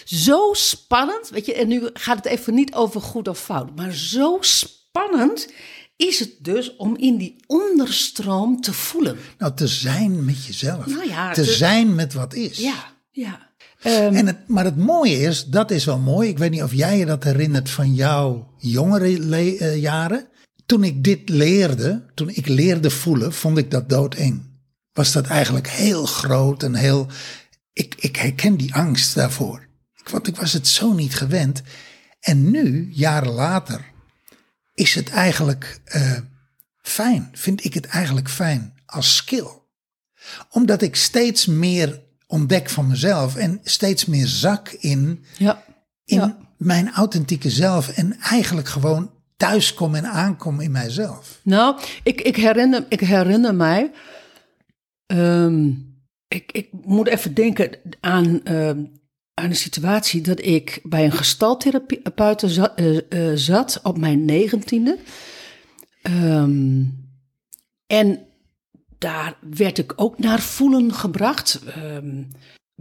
Zo 0.05 0.51
spannend, 0.53 1.29
weet 1.29 1.47
je, 1.47 1.55
en 1.55 1.69
nu 1.69 1.89
gaat 1.93 2.17
het 2.17 2.27
even 2.27 2.55
niet 2.55 2.75
over 2.75 3.01
goed 3.01 3.29
of 3.29 3.39
fout, 3.41 3.77
maar 3.77 3.93
zo 3.93 4.39
spannend 4.41 5.49
is 5.97 6.19
het 6.19 6.31
dus 6.39 6.77
om 6.77 6.97
in 6.97 7.17
die 7.17 7.37
onderstroom 7.47 8.61
te 8.61 8.73
voelen. 8.73 9.19
Nou, 9.39 9.55
te 9.55 9.67
zijn 9.67 10.25
met 10.25 10.45
jezelf. 10.47 10.87
Nou 10.87 11.09
ja, 11.09 11.33
te 11.33 11.43
te- 11.45 11.53
zijn 11.53 11.95
met 11.95 12.13
wat 12.15 12.35
is. 12.35 12.59
Ja, 12.59 12.75
Ja. 13.11 13.47
Ehm, 13.83 14.15
En 14.15 14.27
het, 14.27 14.49
maar 14.49 14.65
het 14.65 14.77
mooie 14.77 15.21
is, 15.21 15.45
dat 15.45 15.71
is 15.71 15.85
wel 15.85 15.99
mooi. 15.99 16.29
Ik 16.29 16.39
weet 16.39 16.51
niet 16.51 16.63
of 16.63 16.73
jij 16.75 16.99
je 16.99 17.07
dat 17.07 17.25
herinnert 17.25 17.71
van 17.71 17.95
jouw 17.95 18.55
jongere 18.59 19.19
le- 19.19 19.57
eh, 19.57 19.77
jaren. 19.83 20.29
Toen 20.69 20.85
ik 20.85 21.05
dit 21.05 21.29
leerde, 21.29 22.05
toen 22.15 22.29
ik 22.29 22.47
leerde 22.47 22.91
voelen, 22.91 23.33
vond 23.33 23.59
ik 23.59 23.71
dat 23.71 23.89
doodeng. 23.89 24.43
Was 24.93 25.13
dat 25.13 25.27
eigenlijk 25.27 25.69
heel 25.69 26.07
groot 26.07 26.63
en 26.63 26.75
heel. 26.75 27.07
Ik, 27.73 27.95
ik 27.99 28.17
herken 28.17 28.57
die 28.57 28.75
angst 28.75 29.15
daarvoor. 29.15 29.67
Want 30.11 30.27
ik 30.27 30.37
was 30.37 30.53
het 30.53 30.69
zo 30.69 30.93
niet 30.93 31.15
gewend. 31.15 31.63
En 32.21 32.51
nu, 32.51 32.91
jaren 32.93 33.33
later, 33.33 33.85
is 34.75 34.95
het 34.95 35.09
eigenlijk 35.09 35.81
eh, 35.85 36.19
fijn. 36.83 37.29
Vind 37.33 37.65
ik 37.65 37.75
het 37.75 37.87
eigenlijk 37.87 38.29
fijn 38.29 38.73
als 38.87 39.17
skill 39.17 39.49
omdat 40.51 40.83
ik 40.83 40.97
steeds 40.97 41.47
meer 41.47 42.01
ontdek 42.27 42.71
van 42.71 42.87
mezelf 42.87 43.37
en 43.37 43.61
steeds 43.65 44.05
meer 44.05 44.27
zak 44.27 44.69
in, 44.69 45.25
ja. 45.39 45.65
in 46.05 46.19
Ja. 46.19 46.37
mijn 46.57 46.93
authentieke 46.93 47.51
zelf. 47.51 47.89
En 47.89 48.19
eigenlijk 48.21 48.69
gewoon 48.69 49.11
thuiskom 49.39 49.95
en 49.95 50.05
aankom 50.07 50.61
in 50.61 50.71
mijzelf. 50.71 51.41
Nou, 51.43 51.81
ik, 52.03 52.21
ik, 52.21 52.37
herinner, 52.37 52.85
ik 52.89 53.01
herinner 53.01 53.55
mij. 53.55 53.91
ehm, 55.07 55.69
ik, 56.29 56.53
ik 56.53 56.69
moet 56.85 57.09
even 57.09 57.35
denken 57.35 57.71
aan, 58.01 58.41
ehm, 58.45 58.85
aan 59.35 59.45
een 59.51 59.57
situatie 59.57 60.21
dat 60.21 60.45
ik 60.45 60.81
bij 60.83 61.05
een 61.05 61.13
gestaltherapeut 61.13 62.43
za- 62.47 62.75
eh, 62.77 62.97
eh, 63.31 63.37
zat 63.37 63.81
op 63.83 63.99
mijn 63.99 64.25
negentiende. 64.25 64.99
Ehm, 66.03 66.83
en 67.87 68.27
daar 68.99 69.37
werd 69.51 69.79
ik 69.79 69.93
ook 69.97 70.19
naar 70.19 70.41
voelen 70.41 70.95
gebracht. 70.95 71.61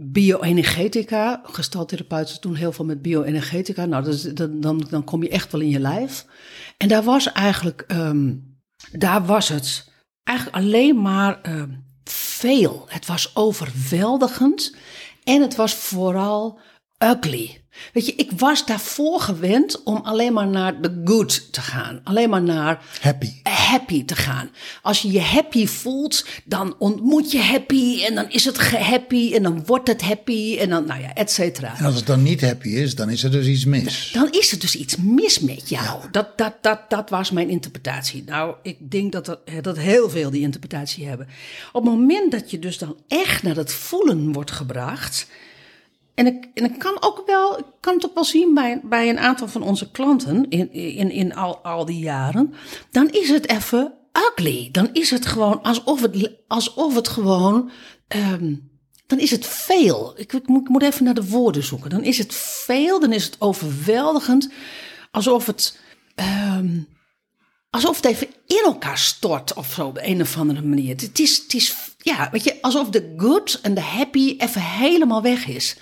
Bioenergetica, 0.00 1.40
gestaltherapeuten 1.44 2.40
doen 2.40 2.54
heel 2.54 2.72
veel 2.72 2.84
met 2.84 3.02
bioenergetica. 3.02 3.84
Nou, 3.84 4.32
dan, 4.34 4.60
dan, 4.60 4.86
dan 4.90 5.04
kom 5.04 5.22
je 5.22 5.28
echt 5.28 5.52
wel 5.52 5.60
in 5.60 5.68
je 5.68 5.80
lijf. 5.80 6.26
En 6.76 6.88
daar 6.88 7.02
was 7.02 7.32
eigenlijk, 7.32 7.84
ehm, 7.86 8.34
daar 8.92 9.26
was 9.26 9.48
het 9.48 9.90
eigenlijk 10.24 10.56
alleen 10.56 11.00
maar 11.02 11.40
ehm, 11.42 11.70
veel. 12.04 12.84
Het 12.88 13.06
was 13.06 13.36
overweldigend 13.36 14.76
en 15.24 15.42
het 15.42 15.56
was 15.56 15.74
vooral 15.74 16.60
ugly. 16.98 17.64
Weet 17.92 18.06
je, 18.06 18.14
ik 18.14 18.30
was 18.36 18.66
daarvoor 18.66 19.20
gewend 19.20 19.82
om 19.82 19.96
alleen 19.96 20.32
maar 20.32 20.46
naar 20.46 20.80
de 20.80 21.00
good 21.04 21.52
te 21.52 21.60
gaan. 21.60 22.00
Alleen 22.04 22.30
maar 22.30 22.42
naar 22.42 22.82
Happy. 23.00 23.32
happy 23.42 24.04
te 24.04 24.16
gaan. 24.16 24.50
Als 24.82 25.02
je 25.02 25.10
je 25.10 25.20
happy 25.20 25.66
voelt, 25.66 26.26
dan 26.44 26.74
ontmoet 26.78 27.32
je 27.32 27.40
happy 27.40 28.02
en 28.02 28.14
dan 28.14 28.30
is 28.30 28.44
het 28.44 28.70
happy 28.70 29.34
en 29.34 29.42
dan 29.42 29.64
wordt 29.66 29.88
het 29.88 30.02
happy 30.02 30.56
en 30.58 30.68
dan, 30.68 30.86
nou 30.86 31.00
ja, 31.00 31.14
et 31.14 31.30
cetera. 31.30 31.78
En 31.78 31.84
als 31.84 31.94
het 31.94 32.06
dan 32.06 32.22
niet 32.22 32.40
happy 32.40 32.68
is, 32.68 32.94
dan 32.94 33.10
is 33.10 33.24
er 33.24 33.30
dus 33.30 33.46
iets 33.46 33.64
mis. 33.64 34.10
Dan 34.12 34.28
is 34.30 34.52
er 34.52 34.58
dus 34.58 34.76
iets 34.76 34.96
mis 34.96 35.38
met 35.38 35.68
jou. 35.68 36.00
Dat, 36.10 36.38
dat, 36.38 36.54
dat, 36.60 36.80
dat 36.88 37.10
was 37.10 37.30
mijn 37.30 37.48
interpretatie. 37.48 38.22
Nou, 38.26 38.54
ik 38.62 38.90
denk 38.90 39.12
dat, 39.12 39.28
er, 39.28 39.62
dat 39.62 39.78
heel 39.78 40.10
veel 40.10 40.30
die 40.30 40.40
interpretatie 40.40 41.06
hebben. 41.06 41.26
Op 41.72 41.82
het 41.84 41.92
moment 41.92 42.32
dat 42.32 42.50
je 42.50 42.58
dus 42.58 42.78
dan 42.78 42.96
echt 43.08 43.42
naar 43.42 43.56
het 43.56 43.72
voelen 43.72 44.32
wordt 44.32 44.50
gebracht. 44.50 45.26
En 46.18 46.26
ik, 46.26 46.48
en 46.54 46.64
ik 46.64 46.78
kan 46.78 46.96
ook 47.00 47.22
wel, 47.26 47.76
kan 47.80 47.94
het 47.94 48.06
ook 48.06 48.14
wel 48.14 48.24
zien 48.24 48.54
bij, 48.54 48.80
bij 48.82 49.08
een 49.08 49.18
aantal 49.18 49.48
van 49.48 49.62
onze 49.62 49.90
klanten 49.90 50.48
in, 50.48 50.72
in, 50.72 51.10
in 51.10 51.34
al, 51.34 51.58
al 51.58 51.84
die 51.84 51.98
jaren. 51.98 52.54
Dan 52.90 53.10
is 53.10 53.28
het 53.28 53.48
even 53.48 53.94
ugly. 54.12 54.68
Dan 54.72 54.88
is 54.92 55.10
het 55.10 55.26
gewoon 55.26 55.62
alsof 55.62 56.00
het, 56.00 56.30
alsof 56.48 56.94
het 56.94 57.08
gewoon. 57.08 57.70
ehm, 58.08 58.54
dan 59.06 59.18
is 59.18 59.30
het 59.30 59.46
veel. 59.46 60.12
Ik, 60.16 60.48
moet, 60.48 60.68
moet 60.68 60.82
even 60.82 61.04
naar 61.04 61.14
de 61.14 61.28
woorden 61.28 61.64
zoeken. 61.64 61.90
Dan 61.90 62.02
is 62.02 62.18
het 62.18 62.34
veel, 62.34 63.00
dan 63.00 63.12
is 63.12 63.24
het 63.24 63.36
overweldigend. 63.38 64.50
Alsof 65.10 65.46
het. 65.46 65.78
ehm, 66.14 66.78
alsof 67.70 67.96
het 67.96 68.04
even 68.04 68.28
in 68.46 68.62
elkaar 68.64 68.98
stort 68.98 69.54
of 69.54 69.72
zo 69.72 69.86
op 69.86 69.94
de 69.94 70.06
een 70.06 70.20
of 70.20 70.38
andere 70.38 70.62
manier. 70.62 70.96
Het 70.96 71.18
is, 71.18 71.38
het 71.42 71.54
is, 71.54 71.74
ja, 71.98 72.28
weet 72.32 72.44
je, 72.44 72.47
alsof 72.60 72.90
de 72.90 73.14
good 73.16 73.58
en 73.62 73.74
de 73.74 73.80
happy 73.80 74.34
even 74.38 74.62
helemaal 74.62 75.22
weg 75.22 75.46
is. 75.46 75.76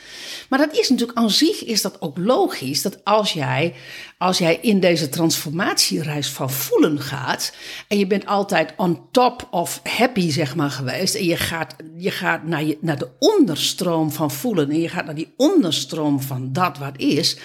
Maar 0.48 0.58
dat 0.58 0.76
is 0.76 0.88
natuurlijk 0.88 1.18
aan 1.18 1.30
zich 1.30 1.64
is 1.64 1.82
dat 1.82 2.00
ook 2.00 2.18
logisch 2.18 2.82
dat 2.82 3.04
als 3.04 3.32
jij, 3.32 3.74
als 4.18 4.38
jij 4.38 4.58
in 4.60 4.80
deze 4.80 5.08
transformatiereis 5.08 6.28
van 6.28 6.50
voelen 6.50 7.00
gaat 7.00 7.52
en 7.88 7.98
je 7.98 8.06
bent 8.06 8.26
altijd 8.26 8.72
on 8.76 9.00
top 9.10 9.48
of 9.50 9.80
happy 9.82 10.30
zeg 10.30 10.56
maar 10.56 10.70
geweest 10.70 11.14
en 11.14 11.24
je 11.24 11.36
gaat, 11.36 11.76
je 11.96 12.10
gaat 12.10 12.44
naar, 12.44 12.64
je, 12.64 12.78
naar 12.80 12.98
de 12.98 13.08
onderstroom 13.18 14.12
van 14.12 14.30
voelen 14.30 14.70
en 14.70 14.80
je 14.80 14.88
gaat 14.88 15.04
naar 15.04 15.14
die 15.14 15.34
onderstroom 15.36 16.20
van 16.20 16.52
dat 16.52 16.78
wat 16.78 16.98
is, 16.98 17.36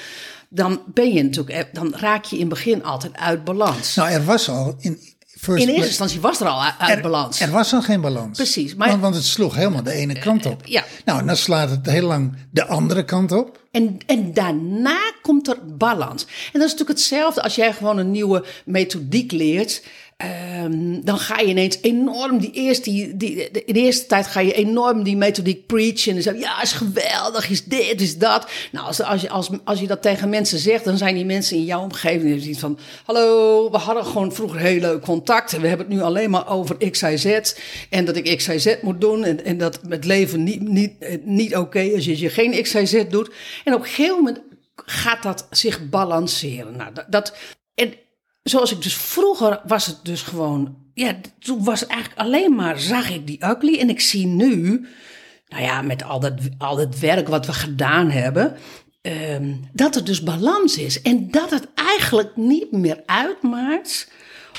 dan 0.50 0.82
ben 0.86 1.14
je 1.14 1.24
natuurlijk, 1.24 1.56
eh, 1.56 1.74
dan 1.74 1.94
raak 1.96 2.26
je 2.26 2.36
in 2.36 2.42
het 2.42 2.50
begin 2.50 2.84
altijd 2.84 3.18
uit 3.18 3.44
balans. 3.44 3.96
Nou, 3.96 4.10
er 4.10 4.26
was 4.26 4.50
al 4.50 4.76
in 4.80 5.00
In 5.48 5.56
eerste 5.58 5.88
instantie 5.88 6.20
was 6.20 6.40
er 6.40 6.48
al 6.48 6.62
uit 6.78 6.90
er, 6.98 7.02
balans. 7.02 7.40
Er 7.40 7.52
was 7.52 7.74
al 7.74 7.82
geen 7.82 8.02
balans. 8.02 8.38
Precies, 8.38 8.76
maar- 8.76 8.88
want, 8.90 9.02
want 9.02 9.16
het 9.16 9.26
sloeg 9.26 9.56
helemaal 9.56 9.84
de 9.84 9.92
ene 9.92 10.20
kant 10.20 10.46
op. 10.46 10.62
ja. 10.66 10.84
Nou, 11.06 11.20
en 11.20 11.28
dan 11.28 11.36
slaat 11.36 11.70
het 11.70 11.86
heel 11.86 12.08
lang 12.08 12.36
de 12.52 12.66
andere 12.66 13.06
kant 13.06 13.32
op. 13.32 13.60
En, 13.72 13.98
en 14.06 14.34
daarna 14.34 15.00
komt 15.22 15.48
er 15.48 15.58
balans. 15.78 16.24
En 16.26 16.60
dat 16.60 16.62
is 16.64 16.72
natuurlijk 16.72 16.90
hetzelfde 16.90 17.42
als 17.44 17.56
jij 17.56 17.74
gewoon 17.74 17.98
een 17.98 18.12
nieuwe 18.12 18.46
methodiek 18.66 19.32
leert. 19.32 19.84
Ehm, 20.22 21.02
dan 21.04 21.18
ga 21.18 21.40
je 21.40 21.48
ineens 21.48 21.78
enorm 21.82 22.38
die 22.38 22.52
eerste, 22.52 22.92
die, 22.92 23.18
de, 23.18 23.64
in 23.66 23.74
de 23.74 23.80
eerste 23.80 24.06
tijd 24.06 24.28
ga 24.28 24.40
je 24.40 24.54
enorm 24.54 25.04
die 25.04 25.18
methodiek 25.18 25.66
preachen. 25.66 26.08
En 26.08 26.14
dan 26.14 26.24
zeg 26.24 26.34
je, 26.34 26.40
ja, 26.40 26.62
is 26.62 26.72
geweldig, 26.72 27.50
is 27.50 27.64
dit, 27.64 28.02
is 28.02 28.18
dat. 28.18 28.50
Nou, 28.72 28.86
als, 28.86 29.02
als, 29.02 29.22
je, 29.22 29.30
als, 29.30 29.50
als 29.64 29.80
je 29.80 29.88
dat 29.88 30.02
tegen 30.02 30.30
mensen 30.30 30.60
zegt, 30.60 30.86
dan 30.86 30.98
zijn 30.98 31.16
die 31.16 31.26
mensen 31.26 31.58
in 31.58 31.64
jouw 31.64 31.82
omgeving 31.82 32.32
die 32.34 32.42
zien 32.42 32.56
van... 32.56 32.80
Hallo, 33.06 33.72
we 33.72 33.78
hadden 33.78 34.06
gewoon 34.06 34.34
vroeger 34.34 34.60
heel 34.60 34.80
leuk 34.80 35.02
contact. 35.02 35.54
En 35.54 35.62
we 35.62 35.68
hebben 35.68 35.86
het 35.88 35.96
nu 35.96 36.02
alleen 36.02 36.30
maar 36.30 36.50
over 36.50 36.90
X, 36.92 37.02
Y, 37.02 37.18
Z. 37.18 37.54
En 37.90 38.06
dat 38.06 38.16
ik 38.16 38.38
X, 38.38 38.48
Y, 38.48 38.58
Z 38.58 38.76
moet 38.82 39.02
doen. 39.02 39.24
En, 39.24 39.46
en 39.46 39.58
dat 39.58 39.80
het 39.90 40.06
leven 40.06 40.44
niet, 40.44 40.62
niet, 40.62 40.94
eh, 41.00 41.18
niet 41.24 41.56
oké 41.56 41.80
is 41.80 42.10
als 42.10 42.20
je 42.20 42.30
geen 42.30 42.62
X, 42.64 42.74
Y, 42.74 42.86
Z 42.86 43.04
doet. 43.10 43.30
En 43.64 43.74
op 43.74 43.80
een 43.80 43.88
gegeven 43.88 44.16
moment 44.16 44.42
gaat 44.86 45.24
dat 45.24 45.48
zich 45.50 45.90
balanceren. 45.90 46.76
Nou, 46.76 46.94
dat, 46.94 47.06
dat, 47.10 47.36
en 47.74 47.94
zoals 48.44 48.72
ik 48.72 48.82
dus 48.82 48.96
vroeger 48.96 49.62
was 49.64 49.86
het 49.86 50.00
dus 50.04 50.22
gewoon, 50.22 50.76
ja, 50.94 51.16
toen 51.40 51.64
was 51.64 51.86
eigenlijk 51.86 52.20
alleen 52.20 52.56
maar, 52.56 52.80
zag 52.80 53.10
ik 53.10 53.28
die 53.28 53.46
ugly. 53.46 53.80
En 53.80 53.90
ik 53.90 54.00
zie 54.00 54.26
nu, 54.26 54.88
nou 55.48 55.64
ja, 55.64 55.82
met 55.82 56.04
al 56.04 56.20
dat, 56.20 56.34
al 56.58 56.76
dat 56.76 57.00
werk 57.00 57.28
wat 57.28 57.46
we 57.46 57.54
gedaan 57.54 58.10
hebben, 58.10 58.58
ehm, 59.02 59.56
dat 59.74 59.96
er 59.96 60.06
dus 60.06 60.24
balans 60.24 60.78
is. 60.78 61.02
En 61.02 61.32
dat 61.32 61.50
het 61.50 61.68
eigenlijk 61.74 62.36
niet 62.36 62.72
meer 62.72 63.04
uitmaakt 63.06 64.12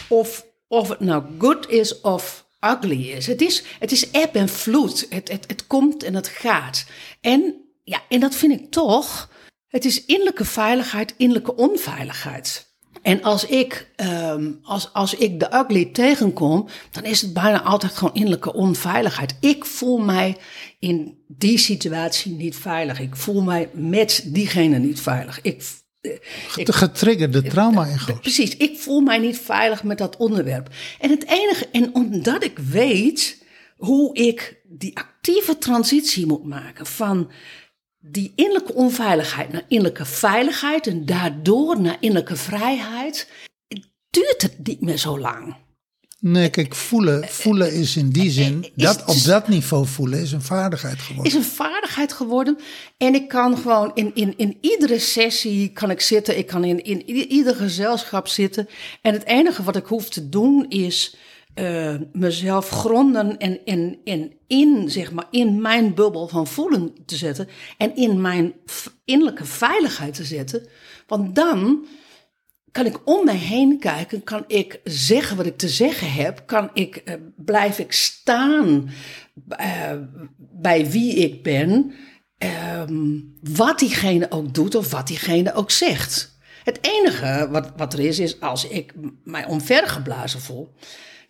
of, 0.08 0.46
of 0.68 0.88
het 0.88 1.00
nou 1.00 1.24
good 1.38 1.68
is 1.68 2.00
of 2.00 2.46
ugly 2.60 3.10
is. 3.10 3.26
Het 3.26 3.40
is, 3.40 3.64
het 3.78 3.92
is 3.92 4.10
eb 4.10 4.34
en 4.34 4.48
vloed. 4.48 5.06
Het, 5.08 5.30
het, 5.30 5.44
het 5.46 5.66
komt 5.66 6.02
en 6.02 6.14
het 6.14 6.28
gaat. 6.28 6.86
En, 7.20 7.54
ja, 7.84 8.02
en 8.08 8.20
dat 8.20 8.34
vind 8.34 8.60
ik 8.60 8.70
toch, 8.70 9.30
het 9.66 9.84
is 9.84 10.04
innerlijke 10.04 10.44
veiligheid, 10.44 11.14
innerlijke 11.16 11.56
onveiligheid. 11.56 12.71
En 13.02 13.22
als 13.22 13.46
ik, 13.46 13.88
ehm, 13.96 14.50
als, 14.62 14.92
als 14.92 15.14
ik 15.14 15.40
de 15.40 15.48
ugly 15.52 15.84
tegenkom, 15.84 16.68
dan 16.90 17.04
is 17.04 17.20
het 17.20 17.32
bijna 17.32 17.62
altijd 17.62 17.92
gewoon 17.92 18.14
innerlijke 18.14 18.52
onveiligheid. 18.52 19.34
Ik 19.40 19.64
voel 19.64 19.98
mij 19.98 20.36
in 20.78 21.18
die 21.28 21.58
situatie 21.58 22.32
niet 22.32 22.56
veilig. 22.56 23.00
Ik 23.00 23.16
voel 23.16 23.42
mij 23.42 23.68
met 23.72 24.22
diegene 24.26 24.78
niet 24.78 25.00
veilig. 25.00 25.38
Ik, 25.42 25.62
eh, 26.00 26.64
De 26.64 26.72
getriggerde 26.72 27.42
trauma-ego's. 27.42 28.20
Precies, 28.20 28.56
ik 28.56 28.78
voel 28.78 29.00
mij 29.00 29.18
niet 29.18 29.38
veilig 29.38 29.82
met 29.82 29.98
dat 29.98 30.16
onderwerp. 30.16 30.68
En 31.00 31.10
het 31.10 31.26
enige, 31.26 31.68
en 31.72 31.94
omdat 31.94 32.44
ik 32.44 32.58
weet 32.58 33.44
hoe 33.76 34.14
ik 34.14 34.60
die 34.68 34.98
actieve 34.98 35.58
transitie 35.58 36.26
moet 36.26 36.44
maken 36.44 36.86
van 36.86 37.30
die 38.02 38.32
innerlijke 38.36 38.74
onveiligheid 38.74 39.52
naar 39.52 39.64
innerlijke 39.68 40.04
veiligheid 40.04 40.86
en 40.86 41.04
daardoor 41.06 41.80
naar 41.80 41.96
innerlijke 42.00 42.36
vrijheid, 42.36 43.28
duurt 44.10 44.42
het 44.42 44.66
niet 44.66 44.80
meer 44.80 44.96
zo 44.98 45.18
lang. 45.18 45.56
Nee, 46.20 46.50
kijk, 46.50 46.74
voelen, 46.74 47.28
voelen 47.28 47.72
is 47.72 47.96
in 47.96 48.10
die 48.10 48.30
zin, 48.30 48.62
Is- 48.62 48.70
dat, 48.84 49.04
op 49.04 49.24
dat 49.24 49.48
niveau 49.48 49.86
voelen 49.86 50.20
is 50.20 50.32
een 50.32 50.42
vaardigheid 50.42 50.98
geworden. 50.98 51.32
is 51.32 51.34
een 51.34 51.50
vaardigheid 51.52 52.12
geworden. 52.12 52.58
En 52.96 53.14
ik 53.14 53.28
kan 53.28 53.56
gewoon 53.56 53.90
in, 53.94 54.14
in, 54.14 54.34
in 54.36 54.58
iedere 54.60 54.98
sessie 54.98 55.72
kan 55.72 55.90
ik 55.90 56.00
zitten. 56.00 56.38
Ik 56.38 56.46
kan 56.46 56.64
in, 56.64 56.84
in 56.84 57.10
ieder 57.10 57.54
gezelschap 57.54 58.28
zitten. 58.28 58.68
En 59.00 59.12
het 59.12 59.24
enige 59.24 59.62
wat 59.62 59.76
ik 59.76 59.86
hoef 59.86 60.08
te 60.08 60.28
doen 60.28 60.66
is 60.68 61.16
eh, 61.54 61.94
mezelf 62.12 62.68
gronden 62.68 63.38
en, 63.38 64.38
in, 64.46 64.90
zeg 64.90 65.12
maar, 65.12 65.26
in 65.30 65.60
mijn 65.60 65.94
bubbel 65.94 66.28
van 66.28 66.46
voelen 66.46 66.94
te 67.06 67.16
zetten. 67.16 67.48
En 67.76 67.96
in 67.96 68.20
mijn 68.20 68.54
innerlijke 69.04 69.44
veiligheid 69.44 70.14
te 70.14 70.24
zetten. 70.24 70.66
Want 71.06 71.34
dan 71.34 71.86
kan 72.72 72.86
ik 72.86 73.00
om 73.04 73.24
mij 73.24 73.36
heen 73.36 73.78
kijken, 73.78 74.24
kan 74.24 74.44
ik 74.46 74.80
zeggen 74.84 75.36
wat 75.36 75.46
ik 75.46 75.56
te 75.56 75.68
zeggen 75.68 76.12
heb, 76.12 76.42
kan 76.46 76.70
ik, 76.74 76.96
eh, 76.96 77.14
blijf 77.36 77.78
ik 77.78 77.92
staan 77.92 78.90
eh, 79.48 79.96
bij 80.38 80.90
wie 80.90 81.14
ik 81.14 81.42
ben 81.42 81.94
ehm, 82.38 83.18
wat 83.40 83.78
diegene 83.78 84.30
ook 84.30 84.54
doet 84.54 84.74
of 84.74 84.90
wat 84.90 85.06
diegene 85.06 85.54
ook 85.54 85.70
zegt. 85.70 86.38
Het 86.64 86.78
enige 86.80 87.48
wat, 87.50 87.72
wat 87.76 87.92
er 87.92 88.00
is, 88.00 88.18
is 88.18 88.40
als 88.40 88.68
ik 88.68 88.92
mij 89.24 89.46
omvergeblazen 89.46 90.40
voel, 90.40 90.74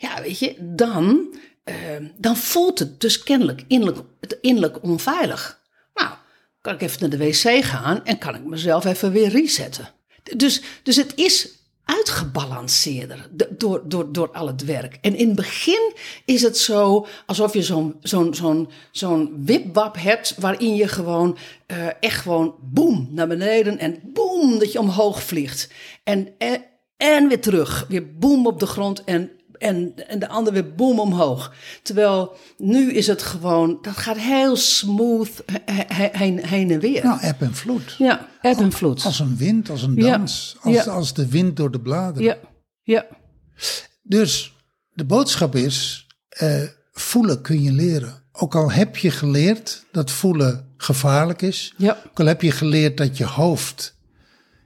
ja, 0.02 0.22
weet 0.22 0.38
je, 0.38 0.54
dan, 0.60 1.34
ehm, 1.64 2.06
dan 2.16 2.36
voelt 2.36 2.78
het 2.78 3.00
dus 3.00 3.22
kennelijk 3.22 3.64
innerlijk, 3.68 4.00
innerlijk 4.40 4.82
onveilig. 4.82 5.60
Nou, 5.94 6.10
kan 6.60 6.74
ik 6.74 6.82
even 6.82 7.00
naar 7.00 7.18
de 7.18 7.24
wc 7.24 7.64
gaan 7.64 8.04
en 8.04 8.18
kan 8.18 8.34
ik 8.34 8.44
mezelf 8.44 8.84
even 8.84 9.12
weer 9.12 9.28
resetten. 9.28 9.88
Dus, 10.36 10.62
dus 10.82 10.96
het 10.96 11.12
is 11.14 11.60
uitgebalanceerder 11.84 13.28
door, 13.50 13.82
door, 13.84 14.12
door 14.12 14.30
al 14.30 14.46
het 14.46 14.64
werk. 14.64 14.98
En 15.00 15.14
in 15.14 15.26
het 15.26 15.36
begin 15.36 15.92
is 16.24 16.42
het 16.42 16.58
zo 16.58 17.06
alsof 17.26 17.52
je 17.52 17.62
zo'n 17.62 17.96
zo'n 18.00 18.34
zo'n 18.34 18.68
zo'n 18.90 19.44
wipwap 19.44 19.96
hebt... 19.98 20.34
waarin 20.38 20.74
je 20.74 20.88
gewoon 20.88 21.36
uh, 21.66 21.86
echt 22.00 22.20
gewoon 22.20 22.54
boem 22.60 23.08
naar 23.10 23.28
beneden 23.28 23.78
en 23.78 23.98
boem 24.02 24.58
dat 24.58 24.72
je 24.72 24.78
omhoog 24.78 25.22
vliegt. 25.22 25.70
En, 26.04 26.28
en, 26.38 26.64
en 26.96 27.28
weer 27.28 27.40
terug, 27.40 27.86
weer 27.88 28.18
boem 28.18 28.46
op 28.46 28.60
de 28.60 28.66
grond 28.66 29.04
en 29.04 29.30
en, 29.62 29.92
en 30.08 30.18
de 30.18 30.28
andere 30.28 30.62
weer 30.62 30.74
boom 30.74 31.00
omhoog. 31.00 31.54
Terwijl 31.82 32.36
nu 32.58 32.92
is 32.92 33.06
het 33.06 33.22
gewoon, 33.22 33.78
dat 33.82 33.96
gaat 33.96 34.18
heel 34.18 34.56
smooth 34.56 35.44
heen, 36.12 36.46
heen 36.46 36.70
en 36.70 36.80
weer. 36.80 37.04
Nou, 37.04 37.20
eb 37.20 37.40
en 37.40 37.54
vloed. 37.54 37.94
Ja, 37.98 38.28
eb 38.40 38.58
en 38.58 38.72
vloed. 38.72 39.04
Als 39.04 39.18
een 39.18 39.36
wind, 39.36 39.70
als 39.70 39.82
een 39.82 39.94
dans. 39.94 40.56
Als, 40.60 40.74
ja. 40.74 40.92
als 40.92 41.14
de 41.14 41.28
wind 41.28 41.56
door 41.56 41.70
de 41.70 41.80
bladeren. 41.80 42.22
Ja, 42.22 42.36
ja. 42.82 43.06
Dus 44.02 44.56
de 44.92 45.04
boodschap 45.04 45.54
is, 45.54 46.06
uh, 46.42 46.62
voelen 46.92 47.42
kun 47.42 47.62
je 47.62 47.72
leren. 47.72 48.22
Ook 48.32 48.54
al 48.54 48.70
heb 48.70 48.96
je 48.96 49.10
geleerd 49.10 49.84
dat 49.92 50.10
voelen 50.10 50.72
gevaarlijk 50.76 51.42
is. 51.42 51.74
Ja. 51.76 51.98
Ook 52.06 52.20
al 52.20 52.26
heb 52.26 52.42
je 52.42 52.50
geleerd 52.50 52.96
dat 52.96 53.16
je 53.16 53.26
hoofd 53.26 53.96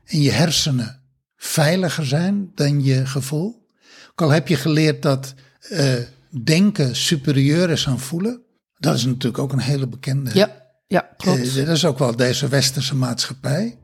en 0.05 0.20
je 0.20 0.30
hersenen 0.30 1.01
veiliger 1.36 2.07
zijn 2.07 2.51
dan 2.55 2.84
je 2.84 3.07
gevoel. 3.07 3.65
Ook 4.18 4.28
al 4.28 4.34
heb 4.34 4.48
je 4.48 4.56
geleerd 4.56 5.02
dat 5.02 5.34
uh, 5.70 5.94
denken 6.44 6.96
superieur 6.96 7.70
is 7.70 7.88
aan 7.88 8.00
voelen. 8.00 8.42
Dat 8.78 8.94
is 8.94 9.04
natuurlijk 9.04 9.38
ook 9.38 9.52
een 9.52 9.58
hele 9.58 9.86
bekende. 9.86 10.30
Ja, 10.34 10.66
ja 10.86 11.08
klopt. 11.16 11.56
Uh, 11.56 11.66
dat 11.66 11.76
is 11.76 11.84
ook 11.84 11.98
wel 11.98 12.16
deze 12.16 12.48
westerse 12.48 12.94
maatschappij. 12.94 13.78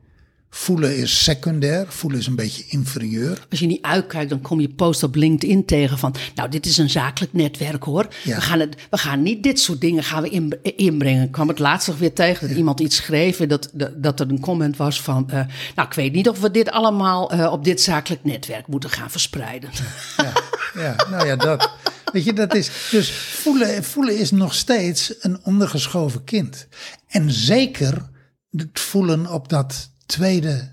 Voelen 0.55 0.97
is 0.97 1.23
secundair, 1.23 1.85
voelen 1.87 2.19
is 2.19 2.27
een 2.27 2.35
beetje 2.35 2.63
inferieur. 2.67 3.45
Als 3.49 3.59
je 3.59 3.65
niet 3.65 3.81
uitkijkt, 3.81 4.29
dan 4.29 4.41
kom 4.41 4.59
je 4.59 4.69
post 4.69 5.03
op 5.03 5.15
LinkedIn 5.15 5.65
tegen 5.65 5.97
van... 5.97 6.15
nou, 6.35 6.49
dit 6.49 6.65
is 6.65 6.77
een 6.77 6.89
zakelijk 6.89 7.33
netwerk 7.33 7.83
hoor. 7.83 8.07
Ja. 8.23 8.35
We, 8.35 8.41
gaan 8.41 8.59
het, 8.59 8.75
we 8.89 8.97
gaan 8.97 9.21
niet 9.21 9.43
dit 9.43 9.59
soort 9.59 9.81
dingen 9.81 10.03
gaan 10.03 10.21
we 10.21 10.29
in, 10.29 10.59
inbrengen. 10.75 11.23
Ik 11.23 11.31
kwam 11.31 11.47
het 11.47 11.59
laatst 11.59 11.87
nog 11.87 11.97
weer 11.97 12.13
tegen 12.13 12.41
dat 12.41 12.49
ja. 12.49 12.55
iemand 12.55 12.79
iets 12.79 12.95
schreef... 12.95 13.37
Dat, 13.37 13.69
dat, 13.73 14.03
dat 14.03 14.19
er 14.19 14.29
een 14.29 14.39
comment 14.39 14.77
was 14.77 15.01
van... 15.01 15.23
Uh, 15.27 15.33
nou, 15.75 15.87
ik 15.87 15.93
weet 15.93 16.13
niet 16.13 16.29
of 16.29 16.39
we 16.39 16.51
dit 16.51 16.71
allemaal 16.71 17.33
uh, 17.33 17.51
op 17.51 17.63
dit 17.63 17.81
zakelijk 17.81 18.23
netwerk 18.23 18.67
moeten 18.67 18.89
gaan 18.89 19.11
verspreiden. 19.11 19.69
Ja, 20.17 20.33
ja 20.73 20.95
nou 21.09 21.27
ja, 21.27 21.35
dat... 21.35 21.71
Weet 22.11 22.23
je, 22.23 22.33
dat 22.33 22.55
is. 22.55 22.69
Dus 22.91 23.11
voelen, 23.11 23.83
voelen 23.83 24.17
is 24.17 24.31
nog 24.31 24.53
steeds 24.53 25.13
een 25.19 25.39
ondergeschoven 25.43 26.23
kind. 26.23 26.67
En 27.07 27.31
zeker 27.31 28.09
het 28.51 28.79
voelen 28.79 29.31
op 29.31 29.49
dat 29.49 29.91
tweede, 30.05 30.71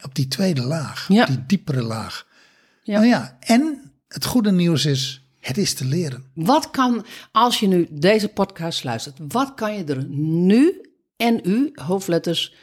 op 0.00 0.14
die 0.14 0.28
tweede 0.28 0.62
laag, 0.62 1.08
ja. 1.08 1.24
die 1.24 1.46
diepere 1.46 1.82
laag. 1.82 2.26
Ja. 2.82 2.94
Nou 2.94 3.06
ja, 3.06 3.36
en 3.40 3.92
het 4.08 4.24
goede 4.24 4.52
nieuws 4.52 4.84
is, 4.84 5.26
het 5.40 5.58
is 5.58 5.74
te 5.74 5.84
leren. 5.84 6.24
Wat 6.34 6.70
kan, 6.70 7.06
als 7.32 7.60
je 7.60 7.66
nu 7.66 7.86
deze 7.90 8.28
podcast 8.28 8.84
luistert, 8.84 9.18
wat 9.28 9.54
kan 9.54 9.76
je 9.76 9.84
er 9.84 10.04
nu 10.08 10.90
en 11.16 11.40
u, 11.50 11.70
hoofdletters, 11.74 12.54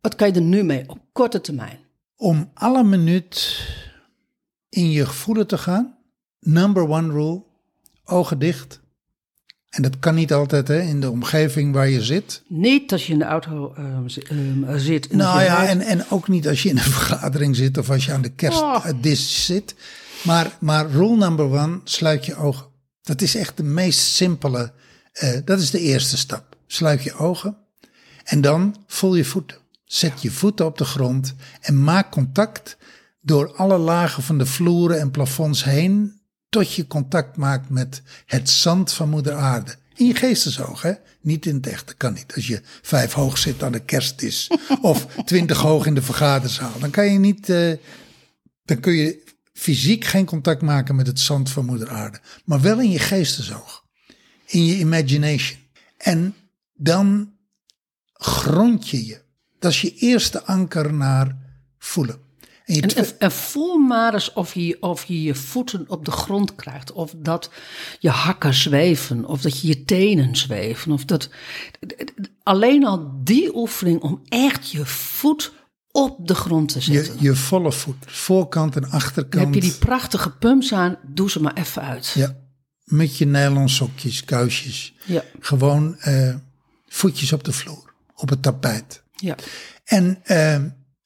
wat 0.00 0.14
kan 0.14 0.28
je 0.28 0.34
er 0.34 0.40
nu 0.40 0.62
mee 0.62 0.88
op 0.88 0.98
korte 1.12 1.40
termijn? 1.40 1.78
Om 2.16 2.50
alle 2.54 2.82
minuut 2.84 3.66
in 4.68 4.90
je 4.90 5.06
gevoelen 5.06 5.46
te 5.46 5.58
gaan, 5.58 5.96
number 6.40 6.88
one 6.88 7.12
rule, 7.12 7.42
ogen 8.04 8.38
dicht, 8.38 8.80
en 9.72 9.82
dat 9.82 9.98
kan 9.98 10.14
niet 10.14 10.32
altijd 10.32 10.68
hè, 10.68 10.80
in 10.80 11.00
de 11.00 11.10
omgeving 11.10 11.74
waar 11.74 11.88
je 11.88 12.02
zit. 12.02 12.42
Niet 12.48 12.92
als 12.92 13.06
je 13.06 13.12
in 13.12 13.18
de 13.18 13.24
auto 13.24 13.74
uh, 13.78 14.76
zit. 14.76 15.12
Nou 15.12 15.42
ja, 15.42 15.66
en, 15.66 15.80
en 15.80 16.10
ook 16.10 16.28
niet 16.28 16.48
als 16.48 16.62
je 16.62 16.68
in 16.68 16.76
een 16.76 16.82
vergadering 17.00 17.56
zit 17.56 17.78
of 17.78 17.90
als 17.90 18.04
je 18.04 18.12
aan 18.12 18.22
de 18.22 18.32
kerstdis 18.32 19.20
oh. 19.20 19.44
zit. 19.44 19.74
Maar, 20.22 20.56
maar 20.60 20.90
rule 20.90 21.16
number 21.16 21.44
one, 21.44 21.80
sluit 21.84 22.26
je 22.26 22.36
ogen. 22.36 22.66
Dat 23.02 23.20
is 23.20 23.34
echt 23.34 23.56
de 23.56 23.62
meest 23.62 24.00
simpele, 24.00 24.72
uh, 25.22 25.30
dat 25.44 25.60
is 25.60 25.70
de 25.70 25.80
eerste 25.80 26.16
stap. 26.16 26.56
Sluit 26.66 27.02
je 27.02 27.14
ogen 27.14 27.56
en 28.24 28.40
dan 28.40 28.76
voel 28.86 29.14
je 29.14 29.24
voeten. 29.24 29.56
Zet 29.84 30.22
je 30.22 30.30
voeten 30.30 30.66
op 30.66 30.78
de 30.78 30.84
grond 30.84 31.34
en 31.60 31.84
maak 31.84 32.10
contact 32.10 32.76
door 33.20 33.54
alle 33.56 33.78
lagen 33.78 34.22
van 34.22 34.38
de 34.38 34.46
vloeren 34.46 35.00
en 35.00 35.10
plafonds 35.10 35.64
heen 35.64 36.20
tot 36.52 36.74
je 36.74 36.86
contact 36.86 37.36
maakt 37.36 37.68
met 37.68 38.02
het 38.26 38.50
zand 38.50 38.92
van 38.92 39.08
moeder 39.08 39.34
aarde. 39.34 39.74
In 39.94 40.06
je 40.06 40.14
geestesoog, 40.14 40.82
hè? 40.82 40.92
Niet 41.20 41.46
in 41.46 41.54
het 41.54 41.66
echte, 41.66 41.94
kan 41.94 42.12
niet. 42.12 42.34
Als 42.34 42.46
je 42.46 42.62
vijf 42.82 43.12
hoog 43.12 43.38
zit 43.38 43.62
aan 43.62 43.72
de 43.72 43.80
kerstis 43.80 44.50
of 44.80 45.06
twintig 45.24 45.58
hoog 45.58 45.86
in 45.86 45.94
de 45.94 46.02
vergaderzaal, 46.02 46.78
dan 46.78 46.90
kan 46.90 47.12
je 47.12 47.18
niet, 47.18 47.48
uh, 47.48 47.72
dan 48.64 48.80
kun 48.80 48.92
je 48.92 49.22
fysiek 49.52 50.04
geen 50.04 50.24
contact 50.24 50.62
maken 50.62 50.96
met 50.96 51.06
het 51.06 51.20
zand 51.20 51.50
van 51.50 51.64
moeder 51.64 51.88
aarde. 51.88 52.20
Maar 52.44 52.60
wel 52.60 52.80
in 52.80 52.90
je 52.90 52.98
geestesoog, 52.98 53.84
in 54.46 54.66
je 54.66 54.78
imagination. 54.78 55.58
En 55.96 56.34
dan 56.74 57.32
grond 58.12 58.88
je 58.88 59.06
je. 59.06 59.20
Dat 59.58 59.72
is 59.72 59.80
je 59.80 59.94
eerste 59.94 60.44
anker 60.44 60.94
naar 60.94 61.36
voelen. 61.78 62.20
En, 62.64 62.94
en, 62.94 63.06
en, 63.18 63.32
voel 63.32 63.78
maar 63.78 64.14
eens 64.14 64.32
of 64.32 64.54
je, 64.54 64.76
of 64.80 65.04
je 65.04 65.22
je 65.22 65.34
voeten 65.34 65.84
op 65.88 66.04
de 66.04 66.10
grond 66.10 66.54
krijgt. 66.54 66.92
Of 66.92 67.14
dat 67.16 67.50
je 67.98 68.08
hakken 68.08 68.54
zweven. 68.54 69.24
Of 69.24 69.40
dat 69.40 69.60
je 69.60 69.68
je 69.68 69.84
tenen 69.84 70.36
zweven. 70.36 70.92
Of 70.92 71.04
dat, 71.04 71.28
alleen 72.42 72.86
al 72.86 73.10
die 73.24 73.56
oefening 73.56 74.00
om 74.00 74.22
echt 74.28 74.70
je 74.70 74.86
voet 74.86 75.52
op 75.90 76.26
de 76.26 76.34
grond 76.34 76.72
te 76.72 76.80
zetten. 76.80 77.14
Je, 77.18 77.22
je 77.22 77.34
volle 77.34 77.72
voet. 77.72 78.04
Voorkant 78.06 78.76
en 78.76 78.90
achterkant. 78.90 79.44
heb 79.44 79.54
je 79.54 79.60
die 79.60 79.78
prachtige 79.78 80.30
pumps 80.30 80.72
aan. 80.72 80.96
Doe 81.06 81.30
ze 81.30 81.40
maar 81.40 81.54
even 81.54 81.82
uit. 81.82 82.12
Ja. 82.14 82.36
Met 82.84 83.16
je 83.16 83.26
nylon 83.26 83.68
sokjes, 83.68 84.24
kuisjes. 84.24 84.94
Ja. 85.04 85.24
Gewoon 85.40 85.96
uh, 86.04 86.34
voetjes 86.88 87.32
op 87.32 87.44
de 87.44 87.52
vloer. 87.52 87.92
Op 88.14 88.28
het 88.28 88.42
tapijt. 88.42 89.02
Ja. 89.16 89.36
En... 89.84 90.18
Uh, 90.26 90.56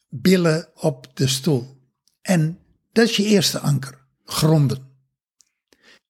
billen 0.08 0.68
op 0.74 1.10
de 1.14 1.26
stoel. 1.26 1.76
En 2.22 2.58
dat 2.92 3.08
is 3.08 3.16
je 3.16 3.24
eerste 3.24 3.58
anker, 3.58 3.98
gronden. 4.24 4.78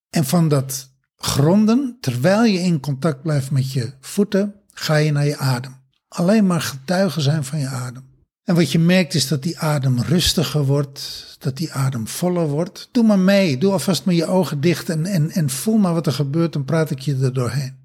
En 0.09 0.25
van 0.25 0.47
dat 0.47 0.89
gronden, 1.15 1.97
terwijl 2.01 2.43
je 2.43 2.59
in 2.59 2.79
contact 2.79 3.21
blijft 3.21 3.51
met 3.51 3.71
je 3.71 3.93
voeten, 3.99 4.55
ga 4.73 4.95
je 4.95 5.11
naar 5.11 5.25
je 5.25 5.37
adem. 5.37 5.75
Alleen 6.07 6.47
maar 6.47 6.61
getuigen 6.61 7.21
zijn 7.21 7.43
van 7.43 7.59
je 7.59 7.67
adem. 7.67 8.05
En 8.43 8.55
wat 8.55 8.71
je 8.71 8.79
merkt 8.79 9.13
is 9.13 9.27
dat 9.27 9.43
die 9.43 9.59
adem 9.59 10.01
rustiger 10.01 10.65
wordt, 10.65 11.35
dat 11.39 11.57
die 11.57 11.71
adem 11.71 12.07
voller 12.07 12.47
wordt. 12.47 12.89
Doe 12.91 13.03
maar 13.03 13.19
mee, 13.19 13.57
doe 13.57 13.71
alvast 13.71 14.05
met 14.05 14.15
je 14.15 14.25
ogen 14.25 14.61
dicht 14.61 14.89
en, 14.89 15.05
en, 15.05 15.31
en 15.31 15.49
voel 15.49 15.77
maar 15.77 15.93
wat 15.93 16.05
er 16.05 16.13
gebeurt, 16.13 16.53
dan 16.53 16.65
praat 16.65 16.91
ik 16.91 16.99
je 16.99 17.17
er 17.21 17.33
doorheen. 17.33 17.75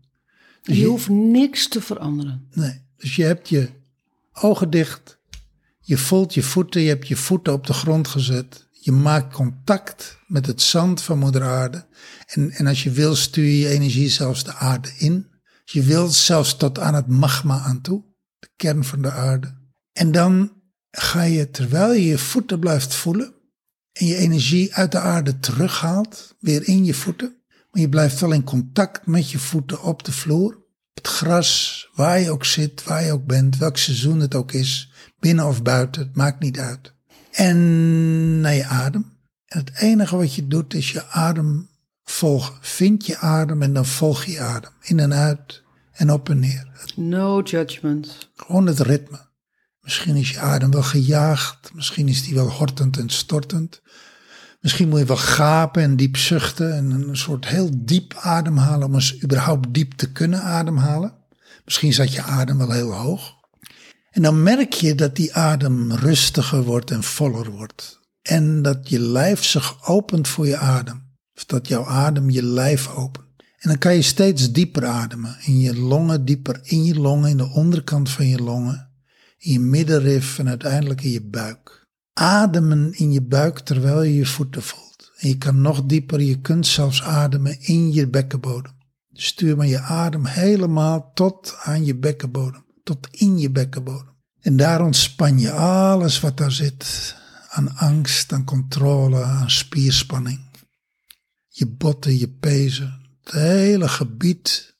Dus 0.62 0.76
je, 0.76 0.82
je 0.82 0.88
hoeft 0.88 1.08
niks 1.08 1.68
te 1.68 1.80
veranderen. 1.80 2.48
Nee, 2.52 2.80
dus 2.96 3.16
je 3.16 3.24
hebt 3.24 3.48
je 3.48 3.70
ogen 4.32 4.70
dicht, 4.70 5.18
je 5.84 5.98
voelt 5.98 6.34
je 6.34 6.42
voeten, 6.42 6.80
je 6.80 6.88
hebt 6.88 7.08
je 7.08 7.16
voeten 7.16 7.52
op 7.52 7.66
de 7.66 7.72
grond 7.72 8.08
gezet. 8.08 8.68
Je 8.70 8.92
maakt 8.92 9.34
contact 9.34 10.18
met 10.26 10.46
het 10.46 10.62
zand 10.62 11.02
van 11.02 11.18
moeder 11.18 11.42
aarde. 11.42 11.86
En, 12.26 12.50
en 12.50 12.66
als 12.66 12.82
je 12.82 12.90
wil 12.90 13.14
stuur 13.14 13.48
je 13.48 13.68
energie 13.68 14.08
zelfs 14.08 14.44
de 14.44 14.54
aarde 14.54 14.92
in. 14.98 15.30
Je 15.64 15.82
wilt 15.82 16.12
zelfs 16.12 16.56
tot 16.56 16.78
aan 16.78 16.94
het 16.94 17.06
magma 17.06 17.58
aan 17.60 17.80
toe. 17.80 18.04
De 18.38 18.48
kern 18.56 18.84
van 18.84 19.02
de 19.02 19.10
aarde. 19.10 19.54
En 19.92 20.12
dan 20.12 20.52
ga 20.90 21.22
je, 21.22 21.50
terwijl 21.50 21.92
je 21.92 22.04
je 22.04 22.18
voeten 22.18 22.58
blijft 22.58 22.94
voelen. 22.94 23.34
En 23.92 24.06
je 24.06 24.16
energie 24.16 24.74
uit 24.74 24.92
de 24.92 24.98
aarde 24.98 25.38
terughaalt. 25.38 26.36
Weer 26.40 26.68
in 26.68 26.84
je 26.84 26.94
voeten. 26.94 27.36
Maar 27.70 27.80
je 27.80 27.88
blijft 27.88 28.20
wel 28.20 28.32
in 28.32 28.44
contact 28.44 29.06
met 29.06 29.30
je 29.30 29.38
voeten 29.38 29.82
op 29.82 30.04
de 30.04 30.12
vloer. 30.12 30.54
Op 30.54 31.04
het 31.04 31.06
gras, 31.06 31.88
waar 31.94 32.20
je 32.20 32.30
ook 32.30 32.44
zit, 32.44 32.84
waar 32.84 33.04
je 33.04 33.12
ook 33.12 33.26
bent, 33.26 33.56
welk 33.56 33.76
seizoen 33.76 34.20
het 34.20 34.34
ook 34.34 34.52
is 34.52 34.91
binnen 35.22 35.46
of 35.46 35.62
buiten, 35.62 36.02
het 36.02 36.16
maakt 36.16 36.40
niet 36.40 36.58
uit. 36.58 36.92
En 37.30 38.40
naar 38.40 38.54
je 38.54 38.64
adem. 38.64 39.12
En 39.46 39.58
het 39.58 39.70
enige 39.78 40.16
wat 40.16 40.34
je 40.34 40.46
doet 40.46 40.74
is 40.74 40.92
je 40.92 41.06
adem 41.06 41.68
volgen. 42.04 42.54
Vind 42.60 43.06
je 43.06 43.18
adem 43.18 43.62
en 43.62 43.72
dan 43.72 43.86
volg 43.86 44.24
je 44.24 44.40
adem. 44.40 44.70
In 44.80 45.00
en 45.00 45.14
uit 45.14 45.62
en 45.92 46.12
op 46.12 46.28
en 46.28 46.38
neer. 46.38 46.68
No 46.96 47.40
judgment. 47.40 48.30
Gewoon 48.36 48.66
het 48.66 48.80
ritme. 48.80 49.18
Misschien 49.80 50.16
is 50.16 50.30
je 50.30 50.38
adem 50.38 50.70
wel 50.70 50.82
gejaagd. 50.82 51.70
Misschien 51.74 52.08
is 52.08 52.22
die 52.22 52.34
wel 52.34 52.50
hortend 52.50 52.98
en 52.98 53.08
stortend. 53.08 53.82
Misschien 54.60 54.88
moet 54.88 54.98
je 54.98 55.04
wel 55.04 55.16
gapen 55.16 55.82
en 55.82 55.96
diep 55.96 56.16
zuchten. 56.16 56.74
En 56.74 56.90
een 56.90 57.16
soort 57.16 57.48
heel 57.48 57.70
diep 57.74 58.14
ademhalen 58.14 58.86
om 58.86 58.94
eens 58.94 59.22
überhaupt 59.22 59.74
diep 59.74 59.92
te 59.92 60.12
kunnen 60.12 60.42
ademhalen. 60.42 61.12
Misschien 61.64 61.92
zat 61.92 62.12
je 62.12 62.22
adem 62.22 62.58
wel 62.58 62.70
heel 62.70 62.92
hoog. 62.92 63.40
En 64.12 64.22
dan 64.22 64.42
merk 64.42 64.72
je 64.72 64.94
dat 64.94 65.16
die 65.16 65.34
adem 65.34 65.92
rustiger 65.92 66.62
wordt 66.62 66.90
en 66.90 67.02
voller 67.02 67.50
wordt. 67.50 68.00
En 68.22 68.62
dat 68.62 68.88
je 68.88 69.00
lijf 69.00 69.44
zich 69.44 69.88
opent 69.88 70.28
voor 70.28 70.46
je 70.46 70.56
adem. 70.56 71.02
Of 71.34 71.44
dat 71.44 71.68
jouw 71.68 71.86
adem 71.86 72.30
je 72.30 72.42
lijf 72.42 72.88
opent. 72.88 73.26
En 73.36 73.68
dan 73.68 73.78
kan 73.78 73.94
je 73.94 74.02
steeds 74.02 74.52
dieper 74.52 74.86
ademen. 74.86 75.36
In 75.44 75.60
je 75.60 75.76
longen, 75.76 76.24
dieper 76.24 76.60
in 76.62 76.84
je 76.84 76.94
longen, 76.94 77.30
in 77.30 77.36
de 77.36 77.50
onderkant 77.50 78.10
van 78.10 78.26
je 78.26 78.42
longen. 78.42 78.90
In 79.38 79.52
je 79.52 79.60
middenrif 79.60 80.38
en 80.38 80.48
uiteindelijk 80.48 81.02
in 81.02 81.10
je 81.10 81.22
buik. 81.22 81.86
Ademen 82.12 82.92
in 82.92 83.12
je 83.12 83.22
buik 83.22 83.58
terwijl 83.58 84.02
je 84.02 84.14
je 84.14 84.26
voeten 84.26 84.62
voelt. 84.62 85.12
En 85.18 85.28
je 85.28 85.38
kan 85.38 85.60
nog 85.60 85.84
dieper, 85.84 86.20
je 86.20 86.40
kunt 86.40 86.66
zelfs 86.66 87.02
ademen 87.02 87.60
in 87.60 87.92
je 87.92 88.08
bekkenbodem. 88.08 88.72
Stuur 89.12 89.56
maar 89.56 89.66
je 89.66 89.80
adem 89.80 90.26
helemaal 90.26 91.10
tot 91.14 91.56
aan 91.62 91.84
je 91.84 91.96
bekkenbodem. 91.96 92.64
Tot 92.82 93.08
in 93.10 93.38
je 93.38 93.50
bekkenbodem. 93.50 94.14
En 94.40 94.56
daar 94.56 94.84
ontspan 94.84 95.38
je 95.38 95.52
alles 95.52 96.20
wat 96.20 96.36
daar 96.36 96.52
zit. 96.52 97.14
Aan 97.48 97.76
angst, 97.76 98.32
aan 98.32 98.44
controle, 98.44 99.22
aan 99.22 99.50
spierspanning. 99.50 100.50
Je 101.48 101.66
botten, 101.66 102.18
je 102.18 102.28
pezen, 102.28 103.00
het 103.24 103.32
hele 103.32 103.88
gebied 103.88 104.76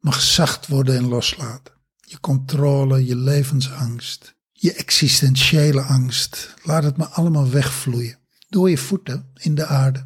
mag 0.00 0.20
zacht 0.20 0.66
worden 0.66 0.96
en 0.96 1.08
loslaten. 1.08 1.74
Je 2.00 2.20
controle, 2.20 3.06
je 3.06 3.16
levensangst, 3.16 4.34
je 4.52 4.72
existentiële 4.72 5.82
angst. 5.82 6.54
Laat 6.62 6.84
het 6.84 6.96
maar 6.96 7.06
allemaal 7.06 7.50
wegvloeien. 7.50 8.18
Door 8.48 8.70
je 8.70 8.78
voeten 8.78 9.30
in 9.34 9.54
de 9.54 9.66
aarde. 9.66 9.98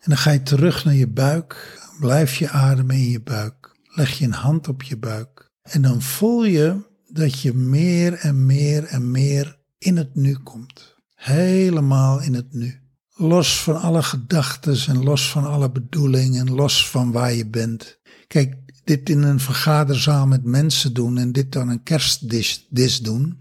En 0.00 0.10
dan 0.10 0.16
ga 0.16 0.30
je 0.30 0.42
terug 0.42 0.84
naar 0.84 0.94
je 0.94 1.08
buik. 1.08 1.80
Blijf 2.00 2.36
je 2.36 2.48
ademen 2.48 2.96
in 2.96 3.10
je 3.10 3.22
buik. 3.22 3.76
Leg 3.88 4.18
je 4.18 4.24
een 4.24 4.32
hand 4.32 4.68
op 4.68 4.82
je 4.82 4.96
buik. 4.96 5.43
En 5.70 5.82
dan 5.82 6.02
voel 6.02 6.44
je 6.44 6.80
dat 7.08 7.40
je 7.40 7.54
meer 7.54 8.12
en 8.12 8.46
meer 8.46 8.84
en 8.84 9.10
meer 9.10 9.58
in 9.78 9.96
het 9.96 10.14
nu 10.14 10.34
komt. 10.34 10.94
Helemaal 11.14 12.20
in 12.20 12.34
het 12.34 12.52
nu. 12.52 12.80
Los 13.16 13.62
van 13.62 13.80
alle 13.80 14.02
gedachten 14.02 14.76
en 14.86 15.02
los 15.02 15.30
van 15.30 15.44
alle 15.44 15.70
bedoelingen, 15.70 16.50
los 16.50 16.90
van 16.90 17.12
waar 17.12 17.32
je 17.32 17.46
bent. 17.46 17.98
Kijk, 18.26 18.54
dit 18.84 19.10
in 19.10 19.22
een 19.22 19.40
vergaderzaal 19.40 20.26
met 20.26 20.44
mensen 20.44 20.94
doen 20.94 21.18
en 21.18 21.32
dit 21.32 21.52
dan 21.52 21.68
een 21.68 21.82
kerstdis 21.82 22.98
doen, 23.02 23.40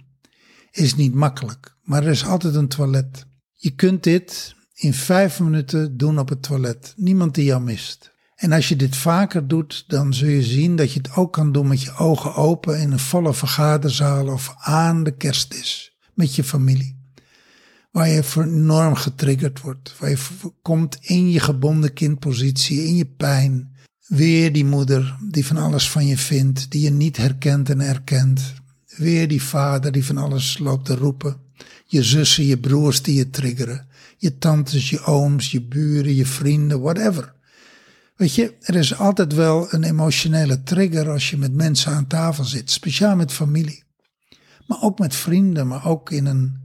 is 0.72 0.96
niet 0.96 1.14
makkelijk. 1.14 1.76
Maar 1.84 2.04
er 2.04 2.12
is 2.12 2.26
altijd 2.26 2.56
een 2.56 2.68
toilet. 2.68 3.26
Je 3.54 3.72
kunt 3.72 4.04
dit 4.04 4.56
in 4.74 4.94
vijf 4.94 5.40
minuten 5.40 5.98
doen 5.98 6.20
op 6.20 6.30
het 6.30 6.44
toilet. 6.44 6.94
Niemand 6.96 7.36
die 7.36 7.46
jou 7.46 7.62
mist. 7.62 8.13
En 8.44 8.52
als 8.52 8.70
je 8.70 8.76
dit 8.76 8.96
vaker 8.96 9.48
doet, 9.48 9.84
dan 9.88 10.14
zul 10.14 10.30
je 10.30 10.44
zien 10.44 10.76
dat 10.76 10.94
je 10.94 11.00
het 11.00 11.16
ook 11.16 11.34
kan 11.34 11.52
doen 11.52 11.68
met 11.68 11.82
je 11.82 11.96
ogen 11.96 12.36
open 12.36 12.80
in 12.80 12.92
een 12.92 13.00
volle 13.00 13.34
vergaderzaal 13.34 14.28
of 14.28 14.56
aan 14.60 15.04
de 15.04 15.18
kerstdis 15.18 15.98
met 16.14 16.36
je 16.36 16.44
familie 16.44 17.02
waar 17.92 18.10
je 18.10 18.24
enorm 18.36 18.96
getriggerd 18.96 19.62
wordt, 19.62 19.96
waar 20.00 20.10
je 20.10 20.18
komt 20.62 20.98
in 21.02 21.32
je 21.32 21.40
gebonden 21.40 21.94
kindpositie, 21.94 22.84
in 22.84 22.96
je 22.96 23.06
pijn. 23.06 23.76
Weer 24.08 24.54
die 24.54 24.66
moeder 24.66 25.18
die 25.30 25.46
van 25.46 25.58
alles 25.58 25.90
van 25.90 26.08
je 26.08 26.18
vindt, 26.18 26.72
die 26.72 26.82
je 26.82 26.92
niet 26.92 27.18
herkent 27.18 27.70
en 27.70 27.82
erkent. 27.82 28.54
Weer 28.98 29.28
die 29.28 29.44
vader 29.44 29.92
die 29.92 30.06
van 30.06 30.18
alles 30.18 30.58
loopt 30.58 30.86
te 30.86 30.96
roepen. 30.96 31.38
Je 31.86 32.04
zussen, 32.04 32.46
je 32.46 32.60
broers 32.60 33.02
die 33.02 33.16
je 33.16 33.30
triggeren. 33.30 33.88
Je 34.18 34.38
tantes, 34.38 34.90
je 34.90 35.04
ooms, 35.04 35.52
je 35.52 35.62
buren, 35.62 36.16
je 36.16 36.26
vrienden, 36.26 36.82
whatever. 36.82 37.34
Weet 38.16 38.36
je, 38.36 38.56
er 38.60 38.76
is 38.76 38.98
altijd 38.98 39.34
wel 39.34 39.74
een 39.74 39.84
emotionele 39.84 40.64
trigger 40.64 41.10
als 41.10 41.30
je 41.30 41.38
met 41.38 41.54
mensen 41.54 41.92
aan 41.92 42.08
tafel 42.08 42.44
zit, 42.44 42.72
speciaal 42.72 43.16
met 43.16 43.32
familie. 43.32 43.84
Maar 44.68 44.82
ook 44.82 45.00
met 45.00 45.16
vrienden, 45.16 45.68
maar 45.68 45.86
ook 45.86 46.12
in 46.12 46.26
een 46.26 46.62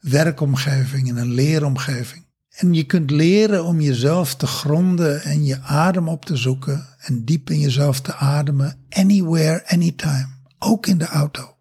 werkomgeving, 0.00 1.08
in 1.08 1.16
een 1.16 1.32
leeromgeving. 1.32 2.24
En 2.52 2.74
je 2.74 2.84
kunt 2.84 3.10
leren 3.10 3.64
om 3.64 3.80
jezelf 3.80 4.34
te 4.34 4.46
gronden 4.46 5.22
en 5.22 5.44
je 5.44 5.60
adem 5.60 6.08
op 6.08 6.24
te 6.24 6.36
zoeken 6.36 6.86
en 6.98 7.24
diep 7.24 7.50
in 7.50 7.58
jezelf 7.58 8.00
te 8.00 8.14
ademen, 8.14 8.78
anywhere, 8.88 9.68
anytime. 9.68 10.28
Ook 10.58 10.86
in 10.86 10.98
de 10.98 11.06
auto. 11.06 11.56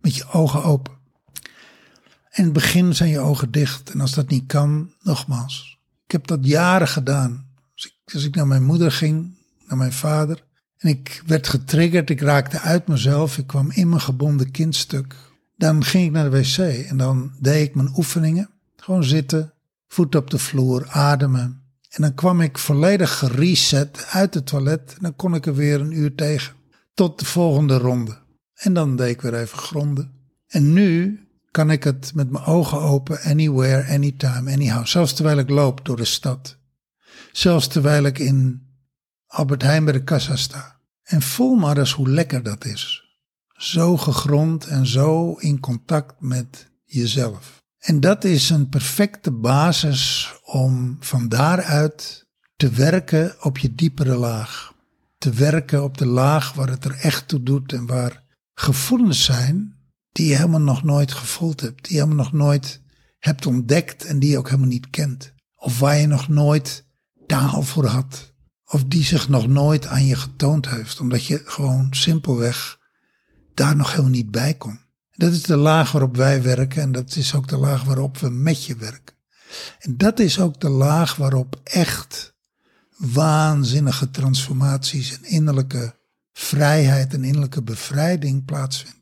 Met 0.00 0.14
je 0.14 0.28
ogen 0.32 0.64
open. 0.64 0.92
In 2.32 2.44
het 2.44 2.52
begin 2.52 2.94
zijn 2.94 3.10
je 3.10 3.18
ogen 3.18 3.50
dicht 3.50 3.90
en 3.90 4.00
als 4.00 4.14
dat 4.14 4.28
niet 4.28 4.46
kan, 4.46 4.92
nogmaals. 5.02 5.78
Ik 6.04 6.12
heb 6.12 6.26
dat 6.26 6.46
jaren 6.46 6.88
gedaan. 6.88 7.50
Als 8.12 8.24
ik 8.24 8.34
naar 8.34 8.46
mijn 8.46 8.64
moeder 8.64 8.92
ging, 8.92 9.34
naar 9.66 9.78
mijn 9.78 9.92
vader, 9.92 10.44
en 10.78 10.88
ik 10.88 11.22
werd 11.26 11.48
getriggerd, 11.48 12.10
ik 12.10 12.20
raakte 12.20 12.60
uit 12.60 12.86
mezelf, 12.86 13.38
ik 13.38 13.46
kwam 13.46 13.70
in 13.70 13.88
mijn 13.88 14.00
gebonden 14.00 14.50
kindstuk 14.50 15.16
dan 15.62 15.84
ging 15.84 16.04
ik 16.06 16.10
naar 16.10 16.30
de 16.30 16.38
wc 16.38 16.58
en 16.88 16.96
dan 16.96 17.32
deed 17.40 17.68
ik 17.68 17.74
mijn 17.74 17.92
oefeningen. 17.96 18.50
Gewoon 18.76 19.04
zitten, 19.04 19.52
voet 19.88 20.14
op 20.14 20.30
de 20.30 20.38
vloer, 20.38 20.88
ademen. 20.88 21.62
En 21.88 22.02
dan 22.02 22.14
kwam 22.14 22.40
ik 22.40 22.58
volledig 22.58 23.18
gereset 23.18 24.06
uit 24.10 24.34
het 24.34 24.46
toilet. 24.46 24.92
En 24.92 25.02
dan 25.02 25.16
kon 25.16 25.34
ik 25.34 25.46
er 25.46 25.54
weer 25.54 25.80
een 25.80 25.98
uur 25.98 26.14
tegen. 26.14 26.54
Tot 26.94 27.18
de 27.18 27.24
volgende 27.24 27.78
ronde. 27.78 28.18
En 28.54 28.72
dan 28.72 28.96
deed 28.96 29.10
ik 29.10 29.20
weer 29.20 29.34
even 29.34 29.58
gronden. 29.58 30.10
En 30.48 30.72
nu 30.72 31.20
kan 31.50 31.70
ik 31.70 31.84
het 31.84 32.12
met 32.14 32.30
mijn 32.30 32.44
ogen 32.44 32.80
open, 32.80 33.20
anywhere, 33.20 33.92
anytime, 33.92 34.52
anyhow. 34.52 34.86
Zelfs 34.86 35.14
terwijl 35.14 35.38
ik 35.38 35.50
loop 35.50 35.84
door 35.84 35.96
de 35.96 36.04
stad. 36.04 36.56
Zelfs 37.32 37.66
terwijl 37.66 38.04
ik 38.04 38.18
in 38.18 38.66
Albert 39.26 39.62
Heijn 39.62 39.84
bij 39.84 39.92
de 39.92 40.04
kassa 40.04 40.36
sta. 40.36 40.80
En 41.02 41.22
voel 41.22 41.54
maar 41.54 41.78
eens 41.78 41.92
hoe 41.92 42.08
lekker 42.08 42.42
dat 42.42 42.64
is 42.64 43.02
zo 43.62 43.96
gegrond 43.96 44.66
en 44.66 44.86
zo 44.86 45.32
in 45.34 45.60
contact 45.60 46.14
met 46.18 46.70
jezelf. 46.84 47.62
En 47.78 48.00
dat 48.00 48.24
is 48.24 48.50
een 48.50 48.68
perfecte 48.68 49.30
basis 49.30 50.32
om 50.44 50.96
van 51.00 51.28
daaruit 51.28 52.26
te 52.56 52.70
werken 52.70 53.34
op 53.40 53.58
je 53.58 53.74
diepere 53.74 54.14
laag. 54.14 54.74
Te 55.18 55.30
werken 55.30 55.84
op 55.84 55.98
de 55.98 56.06
laag 56.06 56.52
waar 56.52 56.68
het 56.68 56.84
er 56.84 56.94
echt 56.94 57.28
toe 57.28 57.42
doet 57.42 57.72
en 57.72 57.86
waar 57.86 58.22
gevoelens 58.54 59.24
zijn 59.24 59.76
die 60.12 60.26
je 60.26 60.36
helemaal 60.36 60.60
nog 60.60 60.82
nooit 60.82 61.12
gevoeld 61.12 61.60
hebt, 61.60 61.84
die 61.84 61.96
je 61.96 62.02
helemaal 62.02 62.24
nog 62.24 62.32
nooit 62.32 62.80
hebt 63.18 63.46
ontdekt 63.46 64.04
en 64.04 64.18
die 64.18 64.30
je 64.30 64.38
ook 64.38 64.48
helemaal 64.48 64.68
niet 64.68 64.90
kent. 64.90 65.32
Of 65.56 65.78
waar 65.78 65.96
je 65.96 66.06
nog 66.06 66.28
nooit 66.28 66.84
taal 67.26 67.62
voor 67.62 67.86
had. 67.86 68.32
Of 68.64 68.84
die 68.84 69.04
zich 69.04 69.28
nog 69.28 69.46
nooit 69.46 69.86
aan 69.86 70.06
je 70.06 70.16
getoond 70.16 70.68
heeft, 70.68 71.00
omdat 71.00 71.26
je 71.26 71.42
gewoon 71.44 71.88
simpelweg 71.90 72.78
daar 73.54 73.76
nog 73.76 73.90
helemaal 73.90 74.10
niet 74.10 74.30
bij 74.30 74.54
kon. 74.54 74.80
Dat 75.10 75.32
is 75.32 75.42
de 75.42 75.56
laag 75.56 75.92
waarop 75.92 76.16
wij 76.16 76.42
werken 76.42 76.82
en 76.82 76.92
dat 76.92 77.16
is 77.16 77.34
ook 77.34 77.48
de 77.48 77.56
laag 77.56 77.84
waarop 77.84 78.18
we 78.18 78.28
met 78.28 78.64
je 78.64 78.76
werken. 78.76 79.14
En 79.78 79.96
dat 79.96 80.18
is 80.18 80.40
ook 80.40 80.60
de 80.60 80.68
laag 80.68 81.16
waarop 81.16 81.60
echt 81.62 82.34
waanzinnige 82.96 84.10
transformaties 84.10 85.16
en 85.16 85.24
innerlijke 85.24 85.94
vrijheid 86.32 87.14
en 87.14 87.24
innerlijke 87.24 87.62
bevrijding 87.62 88.44
plaatsvindt. 88.44 89.01